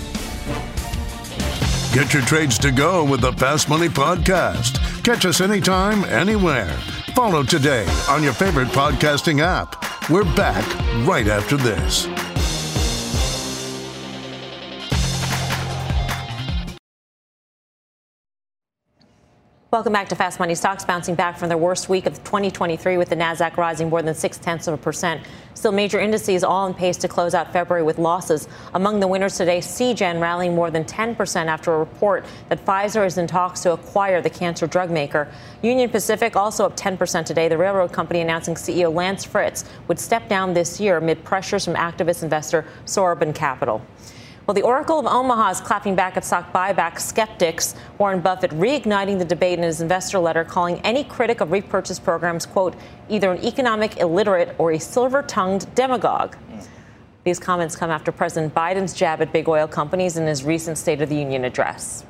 Get 1.92 2.12
your 2.12 2.22
trades 2.24 2.58
to 2.58 2.72
go 2.72 3.04
with 3.04 3.22
the 3.22 3.32
Fast 3.32 3.68
Money 3.68 3.88
Podcast. 3.88 5.02
Catch 5.02 5.24
us 5.24 5.40
anytime, 5.40 6.04
anywhere. 6.04 6.68
Follow 7.14 7.42
today 7.42 7.86
on 8.10 8.22
your 8.22 8.34
favorite 8.34 8.68
podcasting 8.68 9.40
app. 9.40 10.10
We're 10.10 10.24
back 10.34 10.66
right 11.06 11.26
after 11.26 11.56
this. 11.56 12.06
Welcome 19.72 19.92
back 19.92 20.08
to 20.10 20.14
Fast 20.14 20.38
Money. 20.38 20.54
Stocks 20.54 20.84
bouncing 20.84 21.16
back 21.16 21.36
from 21.36 21.48
their 21.48 21.58
worst 21.58 21.88
week 21.88 22.06
of 22.06 22.14
2023 22.22 22.98
with 22.98 23.08
the 23.08 23.16
Nasdaq 23.16 23.56
rising 23.56 23.88
more 23.88 24.00
than 24.00 24.14
six 24.14 24.38
tenths 24.38 24.68
of 24.68 24.74
a 24.74 24.76
percent. 24.76 25.22
Still, 25.54 25.72
major 25.72 25.98
indices 25.98 26.44
all 26.44 26.66
on 26.66 26.72
pace 26.72 26.96
to 26.98 27.08
close 27.08 27.34
out 27.34 27.52
February 27.52 27.82
with 27.82 27.98
losses. 27.98 28.46
Among 28.74 29.00
the 29.00 29.08
winners 29.08 29.36
today, 29.36 29.58
Seagen 29.58 30.20
rallying 30.20 30.54
more 30.54 30.70
than 30.70 30.84
10% 30.84 31.46
after 31.46 31.74
a 31.74 31.80
report 31.80 32.24
that 32.48 32.64
Pfizer 32.64 33.04
is 33.04 33.18
in 33.18 33.26
talks 33.26 33.58
to 33.62 33.72
acquire 33.72 34.22
the 34.22 34.30
cancer 34.30 34.68
drug 34.68 34.88
maker. 34.88 35.26
Union 35.62 35.90
Pacific 35.90 36.36
also 36.36 36.64
up 36.66 36.76
10% 36.76 37.24
today. 37.24 37.48
The 37.48 37.58
railroad 37.58 37.92
company 37.92 38.20
announcing 38.20 38.54
CEO 38.54 38.94
Lance 38.94 39.24
Fritz 39.24 39.64
would 39.88 39.98
step 39.98 40.28
down 40.28 40.54
this 40.54 40.78
year 40.78 40.98
amid 40.98 41.24
pressures 41.24 41.64
from 41.64 41.74
activist 41.74 42.22
investor 42.22 42.64
Soroban 42.84 43.34
Capital. 43.34 43.84
Well, 44.46 44.54
the 44.54 44.62
Oracle 44.62 45.00
of 45.00 45.06
Omaha 45.06 45.50
is 45.50 45.60
clapping 45.60 45.96
back 45.96 46.16
at 46.16 46.24
stock 46.24 46.52
buyback 46.52 47.00
skeptics. 47.00 47.74
Warren 47.98 48.20
Buffett 48.20 48.52
reigniting 48.52 49.18
the 49.18 49.24
debate 49.24 49.58
in 49.58 49.64
his 49.64 49.80
investor 49.80 50.20
letter, 50.20 50.44
calling 50.44 50.78
any 50.84 51.02
critic 51.02 51.40
of 51.40 51.50
repurchase 51.50 51.98
programs, 51.98 52.46
quote, 52.46 52.76
either 53.08 53.32
an 53.32 53.44
economic 53.44 53.96
illiterate 53.96 54.54
or 54.58 54.70
a 54.70 54.78
silver 54.78 55.22
tongued 55.24 55.74
demagogue. 55.74 56.36
These 57.24 57.40
comments 57.40 57.74
come 57.74 57.90
after 57.90 58.12
President 58.12 58.54
Biden's 58.54 58.94
jab 58.94 59.20
at 59.20 59.32
big 59.32 59.48
oil 59.48 59.66
companies 59.66 60.16
in 60.16 60.28
his 60.28 60.44
recent 60.44 60.78
State 60.78 61.02
of 61.02 61.08
the 61.08 61.16
Union 61.16 61.44
address. 61.44 62.04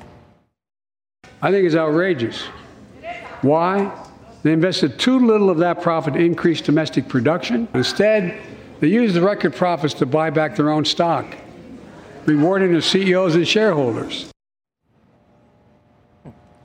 I 1.41 1.49
think 1.49 1.65
it's 1.65 1.75
outrageous. 1.75 2.43
Why? 3.41 3.91
They 4.43 4.53
invested 4.53 4.99
too 4.99 5.17
little 5.17 5.49
of 5.49 5.57
that 5.57 5.81
profit 5.81 6.13
to 6.13 6.19
increase 6.19 6.61
domestic 6.61 7.07
production. 7.07 7.67
Instead, 7.73 8.39
they 8.79 8.89
used 8.89 9.15
the 9.15 9.21
record 9.21 9.55
profits 9.55 9.95
to 9.95 10.05
buy 10.05 10.29
back 10.29 10.55
their 10.55 10.69
own 10.69 10.85
stock 10.85 11.25
rewarding 12.27 12.73
the 12.73 12.81
CEOs 12.81 13.35
and 13.35 13.47
shareholders. 13.47 14.29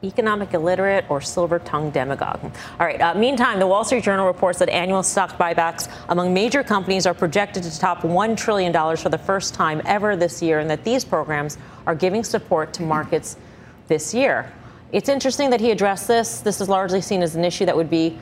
Economic 0.05 0.53
illiterate 0.53 1.05
or 1.09 1.21
silver 1.21 1.61
tongued 1.61 1.93
demagogue. 1.93 2.43
All 2.43 2.87
right. 2.87 3.01
Uh, 3.01 3.15
meantime, 3.15 3.61
the 3.61 3.67
Wall 3.69 3.85
Street 3.85 4.03
Journal 4.03 4.27
reports 4.27 4.59
that 4.59 4.69
annual 4.69 5.05
stock 5.05 5.39
buybacks 5.39 5.89
among 6.09 6.35
major 6.35 6.65
companies 6.65 7.07
are 7.07 7.15
projected 7.15 7.63
to 7.63 7.79
top 7.79 8.01
$1 8.01 8.37
trillion 8.37 8.73
for 8.97 9.09
the 9.09 9.19
first 9.19 9.55
time 9.55 9.81
ever 9.85 10.17
this 10.17 10.43
year, 10.43 10.59
and 10.59 10.69
that 10.69 10.83
these 10.83 11.05
programs 11.05 11.57
are 11.87 11.95
giving 11.95 12.25
support 12.25 12.73
to 12.75 12.83
markets 12.83 13.37
this 13.87 14.13
year. 14.13 14.53
It's 14.91 15.09
interesting 15.09 15.51
that 15.51 15.61
he 15.61 15.71
addressed 15.71 16.09
this. 16.09 16.41
This 16.41 16.61
is 16.61 16.69
largely 16.69 17.01
seen 17.01 17.23
as 17.23 17.37
an 17.37 17.45
issue 17.45 17.65
that 17.67 17.77
would 17.77 17.89
be 17.89 18.19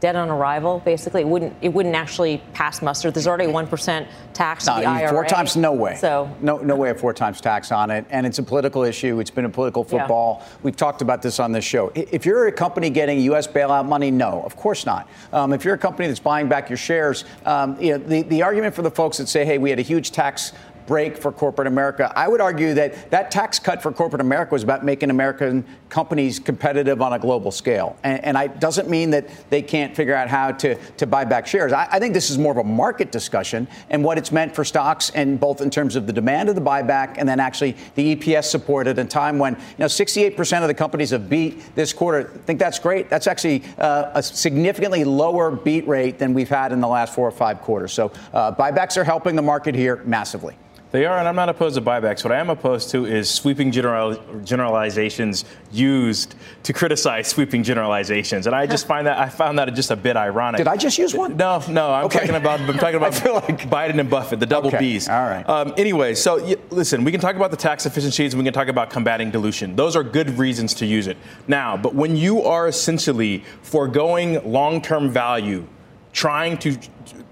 dead 0.00 0.16
on 0.16 0.28
arrival. 0.28 0.80
Basically, 0.84 1.22
it 1.22 1.28
wouldn't 1.28 1.54
it 1.62 1.68
wouldn't 1.68 1.94
actually 1.94 2.42
pass 2.52 2.82
muster. 2.82 3.10
There's 3.10 3.26
already 3.26 3.46
one 3.46 3.66
percent 3.66 4.08
tax. 4.32 4.66
No, 4.66 4.80
the 4.80 4.86
IRA. 4.86 5.10
four 5.10 5.24
times, 5.24 5.56
no 5.56 5.72
way. 5.72 5.96
So 5.96 6.30
no, 6.40 6.58
no 6.58 6.76
way 6.76 6.90
of 6.90 7.00
four 7.00 7.12
times 7.12 7.40
tax 7.40 7.72
on 7.72 7.90
it. 7.90 8.04
And 8.10 8.26
it's 8.26 8.38
a 8.38 8.42
political 8.42 8.82
issue. 8.82 9.20
It's 9.20 9.30
been 9.30 9.44
a 9.44 9.50
political 9.50 9.84
football. 9.84 10.38
Yeah. 10.40 10.56
We've 10.62 10.76
talked 10.76 11.02
about 11.02 11.22
this 11.22 11.40
on 11.40 11.52
this 11.52 11.64
show. 11.64 11.92
If 11.94 12.26
you're 12.26 12.46
a 12.46 12.52
company 12.52 12.90
getting 12.90 13.20
U.S. 13.20 13.46
bailout 13.46 13.86
money, 13.86 14.10
no, 14.10 14.42
of 14.42 14.56
course 14.56 14.86
not. 14.86 15.08
Um, 15.32 15.52
if 15.52 15.64
you're 15.64 15.74
a 15.74 15.78
company 15.78 16.08
that's 16.08 16.20
buying 16.20 16.48
back 16.48 16.68
your 16.68 16.78
shares, 16.78 17.24
um, 17.44 17.80
you 17.80 17.92
know, 17.92 17.98
the 17.98 18.22
the 18.22 18.42
argument 18.42 18.74
for 18.74 18.82
the 18.82 18.90
folks 18.90 19.18
that 19.18 19.28
say, 19.28 19.44
hey, 19.44 19.58
we 19.58 19.70
had 19.70 19.78
a 19.78 19.82
huge 19.82 20.12
tax 20.12 20.52
break 20.86 21.16
for 21.16 21.32
corporate 21.32 21.66
America. 21.66 22.12
I 22.16 22.28
would 22.28 22.40
argue 22.40 22.74
that 22.74 23.10
that 23.10 23.30
tax 23.30 23.58
cut 23.58 23.82
for 23.82 23.92
corporate 23.92 24.20
America 24.20 24.52
was 24.52 24.62
about 24.62 24.84
making 24.84 25.10
American 25.10 25.64
companies 25.88 26.38
competitive 26.38 27.00
on 27.02 27.12
a 27.12 27.18
global 27.18 27.50
scale. 27.50 27.96
And, 28.02 28.24
and 28.24 28.36
it 28.36 28.60
doesn't 28.60 28.88
mean 28.88 29.10
that 29.10 29.28
they 29.50 29.62
can't 29.62 29.94
figure 29.94 30.14
out 30.14 30.28
how 30.28 30.52
to, 30.52 30.74
to 30.74 31.06
buy 31.06 31.24
back 31.24 31.46
shares. 31.46 31.72
I, 31.72 31.88
I, 31.90 31.98
think 31.98 32.14
this 32.14 32.30
is 32.30 32.38
more 32.38 32.52
of 32.52 32.58
a 32.58 32.64
market 32.64 33.12
discussion 33.12 33.68
and 33.90 34.02
what 34.02 34.18
it's 34.18 34.32
meant 34.32 34.54
for 34.54 34.64
stocks, 34.64 35.10
and 35.10 35.38
both 35.38 35.60
in 35.60 35.70
terms 35.70 35.96
of 35.96 36.06
the 36.06 36.12
demand 36.12 36.48
of 36.48 36.54
the 36.54 36.60
buyback 36.60 37.16
and 37.18 37.28
then 37.28 37.40
actually 37.40 37.76
the 37.94 38.16
EPS 38.16 38.44
support 38.44 38.86
at 38.86 38.98
a 38.98 39.04
time 39.04 39.38
when 39.38 39.54
you 39.54 39.60
know 39.78 39.86
68% 39.86 40.62
of 40.62 40.68
the 40.68 40.74
companies 40.74 41.10
have 41.10 41.28
beat 41.28 41.74
this 41.74 41.92
quarter. 41.92 42.30
I 42.34 42.38
think 42.38 42.58
that's 42.58 42.78
great. 42.78 43.08
That's 43.08 43.26
actually 43.26 43.62
uh, 43.78 44.10
a 44.14 44.22
significantly 44.22 45.04
lower 45.04 45.50
beat 45.50 45.86
rate 45.86 46.18
than 46.18 46.34
we've 46.34 46.48
had 46.48 46.72
in 46.72 46.80
the 46.80 46.88
last 46.88 47.14
four 47.14 47.26
or 47.26 47.32
five 47.32 47.60
quarters. 47.60 47.92
So 47.92 48.12
uh, 48.32 48.52
buybacks 48.52 48.96
are 48.96 49.04
helping 49.04 49.36
the 49.36 49.42
market 49.42 49.74
here 49.74 50.02
massively. 50.04 50.56
They 50.92 51.04
are, 51.04 51.18
and 51.18 51.26
I'm 51.26 51.34
not 51.34 51.48
opposed 51.48 51.74
to 51.74 51.82
buybacks. 51.82 52.22
What 52.24 52.32
I 52.32 52.38
am 52.38 52.48
opposed 52.48 52.90
to 52.90 53.06
is 53.06 53.28
sweeping 53.28 53.72
general, 53.72 54.14
generalizations 54.44 55.44
used 55.72 56.36
to 56.62 56.72
criticize 56.72 57.26
sweeping 57.26 57.64
generalizations, 57.64 58.46
and 58.46 58.54
I 58.54 58.66
just 58.66 58.86
find 58.92 59.06
that 59.08 59.18
I 59.18 59.28
found 59.28 59.58
that 59.58 59.72
just 59.74 59.90
a 59.90 59.96
bit 59.96 60.16
ironic. 60.16 60.58
Did 60.58 60.68
I 60.68 60.76
just 60.76 60.96
use 60.96 61.12
one? 61.12 61.36
No, 61.36 61.60
no. 61.68 61.92
I'm 61.92 62.04
Okay. 62.06 62.20
talking 62.20 62.36
about 62.36 62.60
I'm 62.60 62.78
talking 62.78 62.94
about 63.02 63.24
like 63.24 63.68
Biden 63.68 63.98
and 63.98 64.08
Buffett, 64.08 64.38
the 64.38 64.46
double 64.46 64.68
Okay, 64.68 64.78
B's. 64.78 65.08
all 65.08 65.24
right. 65.24 65.46
Um, 65.48 65.74
anyway, 65.76 66.14
so 66.14 66.42
y- 66.42 66.54
listen, 66.70 67.02
we 67.04 67.10
can 67.10 67.20
talk 67.20 67.34
about 67.34 67.50
the 67.50 67.56
tax 67.56 67.84
efficiencies 67.84 68.32
and 68.32 68.40
we 68.40 68.44
can 68.44 68.54
talk 68.54 68.68
about 68.68 68.88
combating 68.88 69.32
dilution. 69.32 69.74
Those 69.74 69.96
are 69.96 70.04
good 70.04 70.38
reasons 70.38 70.72
to 70.74 70.86
use 70.86 71.08
it. 71.08 71.16
Now, 71.48 71.76
but 71.76 71.94
when 71.96 72.14
you 72.16 72.42
are 72.44 72.68
essentially 72.68 73.44
foregoing 73.62 74.50
long-term 74.50 75.10
value, 75.10 75.66
trying 76.12 76.56
to 76.58 76.78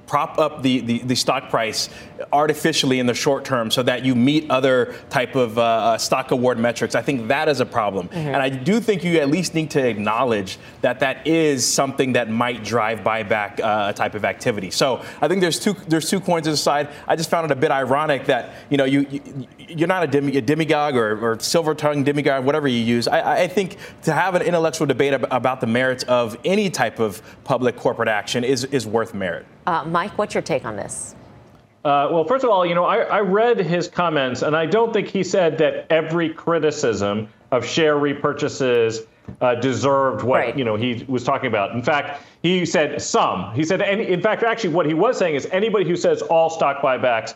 prop 0.07 0.39
up 0.39 0.63
the, 0.63 0.81
the, 0.81 0.99
the 0.99 1.15
stock 1.15 1.49
price 1.49 1.89
artificially 2.33 2.99
in 2.99 3.07
the 3.07 3.15
short 3.15 3.45
term 3.45 3.71
so 3.71 3.83
that 3.83 4.05
you 4.05 4.15
meet 4.15 4.51
other 4.51 4.95
type 5.11 5.35
of 5.35 5.59
uh, 5.59 5.63
uh, 5.63 5.99
stock 5.99 6.31
award 6.31 6.59
metrics. 6.59 6.95
I 6.95 7.03
think 7.03 7.29
that 7.29 7.49
is 7.49 7.61
a 7.61 7.67
problem. 7.67 8.09
And 8.13 8.37
I 8.37 8.49
do 8.49 8.81
think 8.81 9.05
you 9.05 9.19
at 9.19 9.29
least 9.29 9.55
need 9.55 9.71
to 9.73 9.87
acknowledge 9.87 10.59
that 10.81 11.01
that 11.01 11.27
is 11.27 11.67
something 11.67 12.13
that 12.15 12.31
might 12.31 12.65
drive 12.65 13.01
buyback 13.01 13.61
uh, 13.61 13.93
type 13.93 14.15
of 14.15 14.25
activity. 14.25 14.71
So 14.71 15.05
I 15.21 15.29
think 15.29 15.41
there's 15.41 15.59
two 15.59 15.75
there's 15.89 16.09
two 16.09 16.21
coins 16.21 16.45
to 16.45 16.51
the 16.51 16.57
side. 16.57 16.89
I 17.07 17.17
just 17.17 17.31
found 17.31 17.45
it 17.47 17.53
a 17.53 17.57
bit 17.57 17.71
ironic 17.71 18.27
that 18.27 18.55
you 18.71 18.77
know 18.77 18.85
you, 18.85 19.07
you 19.11 19.47
you're 19.59 19.89
not 19.89 20.05
a, 20.05 20.07
demi, 20.07 20.37
a 20.37 20.41
demigod 20.41 20.95
or, 20.95 21.19
or 21.19 21.39
silver 21.41 21.75
tongue 21.75 22.05
demigod, 22.05 22.45
whatever 22.45 22.69
you 22.69 22.79
use. 22.79 23.09
I, 23.09 23.45
I 23.45 23.49
think 23.49 23.77
to 24.03 24.13
have 24.13 24.35
an 24.35 24.43
intellectual 24.43 24.87
debate 24.87 25.15
ab- 25.15 25.27
about 25.31 25.61
the 25.61 25.67
merits 25.67 26.05
of 26.05 26.37
any 26.45 26.71
type 26.71 26.99
of 26.99 27.23
public 27.45 27.77
corporate 27.77 28.09
action 28.09 28.45
is 28.45 28.65
is 28.65 28.87
worth 28.87 29.15
merit. 29.15 29.47
Uh, 29.67 29.85
Mike, 29.85 30.17
what's 30.19 30.35
your 30.35 30.43
take 30.43 30.65
on 30.65 30.77
this? 30.77 31.15
Uh, 31.85 32.09
well, 32.11 32.25
first 32.25 32.45
of 32.45 32.51
all, 32.51 32.65
you 32.65 32.75
know, 32.75 32.85
I, 32.87 32.99
I 33.03 33.21
read 33.21 33.59
his 33.59 33.89
comments, 33.89 34.41
and 34.41 34.57
I 34.57 34.65
don't 34.65 34.93
think 34.93 35.09
he 35.09 35.23
said 35.23 35.59
that 35.59 35.87
every 35.91 36.31
criticism 36.31 37.29
of 37.51 37.65
share 37.65 37.97
repurchases 37.97 39.07
uh, 39.43 39.55
deserved 39.57 40.23
what 40.23 40.39
Right. 40.39 40.59
you 40.59 40.65
know 40.65 40.77
he 40.77 41.05
was 41.09 41.25
talking 41.25 41.47
about. 41.49 41.73
In 41.73 41.83
fact, 41.83 42.23
he 42.43 42.65
said 42.65 43.03
some. 43.03 43.55
He 43.55 43.65
said, 43.65 43.83
any, 43.83 44.09
in 44.09 44.23
fact, 44.23 44.43
actually, 44.43 44.71
what 44.71 44.87
he 44.87 44.95
was 44.95 45.19
saying 45.19 45.35
is 45.35 45.47
anybody 45.53 45.87
who 45.87 45.97
says 45.97 46.23
all 46.23 46.49
stock 46.49 46.81
buybacks 46.81 47.35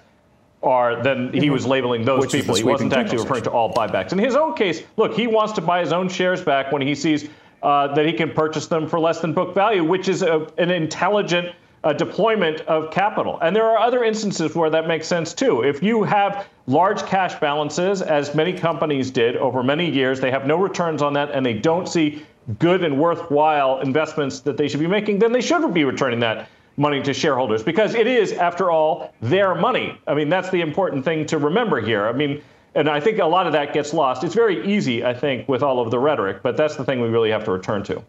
are, 0.62 1.02
then 1.02 1.32
he 1.32 1.50
was 1.50 1.66
labeling 1.66 2.04
those 2.04 2.20
Which 2.20 2.32
people. 2.32 2.54
He 2.54 2.64
wasn't 2.64 2.92
sweeping 2.92 3.04
actually 3.04 3.22
referring 3.22 3.44
to 3.44 3.50
all 3.50 3.72
buybacks. 3.72 4.12
In 4.12 4.18
his 4.18 4.34
own 4.34 4.54
case, 4.54 4.82
look, 4.96 5.14
he 5.14 5.26
wants 5.26 5.52
to 5.54 5.60
buy 5.60 5.80
his 5.80 5.92
own 5.92 6.08
shares 6.08 6.42
back 6.42 6.72
when 6.72 6.82
he 6.82 6.94
sees 6.94 7.28
uh, 7.62 7.94
that 7.94 8.06
he 8.06 8.12
can 8.12 8.30
purchase 8.32 8.66
them 8.66 8.88
for 8.88 8.98
less 8.98 9.20
than 9.20 9.32
book 9.34 9.54
value, 9.54 9.84
which 9.84 10.08
is 10.08 10.22
a, 10.22 10.46
an 10.58 10.70
intelligent 10.70 11.54
uh, 11.84 11.92
deployment 11.92 12.60
of 12.62 12.90
capital. 12.90 13.38
And 13.40 13.54
there 13.54 13.64
are 13.64 13.78
other 13.78 14.04
instances 14.04 14.54
where 14.54 14.70
that 14.70 14.86
makes 14.86 15.06
sense 15.06 15.34
too. 15.34 15.62
If 15.62 15.82
you 15.82 16.02
have 16.02 16.46
large 16.66 17.04
cash 17.06 17.38
balances, 17.40 18.02
as 18.02 18.34
many 18.34 18.52
companies 18.52 19.10
did 19.10 19.36
over 19.36 19.62
many 19.62 19.90
years, 19.90 20.20
they 20.20 20.30
have 20.30 20.46
no 20.46 20.56
returns 20.56 21.02
on 21.02 21.12
that, 21.14 21.30
and 21.30 21.44
they 21.44 21.54
don't 21.54 21.88
see 21.88 22.24
good 22.58 22.82
and 22.82 22.98
worthwhile 22.98 23.80
investments 23.80 24.40
that 24.40 24.56
they 24.56 24.68
should 24.68 24.80
be 24.80 24.86
making, 24.86 25.18
then 25.18 25.32
they 25.32 25.40
should 25.40 25.72
be 25.74 25.84
returning 25.84 26.20
that 26.20 26.48
money 26.76 27.02
to 27.02 27.12
shareholders 27.12 27.62
because 27.62 27.94
it 27.94 28.06
is, 28.06 28.32
after 28.32 28.70
all, 28.70 29.12
their 29.20 29.54
money. 29.54 30.00
I 30.06 30.14
mean, 30.14 30.28
that's 30.28 30.48
the 30.50 30.60
important 30.60 31.04
thing 31.04 31.26
to 31.26 31.38
remember 31.38 31.80
here. 31.80 32.06
I 32.06 32.12
mean, 32.12 32.42
and 32.74 32.88
I 32.88 33.00
think 33.00 33.18
a 33.18 33.26
lot 33.26 33.46
of 33.46 33.52
that 33.54 33.72
gets 33.72 33.92
lost. 33.92 34.22
It's 34.24 34.34
very 34.34 34.72
easy, 34.72 35.04
I 35.04 35.12
think, 35.12 35.48
with 35.48 35.62
all 35.62 35.80
of 35.80 35.90
the 35.90 35.98
rhetoric, 35.98 36.42
but 36.42 36.56
that's 36.56 36.76
the 36.76 36.84
thing 36.84 37.00
we 37.00 37.08
really 37.08 37.30
have 37.30 37.44
to 37.44 37.50
return 37.50 37.82
to. 37.84 38.02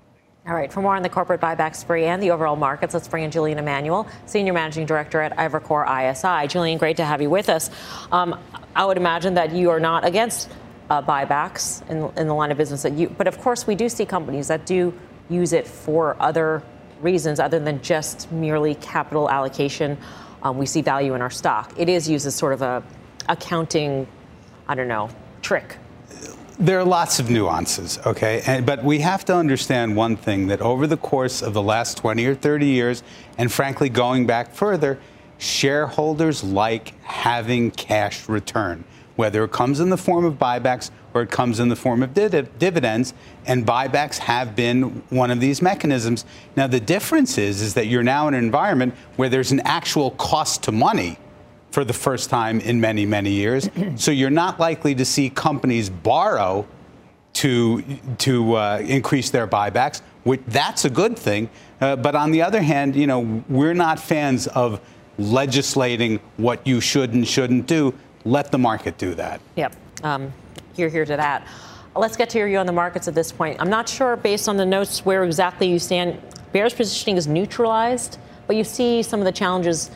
All 0.50 0.56
right, 0.56 0.74
for 0.74 0.82
more 0.82 0.96
on 0.96 1.04
the 1.04 1.10
corporate 1.10 1.40
buyback 1.40 1.76
spree 1.76 2.06
and 2.06 2.24
the 2.24 2.32
overall 2.32 2.56
markets, 2.56 2.96
let's 2.96 3.08
bring 3.08 3.24
in 3.24 3.30
Julian 3.30 3.60
Emanuel, 3.60 4.08
Senior 4.26 4.52
Managing 4.52 4.88
Director 4.88 5.22
at 5.22 5.38
Evercore 5.38 5.86
ISI. 5.86 6.48
Julian, 6.48 6.80
great 6.80 6.98
to 6.98 7.06
have 7.06 7.22
you 7.22 7.30
with 7.30 7.50
us. 7.50 7.70
Um, 8.12 8.40
I 8.76 8.84
would 8.84 8.98
imagine 8.98 9.36
that 9.36 9.52
you 9.52 9.70
are 9.70 9.80
not 9.80 10.06
against 10.06 10.50
uh, 10.90 11.04
buybacks 11.04 11.88
in, 11.88 11.98
in 12.20 12.26
the 12.26 12.34
line 12.34 12.50
of 12.50 12.58
business 12.58 12.82
that 12.82 12.94
you, 12.94 13.10
but 13.10 13.28
of 13.28 13.38
course, 13.38 13.68
we 13.68 13.76
do 13.76 13.88
see 13.88 14.08
companies 14.08 14.48
that 14.48 14.66
do 14.66 14.92
use 15.30 15.54
it 15.54 15.68
for 15.68 16.20
other 16.20 16.64
reasons 17.00 17.40
other 17.40 17.60
than 17.60 17.80
just 17.84 18.32
merely 18.32 18.74
capital 18.74 19.30
allocation. 19.30 20.00
Um, 20.42 20.58
we 20.58 20.66
see 20.66 20.82
value 20.82 21.14
in 21.14 21.22
our 21.22 21.30
stock. 21.30 21.76
It 21.78 21.90
is 21.90 22.10
used 22.10 22.26
as 22.26 22.34
sort 22.34 22.54
of 22.54 22.64
a 22.64 22.82
accounting, 23.28 24.08
I 24.68 24.74
don't 24.74 24.88
know, 24.88 25.12
trick. 25.44 25.78
There 26.62 26.78
are 26.78 26.84
lots 26.84 27.22
of 27.22 27.30
nuances, 27.30 28.00
okay? 28.06 28.42
And, 28.46 28.66
but 28.66 28.84
we 28.84 29.00
have 29.00 29.24
to 29.26 29.34
understand 29.34 29.96
one 29.96 30.18
thing 30.18 30.48
that 30.48 30.60
over 30.60 30.88
the 30.88 30.98
course 30.98 31.42
of 31.42 31.54
the 31.54 31.62
last 31.62 31.96
20 31.96 32.26
or 32.26 32.36
30 32.36 32.66
years, 32.66 33.02
and 33.38 33.50
frankly 33.50 33.88
going 33.88 34.28
back 34.28 34.54
further, 34.54 35.00
shareholders 35.38 36.44
like 36.44 37.02
having 37.04 37.72
cash 37.72 38.28
return, 38.28 38.84
whether 39.16 39.46
it 39.46 39.54
comes 39.54 39.80
in 39.80 39.90
the 39.90 39.96
form 39.96 40.26
of 40.26 40.34
buybacks 40.34 40.92
or 41.14 41.22
it 41.22 41.32
comes 41.32 41.62
in 41.62 41.70
the 41.70 41.78
form 41.78 42.04
of 42.04 42.14
div- 42.14 42.60
dividends. 42.60 43.14
And 43.46 43.66
buybacks 43.66 44.18
have 44.18 44.54
been 44.54 45.02
one 45.10 45.32
of 45.32 45.40
these 45.40 45.62
mechanisms. 45.62 46.26
Now, 46.58 46.68
the 46.68 46.82
difference 46.82 47.38
is, 47.38 47.62
is 47.62 47.74
that 47.76 47.88
you're 47.88 48.04
now 48.04 48.28
in 48.28 48.34
an 48.34 48.44
environment 48.44 48.96
where 49.16 49.30
there's 49.30 49.54
an 49.54 49.62
actual 49.62 50.12
cost 50.12 50.64
to 50.64 50.74
money 50.74 51.18
for 51.72 51.84
the 51.84 51.94
first 51.94 52.30
time 52.30 52.60
in 52.62 52.82
many, 52.82 53.06
many 53.06 53.32
years. 53.32 53.70
so 53.96 54.12
you're 54.12 54.30
not 54.30 54.60
likely 54.60 54.96
to 54.96 55.06
see 55.06 55.30
companies 55.30 55.90
borrow 55.90 56.68
to 57.34 57.84
to 58.18 58.56
uh, 58.56 58.80
increase 58.84 59.30
their 59.30 59.48
buybacks. 59.48 60.02
Which 60.24 60.42
that's 60.48 60.86
a 60.86 60.90
good 60.90 61.18
thing. 61.18 61.50
Uh, 61.80 61.96
but 61.96 62.16
on 62.16 62.32
the 62.32 62.42
other 62.42 62.62
hand, 62.62 62.96
you 62.96 63.08
know, 63.08 63.44
we're 63.48 63.74
not 63.74 64.00
fans 64.00 64.48
of 64.48 64.82
legislating 65.18 66.20
what 66.38 66.66
you 66.68 66.82
should 66.82 67.14
and 67.14 67.28
shouldn't 67.28 67.68
do. 67.68 67.94
Let 68.26 68.52
the 68.52 68.58
market 68.58 68.98
do 68.98 69.16
that. 69.16 69.40
Yep. 69.56 69.76
Um, 70.04 70.34
here, 70.74 70.90
here 70.90 71.06
to 71.06 71.16
that. 71.16 71.48
Let's 71.96 72.16
get 72.16 72.30
to 72.32 72.38
your 72.38 72.48
view 72.48 72.58
on 72.58 72.66
the 72.66 72.74
markets 72.74 73.08
at 73.08 73.16
this 73.16 73.32
point. 73.32 73.58
I'm 73.60 73.70
not 73.70 73.88
sure, 73.88 74.16
based 74.16 74.48
on 74.48 74.58
the 74.58 74.66
notes, 74.66 75.06
where 75.06 75.24
exactly 75.24 75.70
you 75.70 75.80
stand. 75.80 76.22
Bears 76.52 76.74
positioning 76.74 77.18
is 77.18 77.28
neutralized, 77.28 78.18
but 78.48 78.56
you 78.56 78.64
see 78.64 79.04
some 79.04 79.20
of 79.20 79.26
the 79.26 79.32
challenges 79.32 79.92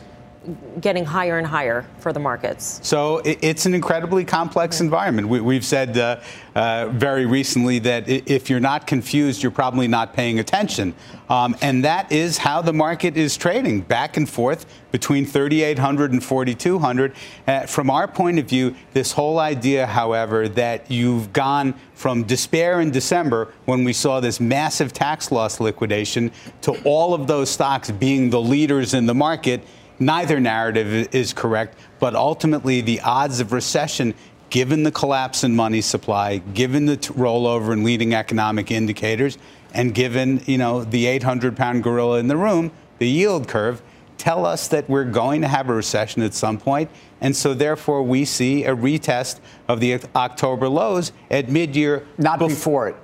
getting 0.80 1.04
higher 1.04 1.38
and 1.38 1.46
higher 1.46 1.86
for 1.98 2.12
the 2.12 2.20
markets. 2.20 2.80
So 2.82 3.22
it's 3.24 3.66
an 3.66 3.74
incredibly 3.74 4.24
complex 4.24 4.80
environment. 4.80 5.28
We, 5.28 5.40
we've 5.40 5.64
said 5.64 5.96
uh, 5.96 6.20
uh, 6.54 6.88
very 6.88 7.26
recently 7.26 7.78
that 7.80 8.08
if 8.08 8.50
you're 8.50 8.60
not 8.60 8.86
confused, 8.86 9.42
you're 9.42 9.52
probably 9.52 9.88
not 9.88 10.12
paying 10.12 10.38
attention. 10.38 10.94
Um, 11.28 11.56
and 11.62 11.84
that 11.84 12.12
is 12.12 12.36
how 12.38 12.60
the 12.60 12.72
market 12.72 13.16
is 13.16 13.36
trading 13.36 13.80
back 13.80 14.16
and 14.16 14.28
forth 14.28 14.66
between 14.92 15.24
3,800 15.24 16.12
and 16.12 16.22
4,200. 16.22 17.14
Uh, 17.46 17.66
from 17.66 17.90
our 17.90 18.06
point 18.06 18.38
of 18.38 18.46
view, 18.46 18.74
this 18.92 19.12
whole 19.12 19.38
idea, 19.38 19.86
however, 19.86 20.48
that 20.50 20.90
you've 20.90 21.32
gone 21.32 21.74
from 21.94 22.24
despair 22.24 22.80
in 22.80 22.90
December 22.90 23.52
when 23.64 23.84
we 23.84 23.92
saw 23.92 24.20
this 24.20 24.38
massive 24.38 24.92
tax 24.92 25.32
loss 25.32 25.60
liquidation 25.60 26.30
to 26.60 26.72
all 26.84 27.14
of 27.14 27.26
those 27.26 27.48
stocks 27.48 27.90
being 27.90 28.30
the 28.30 28.40
leaders 28.40 28.94
in 28.94 29.06
the 29.06 29.14
market 29.14 29.64
neither 29.98 30.40
narrative 30.40 31.14
is 31.14 31.32
correct, 31.32 31.78
but 31.98 32.14
ultimately 32.14 32.80
the 32.80 33.00
odds 33.00 33.40
of 33.40 33.52
recession, 33.52 34.14
given 34.50 34.82
the 34.82 34.92
collapse 34.92 35.44
in 35.44 35.54
money 35.54 35.80
supply, 35.80 36.38
given 36.38 36.86
the 36.86 36.96
t- 36.96 37.12
rollover 37.14 37.72
in 37.72 37.84
leading 37.84 38.14
economic 38.14 38.70
indicators, 38.70 39.38
and 39.72 39.94
given 39.94 40.42
you 40.46 40.58
know 40.58 40.84
the 40.84 41.04
800-pound 41.18 41.82
gorilla 41.82 42.18
in 42.18 42.28
the 42.28 42.36
room, 42.36 42.70
the 42.98 43.08
yield 43.08 43.48
curve, 43.48 43.82
tell 44.18 44.46
us 44.46 44.68
that 44.68 44.88
we're 44.88 45.04
going 45.04 45.42
to 45.42 45.48
have 45.48 45.68
a 45.68 45.74
recession 45.74 46.22
at 46.22 46.34
some 46.34 46.58
point, 46.58 46.90
and 47.20 47.34
so 47.34 47.54
therefore 47.54 48.02
we 48.02 48.24
see 48.24 48.64
a 48.64 48.74
retest 48.74 49.40
of 49.68 49.80
the 49.80 50.00
October 50.14 50.68
lows 50.68 51.12
at 51.30 51.48
mid-year. 51.48 52.06
Not 52.18 52.38
before 52.38 52.88
it. 52.88 52.96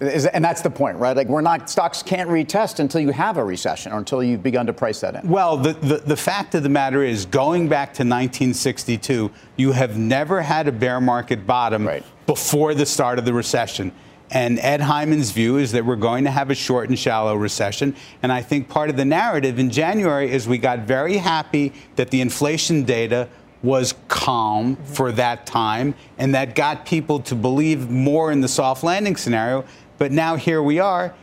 And 0.00 0.44
that's 0.44 0.60
the 0.60 0.70
point, 0.70 0.98
right? 0.98 1.16
Like 1.16 1.28
we're 1.28 1.40
not 1.40 1.70
stocks 1.70 2.02
can't 2.02 2.28
retest 2.28 2.80
until 2.80 3.00
you 3.00 3.10
have 3.12 3.38
a 3.38 3.44
recession 3.44 3.92
or 3.92 3.98
until 3.98 4.22
you've 4.22 4.42
begun 4.42 4.66
to 4.66 4.74
price 4.74 5.00
that 5.00 5.14
in. 5.14 5.28
Well, 5.28 5.56
the, 5.56 5.72
the, 5.72 5.96
the 5.96 6.16
fact 6.16 6.54
of 6.54 6.62
the 6.62 6.68
matter 6.68 7.02
is, 7.02 7.24
going 7.24 7.68
back 7.68 7.88
to 7.94 8.02
1962, 8.02 9.30
you 9.56 9.72
have 9.72 9.96
never 9.96 10.42
had 10.42 10.68
a 10.68 10.72
bear 10.72 11.00
market 11.00 11.46
bottom 11.46 11.88
before 12.26 12.74
the 12.74 12.84
start 12.84 13.18
of 13.18 13.24
the 13.24 13.32
recession. 13.32 13.92
And 14.34 14.58
Ed 14.58 14.80
Hyman's 14.80 15.30
view 15.30 15.58
is 15.58 15.70
that 15.72 15.86
we're 15.86 15.94
going 15.94 16.24
to 16.24 16.30
have 16.30 16.50
a 16.50 16.56
short 16.56 16.88
and 16.88 16.98
shallow 16.98 17.36
recession. 17.36 17.94
And 18.20 18.32
I 18.32 18.42
think 18.42 18.68
part 18.68 18.90
of 18.90 18.96
the 18.96 19.04
narrative 19.04 19.60
in 19.60 19.70
January 19.70 20.30
is 20.30 20.48
we 20.48 20.58
got 20.58 20.80
very 20.80 21.18
happy 21.18 21.72
that 21.94 22.10
the 22.10 22.20
inflation 22.20 22.82
data 22.82 23.28
was 23.62 23.94
calm 24.08 24.74
for 24.76 25.12
that 25.12 25.46
time, 25.46 25.94
and 26.18 26.34
that 26.34 26.54
got 26.54 26.84
people 26.84 27.20
to 27.20 27.34
believe 27.34 27.88
more 27.88 28.30
in 28.32 28.42
the 28.42 28.48
soft 28.48 28.82
landing 28.82 29.16
scenario. 29.16 29.64
But 29.96 30.10
now 30.10 30.36
here 30.36 30.62
we 30.62 30.80
are, 30.80 31.14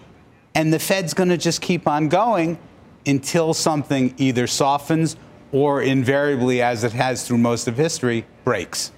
and 0.56 0.74
the 0.74 0.80
Fed's 0.80 1.14
going 1.14 1.30
to 1.30 1.38
just 1.38 1.62
keep 1.62 1.88
on 1.88 2.08
going 2.08 2.58
until 3.06 3.54
something 3.54 4.16
either 4.18 4.48
softens 4.48 5.18
or 5.52 5.82
invariably, 5.82 6.62
as 6.62 6.84
it 6.86 6.94
has 6.94 7.28
through 7.28 7.40
most 7.40 7.68
of 7.68 7.76
history, 7.76 8.26
breaks. 8.46 8.92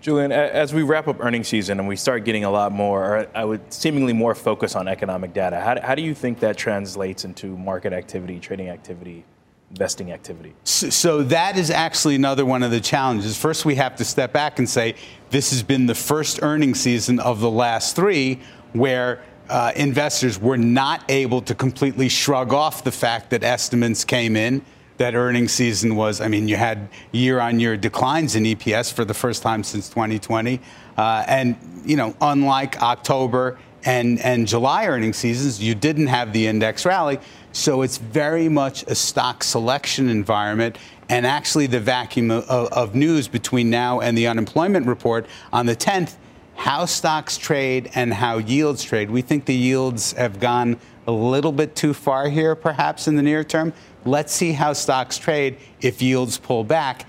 Julian, 0.00 0.32
as 0.32 0.72
we 0.72 0.82
wrap 0.82 1.08
up 1.08 1.22
earnings 1.22 1.48
season 1.48 1.78
and 1.78 1.86
we 1.86 1.96
start 1.96 2.24
getting 2.24 2.44
a 2.44 2.50
lot 2.50 2.72
more, 2.72 3.04
or 3.04 3.28
I 3.34 3.44
would 3.44 3.72
seemingly 3.72 4.12
more 4.12 4.34
focus 4.34 4.74
on 4.74 4.88
economic 4.88 5.34
data, 5.34 5.60
how, 5.60 5.80
how 5.80 5.94
do 5.94 6.02
you 6.02 6.14
think 6.14 6.40
that 6.40 6.56
translates 6.56 7.24
into 7.24 7.56
market 7.56 7.92
activity, 7.92 8.38
trading 8.38 8.68
activity? 8.68 9.24
investing 9.70 10.10
activity. 10.10 10.52
So, 10.64 10.90
so 10.90 11.22
that 11.22 11.56
is 11.56 11.70
actually 11.70 12.16
another 12.16 12.44
one 12.44 12.64
of 12.64 12.72
the 12.72 12.80
challenges. 12.80 13.38
First, 13.38 13.64
we 13.64 13.76
have 13.76 13.94
to 13.96 14.04
step 14.04 14.32
back 14.32 14.58
and 14.58 14.68
say 14.68 14.96
this 15.30 15.50
has 15.50 15.62
been 15.62 15.86
the 15.86 15.94
first 15.94 16.42
earnings 16.42 16.80
season 16.80 17.20
of 17.20 17.40
the 17.40 17.50
last 17.50 17.94
three 17.94 18.40
where 18.72 19.22
uh, 19.48 19.72
investors 19.76 20.40
were 20.40 20.56
not 20.56 21.04
able 21.08 21.40
to 21.42 21.54
completely 21.54 22.08
shrug 22.08 22.52
off 22.52 22.84
the 22.84 22.92
fact 22.92 23.30
that 23.30 23.44
estimates 23.44 24.04
came 24.04 24.36
in. 24.36 24.64
That 25.00 25.14
earnings 25.14 25.52
season 25.52 25.96
was, 25.96 26.20
I 26.20 26.28
mean, 26.28 26.46
you 26.46 26.56
had 26.56 26.90
year 27.10 27.40
on 27.40 27.58
year 27.58 27.74
declines 27.78 28.36
in 28.36 28.42
EPS 28.44 28.92
for 28.92 29.02
the 29.02 29.14
first 29.14 29.42
time 29.42 29.64
since 29.64 29.88
2020. 29.88 30.60
Uh, 30.98 31.24
and, 31.26 31.56
you 31.86 31.96
know, 31.96 32.14
unlike 32.20 32.82
October 32.82 33.58
and, 33.82 34.20
and 34.20 34.46
July 34.46 34.84
earnings 34.84 35.16
seasons, 35.16 35.58
you 35.58 35.74
didn't 35.74 36.08
have 36.08 36.34
the 36.34 36.46
index 36.46 36.84
rally. 36.84 37.18
So 37.52 37.80
it's 37.80 37.96
very 37.96 38.50
much 38.50 38.82
a 38.88 38.94
stock 38.94 39.42
selection 39.42 40.10
environment. 40.10 40.76
And 41.08 41.26
actually, 41.26 41.66
the 41.66 41.80
vacuum 41.80 42.30
of, 42.30 42.44
of 42.50 42.94
news 42.94 43.26
between 43.26 43.70
now 43.70 44.00
and 44.00 44.18
the 44.18 44.26
unemployment 44.26 44.86
report 44.86 45.24
on 45.50 45.64
the 45.64 45.76
10th 45.76 46.16
how 46.56 46.84
stocks 46.84 47.38
trade 47.38 47.90
and 47.94 48.12
how 48.12 48.36
yields 48.36 48.82
trade. 48.82 49.10
We 49.10 49.22
think 49.22 49.46
the 49.46 49.54
yields 49.54 50.12
have 50.12 50.38
gone 50.38 50.78
a 51.06 51.10
little 51.10 51.52
bit 51.52 51.74
too 51.74 51.94
far 51.94 52.28
here, 52.28 52.54
perhaps 52.54 53.08
in 53.08 53.16
the 53.16 53.22
near 53.22 53.42
term. 53.42 53.72
Let's 54.04 54.32
see 54.32 54.52
how 54.52 54.72
stocks 54.72 55.18
trade 55.18 55.58
if 55.80 56.00
yields 56.00 56.38
pull 56.38 56.64
back. 56.64 57.06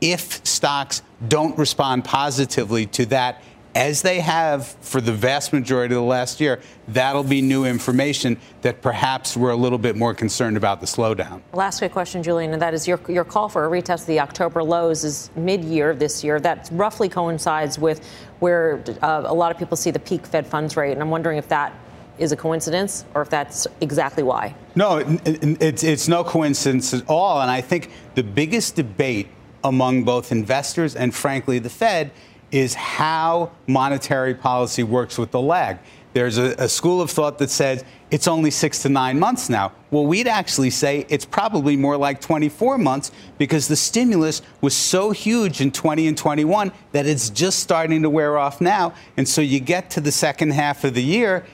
If 0.00 0.44
stocks 0.46 1.02
don't 1.28 1.56
respond 1.56 2.04
positively 2.04 2.86
to 2.86 3.06
that 3.06 3.42
as 3.74 4.02
they 4.02 4.20
have 4.20 4.68
for 4.82 5.00
the 5.00 5.12
vast 5.12 5.52
majority 5.52 5.94
of 5.94 6.00
the 6.00 6.06
last 6.06 6.40
year, 6.40 6.60
that'll 6.86 7.24
be 7.24 7.42
new 7.42 7.64
information 7.64 8.38
that 8.62 8.80
perhaps 8.80 9.36
we're 9.36 9.50
a 9.50 9.56
little 9.56 9.78
bit 9.78 9.96
more 9.96 10.14
concerned 10.14 10.56
about 10.56 10.80
the 10.80 10.86
slowdown. 10.86 11.40
Last 11.52 11.78
quick 11.78 11.90
question, 11.90 12.22
Julian, 12.22 12.52
and 12.52 12.62
that 12.62 12.72
is 12.72 12.86
your, 12.86 13.00
your 13.08 13.24
call 13.24 13.48
for 13.48 13.64
a 13.64 13.68
retest 13.68 14.02
of 14.02 14.06
the 14.06 14.20
October 14.20 14.62
lows 14.62 15.02
is 15.02 15.30
mid-year 15.34 15.92
this 15.92 16.22
year. 16.22 16.38
That 16.38 16.68
roughly 16.70 17.08
coincides 17.08 17.76
with 17.76 18.08
where 18.38 18.84
uh, 19.02 19.22
a 19.24 19.34
lot 19.34 19.50
of 19.50 19.58
people 19.58 19.76
see 19.76 19.90
the 19.90 19.98
peak 19.98 20.24
Fed 20.24 20.46
funds 20.46 20.76
rate, 20.76 20.92
and 20.92 21.02
I'm 21.02 21.10
wondering 21.10 21.38
if 21.38 21.48
that 21.48 21.72
is 22.18 22.32
a 22.32 22.36
coincidence 22.36 23.04
or 23.14 23.22
if 23.22 23.30
that's 23.30 23.66
exactly 23.80 24.22
why. 24.22 24.54
No, 24.74 25.02
it's, 25.24 25.82
it's 25.82 26.08
no 26.08 26.24
coincidence 26.24 26.94
at 26.94 27.08
all. 27.08 27.40
And 27.40 27.50
I 27.50 27.60
think 27.60 27.90
the 28.14 28.22
biggest 28.22 28.76
debate 28.76 29.28
among 29.62 30.04
both 30.04 30.30
investors 30.30 30.94
and, 30.94 31.14
frankly, 31.14 31.58
the 31.58 31.70
Fed 31.70 32.10
is 32.50 32.74
how 32.74 33.50
monetary 33.66 34.34
policy 34.34 34.82
works 34.82 35.18
with 35.18 35.30
the 35.30 35.40
lag. 35.40 35.78
There's 36.12 36.38
a, 36.38 36.54
a, 36.58 36.68
school 36.68 37.00
of 37.00 37.10
thought 37.10 37.38
that 37.38 37.50
says 37.50 37.84
it's 38.12 38.28
only 38.28 38.52
six 38.52 38.80
to 38.82 38.88
nine 38.88 39.18
months 39.18 39.50
now. 39.50 39.72
Well, 39.90 40.06
we'd 40.06 40.28
actually 40.28 40.70
say 40.70 41.04
it's 41.08 41.24
probably 41.24 41.76
more 41.76 41.96
like 41.96 42.20
24 42.20 42.78
months 42.78 43.10
because 43.36 43.66
the 43.66 43.74
stimulus 43.74 44.40
was 44.60 44.76
so 44.76 45.10
huge 45.10 45.60
in 45.60 45.72
20 45.72 46.06
and 46.06 46.16
21 46.16 46.70
that 46.92 47.06
it's 47.06 47.30
just 47.30 47.58
starting 47.58 48.02
to 48.02 48.10
wear 48.10 48.38
off 48.38 48.60
now. 48.60 48.94
And 49.16 49.28
so 49.28 49.40
you 49.40 49.58
get 49.58 49.90
to 49.90 50.00
the 50.00 50.12
second 50.12 50.52
half 50.52 50.84
of 50.84 50.94
the 50.94 51.02
year, 51.02 51.44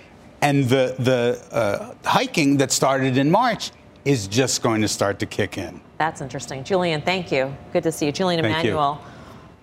and 0.43 0.65
the, 0.69 0.95
the 0.99 1.55
uh, 1.55 1.95
hiking 2.05 2.57
that 2.59 2.73
started 2.73 3.17
in 3.17 3.31
March 3.31 3.73
is 4.05 4.27
just 4.27 4.63
going 4.63 4.81
to 4.81 4.89
start 4.89 5.19
to 5.19 5.27
kick 5.27 5.59
in. 5.59 5.81
That's 5.99 6.21
interesting. 6.21 6.65
Julian, 6.65 7.03
thank 7.03 7.31
you. 7.31 7.55
Good 7.73 7.83
to 7.83 7.93
see 7.93 8.07
you. 8.07 8.13
Julian 8.13 8.45
Emanuel. 8.45 9.01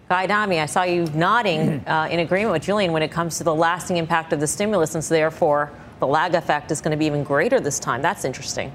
Guy 0.09 0.23
Adami, 0.23 0.59
I 0.59 0.67
saw 0.67 0.83
you 0.83 1.05
nodding 1.13 1.79
uh, 1.87 2.07
in 2.11 2.19
agreement 2.19 2.53
with 2.53 2.63
Julian 2.63 2.91
when 2.91 3.01
it 3.01 3.11
comes 3.11 3.37
to 3.39 3.43
the 3.43 3.53
lasting 3.53 3.97
impact 3.97 4.31
of 4.33 4.39
the 4.39 4.47
stimulus, 4.47 4.95
and 4.95 5.03
so 5.03 5.15
therefore 5.15 5.71
the 5.99 6.07
lag 6.07 6.35
effect 6.35 6.71
is 6.71 6.79
going 6.79 6.91
to 6.91 6.97
be 6.97 7.05
even 7.05 7.23
greater 7.23 7.59
this 7.59 7.79
time. 7.79 8.01
That's 8.01 8.23
interesting. 8.23 8.73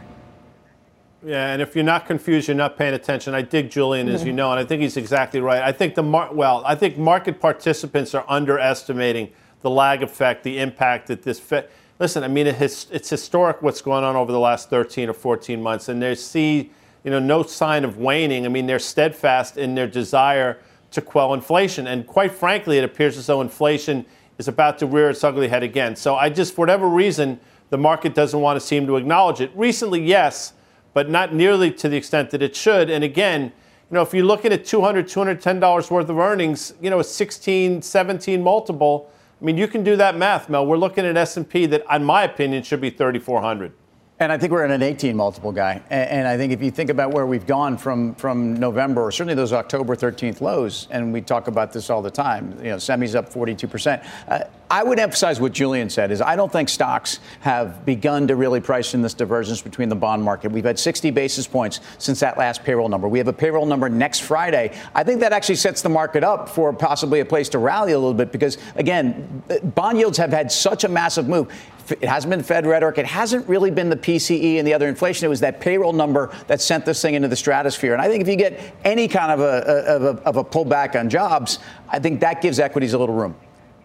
Yeah, 1.24 1.52
and 1.52 1.62
if 1.62 1.76
you're 1.76 1.84
not 1.84 2.06
confused, 2.06 2.48
you're 2.48 2.56
not 2.56 2.76
paying 2.76 2.94
attention. 2.94 3.32
I 3.32 3.42
dig 3.42 3.70
Julian, 3.70 4.08
as 4.08 4.24
you 4.24 4.32
know, 4.40 4.50
and 4.50 4.58
I 4.58 4.64
think 4.64 4.82
he's 4.82 4.96
exactly 4.96 5.40
right. 5.40 5.62
I 5.62 5.70
think 5.70 5.94
the 5.94 6.02
mar- 6.02 6.34
well, 6.34 6.64
I 6.66 6.74
think 6.74 6.98
market 6.98 7.40
participants 7.40 8.12
are 8.12 8.24
underestimating 8.28 9.30
the 9.60 9.70
lag 9.70 10.02
effect, 10.02 10.42
the 10.42 10.58
impact 10.58 11.06
that 11.06 11.22
this. 11.22 11.38
Fe- 11.38 11.66
Listen, 11.98 12.24
I 12.24 12.28
mean, 12.28 12.46
it's 12.46 13.10
historic 13.10 13.62
what's 13.62 13.80
going 13.80 14.02
on 14.02 14.16
over 14.16 14.32
the 14.32 14.40
last 14.40 14.70
13 14.70 15.08
or 15.08 15.12
14 15.12 15.62
months, 15.62 15.88
and 15.88 16.02
they 16.02 16.14
see, 16.14 16.70
you 17.04 17.10
know, 17.10 17.20
no 17.20 17.42
sign 17.42 17.84
of 17.84 17.98
waning. 17.98 18.44
I 18.44 18.48
mean, 18.48 18.66
they're 18.66 18.78
steadfast 18.78 19.56
in 19.56 19.74
their 19.74 19.86
desire 19.86 20.58
to 20.90 21.00
quell 21.00 21.32
inflation. 21.32 21.86
And 21.86 22.06
quite 22.06 22.32
frankly, 22.32 22.78
it 22.78 22.84
appears 22.84 23.16
as 23.16 23.26
though 23.26 23.40
inflation 23.40 24.04
is 24.38 24.48
about 24.48 24.78
to 24.78 24.86
rear 24.86 25.10
its 25.10 25.22
ugly 25.22 25.48
head 25.48 25.62
again. 25.62 25.94
So 25.94 26.16
I 26.16 26.28
just, 26.28 26.54
for 26.54 26.62
whatever 26.62 26.88
reason, 26.88 27.38
the 27.70 27.78
market 27.78 28.14
doesn't 28.14 28.40
want 28.40 28.60
to 28.60 28.66
seem 28.66 28.86
to 28.86 28.96
acknowledge 28.96 29.40
it. 29.40 29.50
Recently, 29.54 30.02
yes, 30.02 30.54
but 30.94 31.08
not 31.08 31.32
nearly 31.32 31.70
to 31.72 31.88
the 31.88 31.96
extent 31.96 32.30
that 32.30 32.42
it 32.42 32.56
should. 32.56 32.90
And 32.90 33.04
again, 33.04 33.44
you 33.44 33.94
know, 33.94 34.02
if 34.02 34.12
you're 34.12 34.24
looking 34.24 34.52
at 34.52 34.64
$200, 34.64 35.04
$210 35.04 35.90
worth 35.90 36.08
of 36.08 36.18
earnings, 36.18 36.74
you 36.80 36.90
know, 36.90 37.00
a 37.00 37.04
16, 37.04 37.82
17 37.82 38.42
multiple, 38.42 39.11
I 39.42 39.44
mean, 39.44 39.58
you 39.58 39.66
can 39.66 39.82
do 39.82 39.96
that 39.96 40.16
math, 40.16 40.48
Mel. 40.48 40.64
We're 40.64 40.76
looking 40.76 41.04
at 41.04 41.16
S&P 41.16 41.66
that, 41.66 41.82
in 41.90 42.04
my 42.04 42.22
opinion, 42.22 42.62
should 42.62 42.80
be 42.80 42.90
3,400. 42.90 43.72
And 44.20 44.30
I 44.30 44.38
think 44.38 44.52
we're 44.52 44.64
in 44.64 44.70
an 44.70 44.84
18 44.84 45.16
multiple 45.16 45.50
guy. 45.50 45.82
And, 45.90 46.28
I 46.28 46.36
think 46.36 46.52
if 46.52 46.62
you 46.62 46.70
think 46.70 46.90
about 46.90 47.10
where 47.10 47.26
we've 47.26 47.44
gone 47.44 47.76
from 47.76 48.14
from 48.14 48.54
November, 48.54 49.02
or 49.02 49.10
certainly 49.10 49.34
those 49.34 49.52
October 49.52 49.96
13th 49.96 50.40
lows, 50.40 50.86
and 50.92 51.12
we 51.12 51.20
talk 51.20 51.48
about 51.48 51.72
this 51.72 51.90
all 51.90 52.02
the 52.02 52.10
time, 52.10 52.56
you 52.58 52.70
know, 52.70 52.76
semis 52.76 53.16
up 53.16 53.32
42 53.32 53.66
percent. 53.66 54.04
Uh, 54.28 54.44
I 54.72 54.82
would 54.82 54.98
emphasize 54.98 55.38
what 55.38 55.52
Julian 55.52 55.90
said 55.90 56.10
is 56.10 56.22
I 56.22 56.34
don't 56.34 56.50
think 56.50 56.70
stocks 56.70 57.18
have 57.40 57.84
begun 57.84 58.28
to 58.28 58.36
really 58.36 58.58
price 58.58 58.94
in 58.94 59.02
this 59.02 59.12
divergence 59.12 59.60
between 59.60 59.90
the 59.90 59.94
bond 59.94 60.22
market. 60.22 60.50
We've 60.50 60.64
had 60.64 60.78
60 60.78 61.10
basis 61.10 61.46
points 61.46 61.80
since 61.98 62.20
that 62.20 62.38
last 62.38 62.64
payroll 62.64 62.88
number. 62.88 63.06
We 63.06 63.18
have 63.18 63.28
a 63.28 63.34
payroll 63.34 63.66
number 63.66 63.90
next 63.90 64.20
Friday. 64.20 64.74
I 64.94 65.04
think 65.04 65.20
that 65.20 65.34
actually 65.34 65.56
sets 65.56 65.82
the 65.82 65.90
market 65.90 66.24
up 66.24 66.48
for 66.48 66.72
possibly 66.72 67.20
a 67.20 67.24
place 67.26 67.50
to 67.50 67.58
rally 67.58 67.92
a 67.92 67.98
little 67.98 68.14
bit 68.14 68.32
because 68.32 68.56
again, 68.74 69.42
uh, 69.50 69.58
bond 69.58 69.98
yields 69.98 70.16
have 70.16 70.30
had 70.30 70.50
such 70.50 70.84
a 70.84 70.88
massive 70.88 71.28
move. 71.28 71.52
It 71.90 72.08
hasn't 72.08 72.30
been 72.30 72.42
Fed 72.42 72.64
rhetoric. 72.64 72.96
It 72.96 73.04
hasn't 73.04 73.46
really 73.50 73.70
been 73.70 73.90
the 73.90 73.96
PCE 73.96 74.56
and 74.56 74.66
the 74.66 74.72
other 74.72 74.88
inflation. 74.88 75.26
It 75.26 75.28
was 75.28 75.40
that 75.40 75.60
payroll 75.60 75.92
number 75.92 76.34
that 76.46 76.62
sent 76.62 76.86
this 76.86 77.02
thing 77.02 77.12
into 77.12 77.28
the 77.28 77.36
stratosphere. 77.36 77.92
And 77.92 78.00
I 78.00 78.08
think 78.08 78.22
if 78.22 78.28
you 78.28 78.36
get 78.36 78.58
any 78.86 79.06
kind 79.06 79.32
of 79.32 79.40
a, 79.40 79.86
of 79.86 80.02
a, 80.02 80.22
of 80.22 80.36
a 80.38 80.44
pullback 80.44 80.98
on 80.98 81.10
jobs, 81.10 81.58
I 81.90 81.98
think 81.98 82.20
that 82.20 82.40
gives 82.40 82.58
equities 82.58 82.94
a 82.94 82.98
little 82.98 83.14
room. 83.14 83.36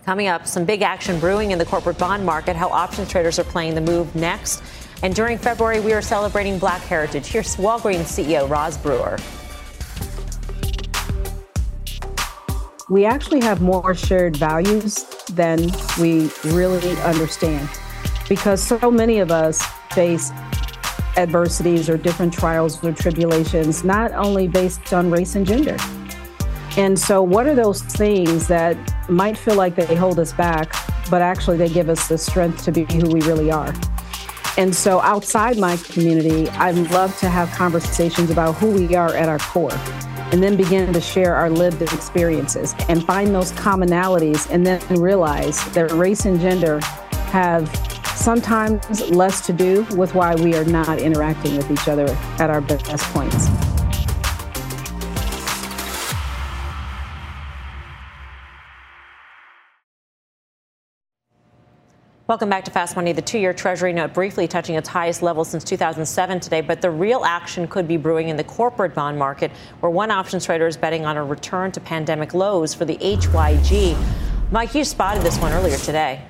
Coming 0.08 0.30
up, 0.30 0.48
some 0.48 0.64
big 0.64 0.84
action 0.84 1.20
brewing 1.20 1.52
in 1.52 1.60
the 1.60 1.66
corporate 1.66 1.98
bond 1.98 2.26
market, 2.26 2.56
how 2.56 2.70
options 2.70 3.10
traders 3.12 3.40
are 3.40 3.44
playing 3.44 3.76
the 3.76 3.82
move 3.82 4.16
next. 4.16 4.64
And 5.04 5.14
during 5.14 5.38
February, 5.38 5.82
we 5.82 5.92
are 5.92 6.02
celebrating 6.02 6.58
Black 6.58 6.82
Heritage. 6.84 7.28
Here's 7.28 7.58
Walgreens 7.58 8.06
CEO 8.06 8.50
Roz 8.50 8.78
Brewer. 8.78 9.18
We 12.90 13.04
actually 13.04 13.42
have 13.42 13.62
more 13.62 13.94
shared 13.94 14.38
values 14.38 15.04
than 15.34 15.60
we 16.00 16.32
really 16.46 16.96
understand 17.02 17.68
because 18.30 18.64
so 18.64 18.90
many 18.90 19.20
of 19.20 19.30
us 19.30 19.62
face 19.92 20.32
adversities 21.18 21.90
or 21.90 21.98
different 21.98 22.32
trials 22.34 22.82
or 22.82 22.94
tribulations, 22.94 23.84
not 23.84 24.14
only 24.14 24.48
based 24.48 24.94
on 24.94 25.12
race 25.12 25.36
and 25.36 25.46
gender. 25.46 25.76
And 26.78 26.98
so, 26.98 27.24
what 27.24 27.48
are 27.48 27.56
those 27.56 27.82
things 27.82 28.48
that 28.50 28.78
might 29.10 29.36
feel 29.36 29.56
like 29.56 29.76
they 29.76 29.96
hold 29.96 30.20
us 30.20 30.32
back, 30.32 30.72
but 31.10 31.24
actually 31.24 31.58
they 31.58 31.70
give 31.70 31.90
us 31.90 32.08
the 32.08 32.20
strength 32.20 32.64
to 32.66 32.72
be 32.72 32.84
who 32.84 33.10
we 33.10 33.20
really 33.22 33.50
are? 33.52 33.74
And 34.58 34.76
so, 34.76 35.02
outside 35.02 35.58
my 35.58 35.78
community, 35.78 36.48
I'd 36.50 36.78
love 36.92 37.18
to 37.18 37.30
have 37.30 37.50
conversations 37.52 38.30
about 38.30 38.56
who 38.56 38.70
we 38.70 38.96
are 38.96 39.16
at 39.16 39.28
our 39.28 39.40
core 39.40 39.74
and 40.32 40.44
then 40.44 40.56
begin 40.56 40.94
to 40.94 41.02
share 41.02 41.36
our 41.36 41.50
lived 41.50 41.82
experiences 41.82 42.76
and 42.90 43.04
find 43.04 43.34
those 43.34 43.52
commonalities 43.54 44.48
and 44.52 44.66
then 44.66 44.80
realize 45.02 45.64
that 45.72 45.92
race 45.94 46.26
and 46.26 46.40
gender 46.40 46.80
have 47.32 47.76
sometimes 48.16 49.10
less 49.10 49.46
to 49.48 49.54
do 49.54 49.84
with 49.96 50.14
why 50.14 50.36
we 50.36 50.54
are 50.54 50.66
not 50.66 51.00
interacting 51.00 51.58
with 51.58 51.72
each 51.72 51.88
other 51.88 52.08
at 52.40 52.52
our 52.52 52.62
best 52.62 53.04
points. 53.14 53.48
Welcome 62.28 62.50
back 62.50 62.66
to 62.66 62.72
Fast 62.72 62.98
Money. 62.98 63.14
The 63.14 63.22
two 63.22 63.40
year 63.40 63.54
Treasury 63.54 63.94
note 63.94 64.14
briefly 64.14 64.50
touching 64.50 64.76
its 64.76 64.90
highest 64.90 65.22
level 65.22 65.46
since 65.46 65.64
2007 65.64 66.42
today, 66.42 66.60
but 66.60 66.82
the 66.82 66.92
real 66.92 67.24
action 67.24 67.70
could 67.70 67.88
be 67.88 67.96
brewing 67.96 68.28
in 68.28 68.36
the 68.36 68.44
corporate 68.44 68.94
bond 68.94 69.18
market, 69.18 69.50
where 69.80 69.90
one 69.90 70.12
options 70.12 70.46
trader 70.46 70.68
is 70.68 70.76
betting 70.76 71.06
on 71.06 71.16
a 71.16 71.24
return 71.24 71.72
to 71.72 71.80
pandemic 71.80 72.34
lows 72.34 72.74
for 72.74 72.84
the 72.84 72.98
HYG. 72.98 73.98
Mike, 74.52 74.76
you 74.76 74.84
spotted 74.84 75.24
this 75.24 75.40
one 75.40 75.54
earlier 75.54 75.78
today. 75.78 76.22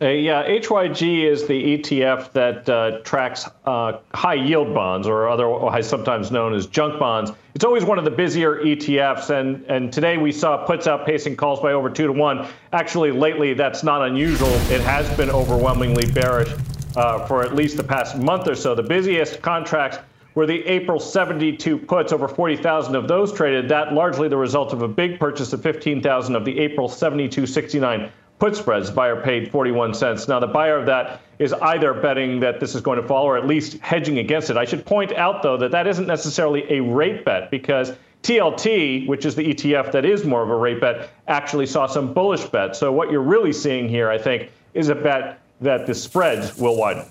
Uh, 0.00 0.10
yeah, 0.10 0.46
HYG 0.46 1.24
is 1.24 1.48
the 1.48 1.76
ETF 1.76 2.30
that 2.30 2.68
uh, 2.68 2.98
tracks 3.02 3.48
uh, 3.64 3.98
high 4.14 4.34
yield 4.34 4.72
bonds, 4.72 5.08
or 5.08 5.28
otherwise 5.28 5.88
sometimes 5.88 6.30
known 6.30 6.54
as 6.54 6.66
junk 6.66 7.00
bonds. 7.00 7.32
It's 7.56 7.64
always 7.64 7.84
one 7.84 7.98
of 7.98 8.04
the 8.04 8.10
busier 8.12 8.62
ETFs, 8.62 9.30
and, 9.30 9.64
and 9.64 9.92
today 9.92 10.16
we 10.16 10.30
saw 10.30 10.64
puts 10.64 10.86
outpacing 10.86 11.36
calls 11.36 11.58
by 11.58 11.72
over 11.72 11.90
two 11.90 12.06
to 12.06 12.12
one. 12.12 12.46
Actually, 12.72 13.10
lately 13.10 13.54
that's 13.54 13.82
not 13.82 14.06
unusual. 14.06 14.50
It 14.70 14.82
has 14.82 15.08
been 15.16 15.30
overwhelmingly 15.30 16.06
bearish 16.12 16.54
uh, 16.94 17.26
for 17.26 17.42
at 17.42 17.56
least 17.56 17.76
the 17.76 17.82
past 17.82 18.16
month 18.16 18.46
or 18.46 18.54
so. 18.54 18.76
The 18.76 18.84
busiest 18.84 19.42
contracts 19.42 19.98
were 20.36 20.46
the 20.46 20.64
April 20.66 21.00
72 21.00 21.76
puts, 21.76 22.12
over 22.12 22.28
40,000 22.28 22.94
of 22.94 23.08
those 23.08 23.32
traded. 23.32 23.68
That 23.68 23.92
largely 23.92 24.28
the 24.28 24.36
result 24.36 24.72
of 24.72 24.82
a 24.82 24.88
big 24.88 25.18
purchase 25.18 25.52
of 25.52 25.60
15,000 25.64 26.36
of 26.36 26.44
the 26.44 26.56
April 26.60 26.88
72.69 26.88 28.12
put 28.38 28.56
spreads. 28.56 28.90
Buyer 28.90 29.20
paid 29.20 29.50
41 29.50 29.94
cents. 29.94 30.28
Now, 30.28 30.40
the 30.40 30.46
buyer 30.46 30.76
of 30.76 30.86
that 30.86 31.20
is 31.38 31.52
either 31.52 31.94
betting 31.94 32.40
that 32.40 32.60
this 32.60 32.74
is 32.74 32.80
going 32.80 33.00
to 33.00 33.06
fall 33.06 33.24
or 33.24 33.36
at 33.36 33.46
least 33.46 33.78
hedging 33.78 34.18
against 34.18 34.50
it. 34.50 34.56
I 34.56 34.64
should 34.64 34.84
point 34.84 35.12
out, 35.12 35.42
though, 35.42 35.56
that 35.56 35.70
that 35.70 35.86
isn't 35.86 36.06
necessarily 36.06 36.64
a 36.72 36.80
rate 36.80 37.24
bet 37.24 37.50
because 37.50 37.92
TLT, 38.22 39.06
which 39.06 39.24
is 39.24 39.34
the 39.34 39.54
ETF 39.54 39.92
that 39.92 40.04
is 40.04 40.24
more 40.24 40.42
of 40.42 40.50
a 40.50 40.56
rate 40.56 40.80
bet, 40.80 41.10
actually 41.28 41.66
saw 41.66 41.86
some 41.86 42.12
bullish 42.12 42.44
bets. 42.46 42.78
So 42.78 42.92
what 42.92 43.10
you're 43.10 43.22
really 43.22 43.52
seeing 43.52 43.88
here, 43.88 44.10
I 44.10 44.18
think, 44.18 44.50
is 44.74 44.88
a 44.88 44.94
bet 44.94 45.40
that 45.60 45.86
the 45.86 45.94
spreads 45.94 46.56
will 46.56 46.76
widen. 46.76 47.04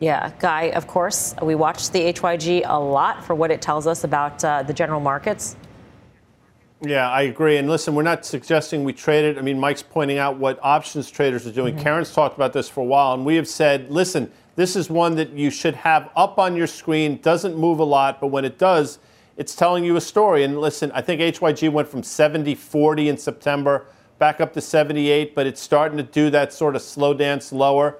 Yeah, 0.00 0.32
Guy, 0.40 0.64
of 0.70 0.86
course, 0.86 1.34
we 1.42 1.54
watch 1.54 1.90
the 1.90 2.12
HYG 2.12 2.62
a 2.66 2.78
lot 2.78 3.24
for 3.24 3.34
what 3.34 3.50
it 3.50 3.62
tells 3.62 3.86
us 3.86 4.04
about 4.04 4.44
uh, 4.44 4.62
the 4.62 4.72
general 4.72 5.00
markets. 5.00 5.56
Yeah, 6.84 7.10
I 7.10 7.22
agree. 7.22 7.56
And 7.56 7.68
listen, 7.68 7.94
we're 7.94 8.02
not 8.02 8.24
suggesting 8.24 8.84
we 8.84 8.92
trade 8.92 9.24
it. 9.24 9.38
I 9.38 9.40
mean, 9.40 9.58
Mike's 9.58 9.82
pointing 9.82 10.18
out 10.18 10.36
what 10.38 10.58
options 10.62 11.10
traders 11.10 11.46
are 11.46 11.52
doing. 11.52 11.74
Mm-hmm. 11.74 11.82
Karen's 11.82 12.12
talked 12.12 12.36
about 12.36 12.52
this 12.52 12.68
for 12.68 12.80
a 12.80 12.84
while, 12.84 13.14
and 13.14 13.24
we 13.24 13.36
have 13.36 13.48
said, 13.48 13.90
listen, 13.90 14.30
this 14.56 14.76
is 14.76 14.90
one 14.90 15.16
that 15.16 15.30
you 15.30 15.50
should 15.50 15.74
have 15.74 16.10
up 16.16 16.38
on 16.38 16.54
your 16.56 16.66
screen. 16.66 17.20
Doesn't 17.20 17.56
move 17.56 17.78
a 17.78 17.84
lot, 17.84 18.20
but 18.20 18.28
when 18.28 18.44
it 18.44 18.58
does, 18.58 18.98
it's 19.36 19.54
telling 19.54 19.84
you 19.84 19.96
a 19.96 20.00
story. 20.00 20.44
And 20.44 20.60
listen, 20.60 20.92
I 20.92 21.00
think 21.00 21.20
HYG 21.20 21.72
went 21.72 21.88
from 21.88 22.02
70 22.02 22.54
40 22.54 23.08
in 23.08 23.16
September 23.16 23.86
back 24.18 24.40
up 24.40 24.52
to 24.52 24.60
78, 24.60 25.34
but 25.34 25.46
it's 25.46 25.60
starting 25.60 25.96
to 25.96 26.04
do 26.04 26.30
that 26.30 26.52
sort 26.52 26.76
of 26.76 26.82
slow 26.82 27.14
dance 27.14 27.52
lower. 27.52 27.98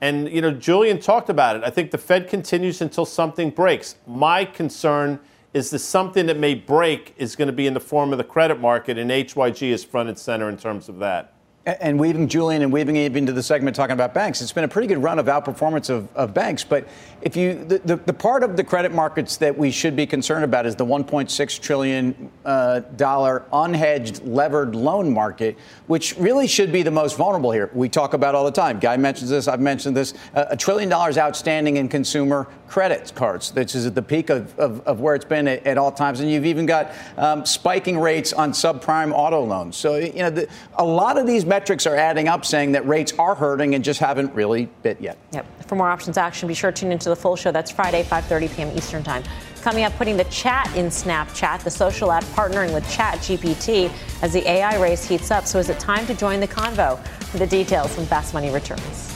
And, 0.00 0.28
you 0.28 0.42
know, 0.42 0.50
Julian 0.50 1.00
talked 1.00 1.30
about 1.30 1.56
it. 1.56 1.64
I 1.64 1.70
think 1.70 1.90
the 1.90 1.98
Fed 1.98 2.28
continues 2.28 2.82
until 2.82 3.06
something 3.06 3.48
breaks. 3.48 3.96
My 4.06 4.44
concern 4.44 5.20
is 5.54 5.70
that 5.70 5.78
something 5.78 6.26
that 6.26 6.36
may 6.36 6.54
break 6.54 7.14
is 7.16 7.36
going 7.36 7.46
to 7.46 7.52
be 7.52 7.66
in 7.66 7.74
the 7.74 7.80
form 7.80 8.10
of 8.12 8.18
the 8.18 8.24
credit 8.24 8.60
market, 8.60 8.98
and 8.98 9.10
HYG 9.10 9.70
is 9.70 9.84
front 9.84 10.08
and 10.08 10.18
center 10.18 10.48
in 10.48 10.56
terms 10.56 10.88
of 10.88 10.98
that. 10.98 11.33
And 11.66 11.98
weaving 11.98 12.28
Julian 12.28 12.60
and 12.60 12.70
weaving 12.70 12.96
Eve 12.96 13.16
into 13.16 13.32
the 13.32 13.42
segment 13.42 13.74
talking 13.74 13.94
about 13.94 14.12
banks, 14.12 14.42
it's 14.42 14.52
been 14.52 14.64
a 14.64 14.68
pretty 14.68 14.86
good 14.86 15.02
run 15.02 15.18
of 15.18 15.26
outperformance 15.26 15.88
of, 15.88 16.14
of 16.14 16.34
banks. 16.34 16.62
But 16.62 16.86
if 17.22 17.36
you 17.36 17.64
the, 17.64 17.78
the, 17.78 17.96
the, 17.96 18.12
part 18.12 18.42
of 18.42 18.58
the 18.58 18.62
credit 18.62 18.92
markets 18.92 19.38
that 19.38 19.56
we 19.56 19.70
should 19.70 19.96
be 19.96 20.04
concerned 20.04 20.44
about 20.44 20.66
is 20.66 20.76
the 20.76 20.84
1.6 20.84 21.60
trillion 21.62 22.30
uh, 22.44 22.80
dollar 22.80 23.44
unhedged 23.50 24.20
levered 24.26 24.74
loan 24.74 25.10
market, 25.10 25.56
which 25.86 26.14
really 26.18 26.46
should 26.46 26.70
be 26.70 26.82
the 26.82 26.90
most 26.90 27.16
vulnerable 27.16 27.50
here. 27.50 27.70
We 27.72 27.88
talk 27.88 28.12
about 28.12 28.34
all 28.34 28.44
the 28.44 28.50
time. 28.50 28.78
Guy 28.78 28.98
mentions 28.98 29.30
this. 29.30 29.48
I've 29.48 29.60
mentioned 29.60 29.96
this. 29.96 30.12
A 30.34 30.58
trillion 30.58 30.90
dollars 30.90 31.16
outstanding 31.16 31.78
in 31.78 31.88
consumer 31.88 32.46
credit 32.68 33.12
cards, 33.14 33.54
which 33.54 33.74
is 33.74 33.86
at 33.86 33.94
the 33.94 34.02
peak 34.02 34.30
of, 34.30 34.58
of, 34.58 34.80
of 34.86 35.00
where 35.00 35.14
it's 35.14 35.24
been 35.24 35.46
at, 35.48 35.66
at, 35.66 35.78
all 35.78 35.92
times. 35.92 36.20
And 36.20 36.30
you've 36.30 36.44
even 36.44 36.66
got 36.66 36.92
um, 37.16 37.46
spiking 37.46 37.98
rates 37.98 38.32
on 38.32 38.52
subprime 38.52 39.12
auto 39.12 39.44
loans. 39.44 39.76
So 39.76 39.96
you 39.96 40.14
know 40.14 40.30
the, 40.30 40.48
a 40.74 40.84
lot 40.84 41.16
of 41.16 41.26
these 41.26 41.44
metrics 41.54 41.86
are 41.86 41.94
adding 41.94 42.26
up, 42.26 42.44
saying 42.44 42.72
that 42.72 42.84
rates 42.86 43.12
are 43.16 43.36
hurting 43.36 43.76
and 43.76 43.84
just 43.84 44.00
haven't 44.00 44.34
really 44.34 44.66
bit 44.82 45.00
yet. 45.00 45.16
Yep. 45.32 45.46
For 45.68 45.76
more 45.76 45.88
options 45.88 46.18
action, 46.18 46.48
be 46.48 46.54
sure 46.54 46.72
to 46.72 46.80
tune 46.80 46.90
into 46.90 47.08
the 47.08 47.14
full 47.14 47.36
show. 47.36 47.52
That's 47.52 47.70
Friday, 47.70 48.02
5:30 48.02 48.56
p.m. 48.56 48.76
Eastern 48.76 49.04
Time. 49.04 49.22
Coming 49.62 49.84
up, 49.84 49.92
putting 49.94 50.16
the 50.16 50.24
chat 50.24 50.66
in 50.76 50.86
Snapchat, 50.86 51.62
the 51.62 51.70
social 51.70 52.10
app 52.10 52.24
partnering 52.24 52.74
with 52.74 52.84
ChatGPT 52.86 53.90
as 54.20 54.32
the 54.32 54.46
AI 54.48 54.82
race 54.82 55.04
heats 55.04 55.30
up. 55.30 55.46
So 55.46 55.60
is 55.60 55.68
it 55.68 55.78
time 55.78 56.06
to 56.06 56.14
join 56.14 56.40
the 56.40 56.48
convo? 56.48 56.98
For 57.30 57.38
the 57.38 57.46
details 57.46 57.96
when 57.96 58.06
Fast 58.06 58.34
Money 58.34 58.50
returns. 58.50 59.13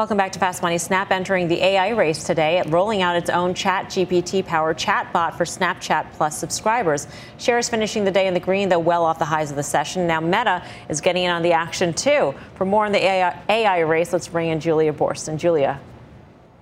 Welcome 0.00 0.16
back 0.16 0.32
to 0.32 0.38
Fast 0.38 0.62
Money. 0.62 0.78
Snap 0.78 1.10
entering 1.10 1.46
the 1.46 1.62
AI 1.62 1.90
race 1.90 2.24
today, 2.24 2.56
at 2.56 2.70
rolling 2.70 3.02
out 3.02 3.16
its 3.16 3.28
own 3.28 3.52
Chat 3.52 3.84
GPT 3.90 4.42
powered 4.42 4.78
chatbot 4.78 5.36
for 5.36 5.44
Snapchat 5.44 6.12
Plus 6.14 6.38
subscribers. 6.38 7.06
Shares 7.36 7.68
finishing 7.68 8.04
the 8.04 8.10
day 8.10 8.26
in 8.26 8.32
the 8.32 8.40
green, 8.40 8.70
though 8.70 8.78
well 8.78 9.04
off 9.04 9.18
the 9.18 9.26
highs 9.26 9.50
of 9.50 9.58
the 9.58 9.62
session. 9.62 10.06
Now 10.06 10.20
Meta 10.20 10.64
is 10.88 11.02
getting 11.02 11.24
in 11.24 11.30
on 11.30 11.42
the 11.42 11.52
action 11.52 11.92
too. 11.92 12.34
For 12.54 12.64
more 12.64 12.86
on 12.86 12.92
the 12.92 13.04
AI, 13.04 13.42
AI 13.50 13.80
race, 13.80 14.10
let's 14.14 14.26
bring 14.26 14.48
in 14.48 14.58
Julia 14.58 14.94
Borst. 14.94 15.28
And 15.28 15.38
Julia. 15.38 15.78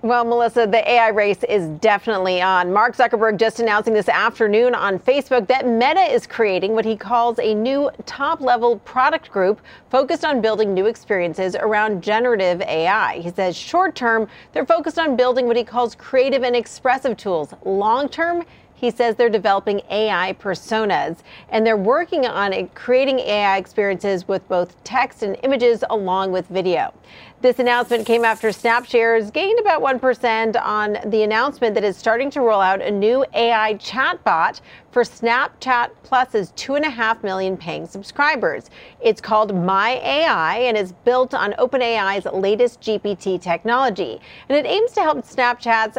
Well, 0.01 0.23
Melissa, 0.23 0.65
the 0.65 0.89
AI 0.89 1.09
race 1.09 1.43
is 1.43 1.67
definitely 1.81 2.41
on. 2.41 2.71
Mark 2.71 2.95
Zuckerberg 2.95 3.37
just 3.37 3.59
announcing 3.59 3.93
this 3.93 4.07
afternoon 4.07 4.73
on 4.73 4.97
Facebook 4.97 5.45
that 5.47 5.67
Meta 5.67 5.99
is 5.99 6.25
creating 6.25 6.73
what 6.73 6.85
he 6.85 6.95
calls 6.95 7.37
a 7.37 7.53
new 7.53 7.91
top 8.05 8.39
level 8.39 8.79
product 8.79 9.29
group 9.29 9.59
focused 9.89 10.23
on 10.23 10.39
building 10.39 10.73
new 10.73 10.85
experiences 10.85 11.53
around 11.53 12.01
generative 12.01 12.61
AI. 12.61 13.19
He 13.19 13.29
says 13.29 13.57
short 13.57 13.93
term, 13.93 14.29
they're 14.53 14.65
focused 14.65 14.97
on 14.97 15.17
building 15.17 15.47
what 15.47 15.57
he 15.57 15.65
calls 15.65 15.95
creative 15.95 16.43
and 16.43 16.55
expressive 16.55 17.17
tools. 17.17 17.53
Long 17.65 18.07
term, 18.07 18.45
he 18.79 18.89
says 18.89 19.15
they're 19.15 19.29
developing 19.29 19.81
AI 19.89 20.33
personas 20.39 21.17
and 21.49 21.67
they're 21.67 21.75
working 21.75 22.25
on 22.25 22.67
creating 22.69 23.19
AI 23.19 23.57
experiences 23.57 24.25
with 24.25 24.47
both 24.47 24.81
text 24.85 25.21
and 25.21 25.37
images 25.43 25.83
along 25.89 26.31
with 26.31 26.47
video. 26.47 26.93
This 27.41 27.59
announcement 27.59 28.05
came 28.05 28.23
after 28.23 28.53
Snap 28.53 28.85
shares 28.85 29.31
gained 29.31 29.59
about 29.59 29.81
1% 29.81 30.61
on 30.61 30.97
the 31.09 31.23
announcement 31.23 31.75
that 31.75 31.83
is 31.83 31.97
starting 31.97 32.29
to 32.31 32.41
roll 32.41 32.61
out 32.61 32.81
a 32.81 32.91
new 32.91 33.25
AI 33.33 33.73
chatbot 33.75 34.61
for 34.91 35.03
Snapchat 35.03 35.89
Plus's 36.03 36.51
2.5 36.53 37.23
million 37.23 37.55
paying 37.57 37.85
subscribers. 37.85 38.69
It's 39.01 39.21
called 39.21 39.55
My 39.55 40.01
AI 40.03 40.57
and 40.57 40.75
is 40.75 40.93
built 41.05 41.33
on 41.33 41.53
OpenAI's 41.53 42.25
latest 42.25 42.81
GPT 42.81 43.41
technology. 43.41 44.19
And 44.47 44.57
it 44.57 44.67
aims 44.67 44.91
to 44.93 45.01
help 45.01 45.19
Snapchat's 45.19 45.97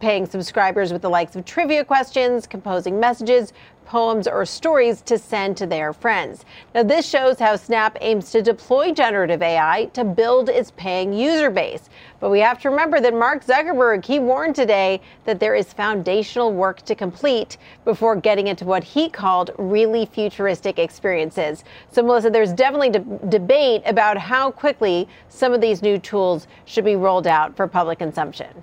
paying 0.00 0.26
subscribers 0.26 0.92
with 0.92 1.02
the 1.02 1.10
likes 1.10 1.36
of 1.36 1.44
trivia 1.44 1.84
questions, 1.84 2.46
composing 2.46 2.98
messages, 2.98 3.52
poems, 3.90 4.28
or 4.28 4.46
stories 4.46 5.02
to 5.02 5.18
send 5.18 5.56
to 5.56 5.66
their 5.66 5.92
friends. 5.92 6.44
Now, 6.76 6.84
this 6.84 7.08
shows 7.08 7.40
how 7.40 7.56
Snap 7.56 7.98
aims 8.00 8.30
to 8.30 8.40
deploy 8.40 8.92
generative 8.92 9.42
AI 9.42 9.90
to 9.94 10.04
build 10.04 10.48
its 10.48 10.70
paying 10.76 11.12
user 11.12 11.50
base. 11.50 11.90
But 12.20 12.30
we 12.30 12.38
have 12.38 12.60
to 12.60 12.70
remember 12.70 13.00
that 13.00 13.12
Mark 13.12 13.44
Zuckerberg, 13.44 14.04
he 14.04 14.20
warned 14.20 14.54
today 14.54 15.00
that 15.24 15.40
there 15.40 15.56
is 15.56 15.72
foundational 15.72 16.52
work 16.52 16.82
to 16.82 16.94
complete 16.94 17.56
before 17.84 18.14
getting 18.14 18.46
into 18.46 18.64
what 18.64 18.84
he 18.84 19.10
called 19.10 19.50
really 19.58 20.06
futuristic 20.06 20.78
experiences. 20.78 21.64
So, 21.90 22.04
Melissa, 22.04 22.30
there's 22.30 22.52
definitely 22.52 22.90
de- 22.90 23.28
debate 23.28 23.82
about 23.86 24.16
how 24.16 24.52
quickly 24.52 25.08
some 25.28 25.52
of 25.52 25.60
these 25.60 25.82
new 25.82 25.98
tools 25.98 26.46
should 26.64 26.84
be 26.84 26.94
rolled 26.94 27.26
out 27.26 27.56
for 27.56 27.66
public 27.66 27.98
consumption. 27.98 28.62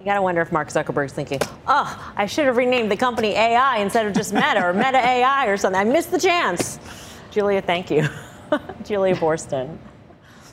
You 0.00 0.06
gotta 0.06 0.22
wonder 0.22 0.40
if 0.40 0.50
Mark 0.50 0.68
Zuckerberg's 0.68 1.12
thinking, 1.12 1.40
oh, 1.66 2.12
I 2.16 2.24
should 2.24 2.46
have 2.46 2.56
renamed 2.56 2.90
the 2.90 2.96
company 2.96 3.34
AI 3.34 3.78
instead 3.78 4.06
of 4.06 4.14
just 4.14 4.32
Meta 4.32 4.64
or 4.64 4.72
Meta 4.72 4.96
AI 4.96 5.46
or 5.46 5.58
something. 5.58 5.78
I 5.78 5.84
missed 5.84 6.10
the 6.10 6.18
chance. 6.18 6.78
Julia, 7.30 7.60
thank 7.60 7.90
you. 7.90 8.08
Julia 8.84 9.14
Boorstin. 9.14 9.76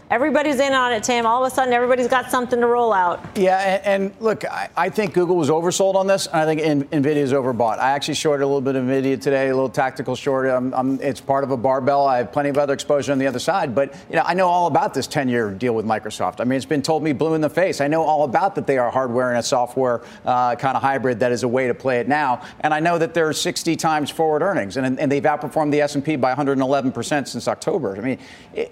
Everybody's 0.10 0.62
in 0.62 0.72
on 0.72 0.94
it, 0.94 1.04
Tim. 1.04 1.26
All 1.26 1.44
of 1.44 1.52
a 1.52 1.54
sudden, 1.54 1.74
everybody's 1.74 2.08
got 2.08 2.32
something 2.32 2.62
to 2.62 2.68
roll 2.68 2.94
out. 2.94 3.20
Yeah, 3.36 3.60
and, 3.60 4.04
and 4.04 4.22
look, 4.22 4.46
I, 4.46 4.70
I, 4.78 4.90
think 4.90 5.14
Google 5.14 5.36
was 5.36 5.50
oversold 5.50 5.96
on 5.96 6.08
this, 6.08 6.28
and 6.28 6.38
I 6.38 6.46
think 6.46 6.62
in, 6.62 6.86
Nvidia 6.86 7.18
is 7.18 7.34
overbought. 7.34 7.80
I 7.80 7.92
actually 7.92 8.14
shorted 8.14 8.46
a 8.46 8.48
little 8.48 8.62
bit 8.62 8.78
of 8.78 8.86
Nvidia 8.86 9.20
today, 9.20 9.50
a 9.50 9.54
little 9.54 9.68
tactical 9.68 10.16
short. 10.16 10.48
I'm, 10.48 10.74
I'm, 10.74 11.02
it's 11.02 11.20
part 11.20 11.44
of 11.44 11.52
a 11.52 11.58
barbell. 11.58 12.08
I 12.08 12.20
have 12.20 12.32
plenty 12.32 12.48
of 12.48 12.58
other 12.58 12.74
exposure 12.74 13.12
on 13.12 13.18
the 13.18 13.28
other 13.28 13.38
side, 13.38 13.76
but 13.76 13.94
you 14.10 14.16
know, 14.16 14.24
I 14.26 14.34
know 14.34 14.48
all 14.48 14.68
about 14.68 14.94
this 14.94 15.10
10-year 15.10 15.52
deal 15.52 15.76
with 15.76 15.86
Microsoft. 15.86 16.40
I 16.40 16.46
mean, 16.46 16.56
it's 16.56 16.66
been 16.66 16.82
told 16.82 17.04
me 17.04 17.12
blue 17.12 17.34
in 17.34 17.42
the 17.42 17.50
face. 17.50 17.82
I 17.82 17.90
know 17.90 18.04
all 18.04 18.24
about 18.24 18.56
that 18.56 18.66
they 18.66 18.78
are 18.78 18.90
hardware 18.90 19.32
and 19.32 19.40
a 19.40 19.44
software 19.44 20.04
uh, 20.24 20.56
kind 20.56 20.78
of 20.78 20.82
hybrid 20.82 21.20
that 21.20 21.34
is 21.34 21.44
a 21.44 21.50
way 21.50 21.68
to 21.68 21.74
play 21.74 22.00
it 22.00 22.08
now, 22.08 22.44
and 22.62 22.74
I 22.74 22.80
know 22.80 22.98
that 22.98 23.14
they're 23.14 23.34
60 23.34 23.76
times 23.76 24.10
forward 24.10 24.42
earnings, 24.42 24.78
and, 24.78 24.98
and 24.98 25.12
they've 25.12 25.22
outperformed 25.22 25.72
the 25.72 25.82
S&P 25.82 26.16
by 26.16 26.30
111 26.30 26.94
percent 26.94 27.28
since 27.28 27.50
October. 27.50 27.98
I 27.98 28.00
mean, 28.00 28.20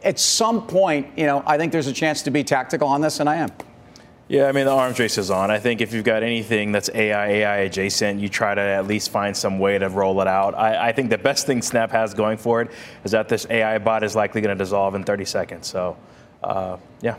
at 0.02 0.18
some 0.18 0.66
point, 0.66 1.08
you 1.18 1.25
know, 1.26 1.44
I 1.46 1.58
think 1.58 1.72
there's 1.72 1.88
a 1.88 1.94
chance 1.94 2.16
chance 2.16 2.24
to 2.24 2.32
be 2.32 2.44
tactical 2.44 2.88
on 2.88 3.02
this, 3.02 3.20
and 3.20 3.28
I 3.28 3.38
am. 3.38 3.50
Yeah, 4.28 4.48
I 4.48 4.52
mean, 4.52 4.66
the 4.66 4.72
arms 4.72 4.98
race 5.00 5.18
is 5.18 5.30
on. 5.30 5.52
I 5.52 5.60
think 5.60 5.82
if 5.82 5.94
you've 5.94 6.04
got 6.04 6.24
anything 6.24 6.72
that's 6.72 6.90
AI, 6.94 7.28
AI 7.28 7.58
adjacent, 7.58 8.20
you 8.20 8.30
try 8.30 8.56
to 8.56 8.62
at 8.62 8.88
least 8.88 9.12
find 9.12 9.36
some 9.36 9.60
way 9.60 9.78
to 9.78 9.90
roll 9.90 10.20
it 10.22 10.28
out. 10.28 10.56
I, 10.56 10.90
I 10.90 10.92
think 10.94 11.10
the 11.10 11.18
best 11.18 11.46
thing 11.46 11.62
Snap 11.62 11.92
has 11.92 12.14
going 12.14 12.38
for 12.38 12.62
it 12.62 12.72
is 13.04 13.12
that 13.12 13.30
this 13.30 13.46
AI 13.50 13.78
bot 13.78 14.04
is 14.04 14.16
likely 14.16 14.42
going 14.42 14.58
to 14.58 14.64
dissolve 14.64 14.96
in 14.96 15.04
30 15.04 15.26
seconds. 15.26 15.68
So, 15.68 15.98
uh, 16.44 16.78
yeah. 17.02 17.18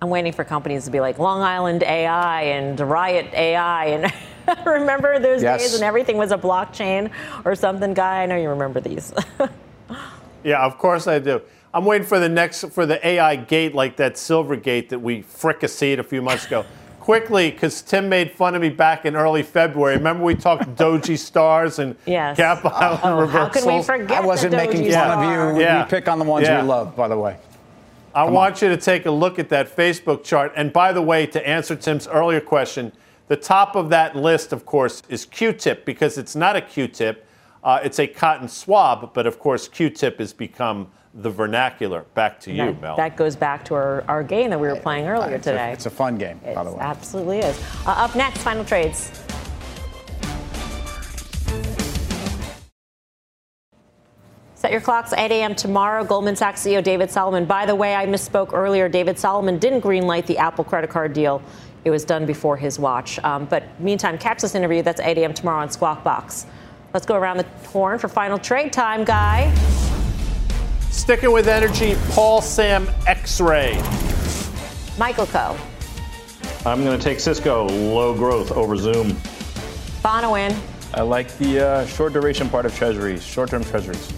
I'm 0.00 0.10
waiting 0.10 0.32
for 0.32 0.44
companies 0.44 0.84
to 0.86 0.90
be 0.90 0.98
like 0.98 1.20
Long 1.20 1.42
Island 1.42 1.84
AI 1.84 2.42
and 2.42 2.78
Riot 2.80 3.32
AI. 3.34 3.84
And 3.86 4.12
remember 4.66 5.20
those 5.20 5.42
yes. 5.42 5.62
days 5.62 5.72
when 5.74 5.82
everything 5.82 6.16
was 6.16 6.32
a 6.32 6.38
blockchain 6.38 7.12
or 7.44 7.54
something, 7.54 7.94
Guy? 7.94 8.22
I 8.22 8.26
know 8.26 8.36
you 8.36 8.48
remember 8.48 8.80
these. 8.80 9.12
yeah, 10.44 10.64
of 10.64 10.78
course 10.78 11.06
I 11.06 11.20
do. 11.20 11.40
I'm 11.74 11.86
waiting 11.86 12.06
for 12.06 12.18
the 12.18 12.28
next 12.28 12.64
for 12.66 12.84
the 12.84 13.04
AI 13.06 13.36
gate 13.36 13.74
like 13.74 13.96
that 13.96 14.18
silver 14.18 14.56
gate 14.56 14.90
that 14.90 14.98
we 14.98 15.22
fricasseed 15.22 15.98
a 15.98 16.02
few 16.02 16.20
months 16.20 16.46
ago. 16.46 16.66
Quickly, 17.00 17.50
because 17.50 17.82
Tim 17.82 18.08
made 18.08 18.30
fun 18.30 18.54
of 18.54 18.62
me 18.62 18.68
back 18.68 19.06
in 19.06 19.16
early 19.16 19.42
February. 19.42 19.96
Remember 19.96 20.22
we 20.22 20.36
talked 20.36 20.68
Doji 20.76 21.18
stars 21.18 21.78
and 21.78 21.96
yes. 22.06 22.36
Gap 22.36 22.64
Island 22.64 23.00
oh, 23.02 23.20
reversals? 23.20 23.54
How 23.54 23.60
can 23.60 23.76
we 23.76 23.82
forget 23.82 24.22
I 24.22 24.26
wasn't 24.26 24.52
making 24.52 24.92
fun 24.92 25.18
of 25.18 25.56
you. 25.56 25.60
Yeah. 25.60 25.82
We 25.82 25.90
pick 25.90 26.08
on 26.08 26.18
the 26.18 26.24
ones 26.24 26.46
yeah. 26.46 26.62
we 26.62 26.68
love, 26.68 26.94
by 26.94 27.08
the 27.08 27.18
way. 27.18 27.38
I 28.14 28.24
want 28.24 28.60
you 28.60 28.68
to 28.68 28.76
take 28.76 29.06
a 29.06 29.10
look 29.10 29.38
at 29.38 29.48
that 29.48 29.74
Facebook 29.74 30.22
chart. 30.22 30.52
And 30.54 30.72
by 30.72 30.92
the 30.92 31.02
way, 31.02 31.26
to 31.26 31.48
answer 31.48 31.74
Tim's 31.74 32.06
earlier 32.06 32.40
question, 32.40 32.92
the 33.28 33.36
top 33.36 33.74
of 33.74 33.88
that 33.88 34.14
list, 34.14 34.52
of 34.52 34.66
course, 34.66 35.02
is 35.08 35.24
Q-tip 35.24 35.86
because 35.86 36.18
it's 36.18 36.36
not 36.36 36.54
a 36.54 36.60
Q-tip. 36.60 37.26
Uh, 37.64 37.80
it's 37.82 37.98
a 37.98 38.06
cotton 38.06 38.48
swab, 38.48 39.14
but 39.14 39.26
of 39.26 39.38
course, 39.38 39.66
Q-tip 39.66 40.18
has 40.18 40.34
become 40.34 40.88
the 41.14 41.30
vernacular. 41.30 42.02
Back 42.14 42.40
to 42.40 42.50
you, 42.50 42.58
that, 42.58 42.80
Mel. 42.80 42.96
That 42.96 43.16
goes 43.16 43.36
back 43.36 43.64
to 43.66 43.74
our, 43.74 44.04
our 44.08 44.22
game 44.22 44.50
that 44.50 44.60
we 44.60 44.68
were 44.68 44.76
playing 44.76 45.06
earlier 45.06 45.36
it's 45.36 45.44
today. 45.44 45.70
A, 45.70 45.72
it's 45.72 45.86
a 45.86 45.90
fun 45.90 46.16
game, 46.16 46.40
it 46.44 46.54
by 46.54 46.64
the 46.64 46.72
way. 46.72 46.78
Absolutely 46.80 47.38
is. 47.40 47.60
Uh, 47.86 47.90
up 47.90 48.14
next, 48.16 48.38
final 48.38 48.64
trades. 48.64 49.10
Set 54.54 54.70
your 54.70 54.80
clocks 54.80 55.12
8 55.12 55.32
a.m. 55.32 55.56
tomorrow. 55.56 56.04
Goldman 56.04 56.36
Sachs 56.36 56.62
CEO 56.62 56.84
David 56.84 57.10
Solomon. 57.10 57.46
By 57.46 57.66
the 57.66 57.74
way, 57.74 57.96
I 57.96 58.06
misspoke 58.06 58.52
earlier. 58.52 58.88
David 58.88 59.18
Solomon 59.18 59.58
didn't 59.58 59.80
greenlight 59.80 60.26
the 60.26 60.38
Apple 60.38 60.62
credit 60.62 60.88
card 60.88 61.12
deal. 61.12 61.42
It 61.84 61.90
was 61.90 62.04
done 62.04 62.26
before 62.26 62.56
his 62.56 62.78
watch. 62.78 63.18
Um, 63.24 63.46
but 63.46 63.64
meantime, 63.80 64.18
catch 64.18 64.40
this 64.40 64.54
interview. 64.54 64.82
That's 64.82 65.00
8 65.00 65.18
a.m. 65.18 65.34
tomorrow 65.34 65.62
on 65.62 65.70
Squawk 65.70 66.04
Box. 66.04 66.46
Let's 66.94 67.06
go 67.06 67.16
around 67.16 67.38
the 67.38 67.46
horn 67.70 67.98
for 67.98 68.06
final 68.06 68.38
trade 68.38 68.72
time, 68.72 69.02
Guy. 69.02 69.52
Sticking 70.92 71.32
with 71.32 71.48
energy, 71.48 71.96
Paul 72.10 72.42
Sam 72.42 72.88
X 73.06 73.40
Ray. 73.40 73.72
Michael 74.98 75.26
Khouw. 75.26 75.58
I'm 76.64 76.84
going 76.84 76.96
to 76.96 77.02
take 77.02 77.18
Cisco 77.18 77.66
low 77.66 78.14
growth 78.14 78.52
over 78.52 78.76
Zoom. 78.76 79.12
Bonawyn. 80.04 80.54
I 80.94 81.00
like 81.00 81.36
the 81.38 81.66
uh, 81.66 81.86
short 81.86 82.12
duration 82.12 82.48
part 82.48 82.66
of 82.66 82.76
treasuries, 82.76 83.24
short 83.24 83.48
term 83.50 83.64
treasuries. 83.64 84.12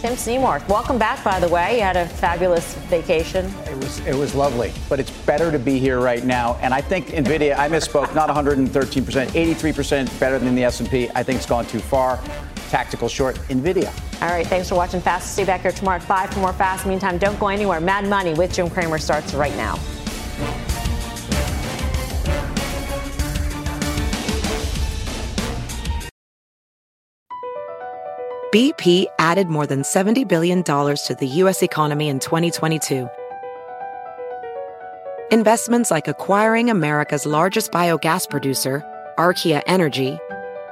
Tim 0.00 0.16
Seymour, 0.16 0.62
welcome 0.68 0.98
back. 0.98 1.24
By 1.24 1.40
the 1.40 1.48
way, 1.48 1.76
you 1.76 1.82
had 1.82 1.96
a 1.96 2.06
fabulous 2.06 2.74
vacation. 2.88 3.46
It 3.66 3.76
was 3.76 3.98
it 4.00 4.14
was 4.14 4.34
lovely, 4.34 4.72
but 4.88 5.00
it's 5.00 5.10
better 5.10 5.50
to 5.50 5.58
be 5.58 5.78
here 5.78 5.98
right 5.98 6.24
now. 6.24 6.56
And 6.60 6.74
I 6.74 6.82
think 6.82 7.08
Nvidia, 7.08 7.58
I 7.58 7.68
misspoke, 7.68 8.14
not 8.14 8.28
113 8.28 9.04
percent, 9.04 9.34
83 9.34 9.72
percent 9.72 10.20
better 10.20 10.38
than 10.38 10.54
the 10.54 10.64
S&P. 10.64 11.08
I 11.14 11.22
think 11.22 11.38
it's 11.38 11.46
gone 11.46 11.66
too 11.66 11.80
far. 11.80 12.20
Tactical 12.70 13.08
short, 13.08 13.34
Nvidia. 13.48 13.92
All 14.22 14.28
right, 14.28 14.46
thanks 14.46 14.68
for 14.68 14.76
watching 14.76 15.00
Fast. 15.00 15.32
Stay 15.32 15.44
back 15.44 15.62
here 15.62 15.72
tomorrow 15.72 15.96
at 15.96 16.04
five 16.04 16.30
for 16.30 16.38
more 16.38 16.52
Fast. 16.52 16.86
Meantime, 16.86 17.18
don't 17.18 17.38
go 17.40 17.48
anywhere. 17.48 17.80
Mad 17.80 18.08
Money 18.08 18.32
with 18.34 18.52
Jim 18.52 18.70
Cramer 18.70 18.98
starts 18.98 19.34
right 19.34 19.54
now. 19.56 19.76
BP 28.52 29.06
added 29.20 29.46
more 29.46 29.64
than 29.64 29.82
$70 29.82 30.26
billion 30.26 30.64
to 30.64 31.16
the 31.18 31.26
U.S. 31.26 31.62
economy 31.62 32.08
in 32.08 32.18
2022. 32.18 33.08
Investments 35.30 35.92
like 35.92 36.08
acquiring 36.08 36.68
America's 36.68 37.26
largest 37.26 37.70
biogas 37.70 38.28
producer, 38.28 38.82
Archaea 39.18 39.62
Energy, 39.66 40.18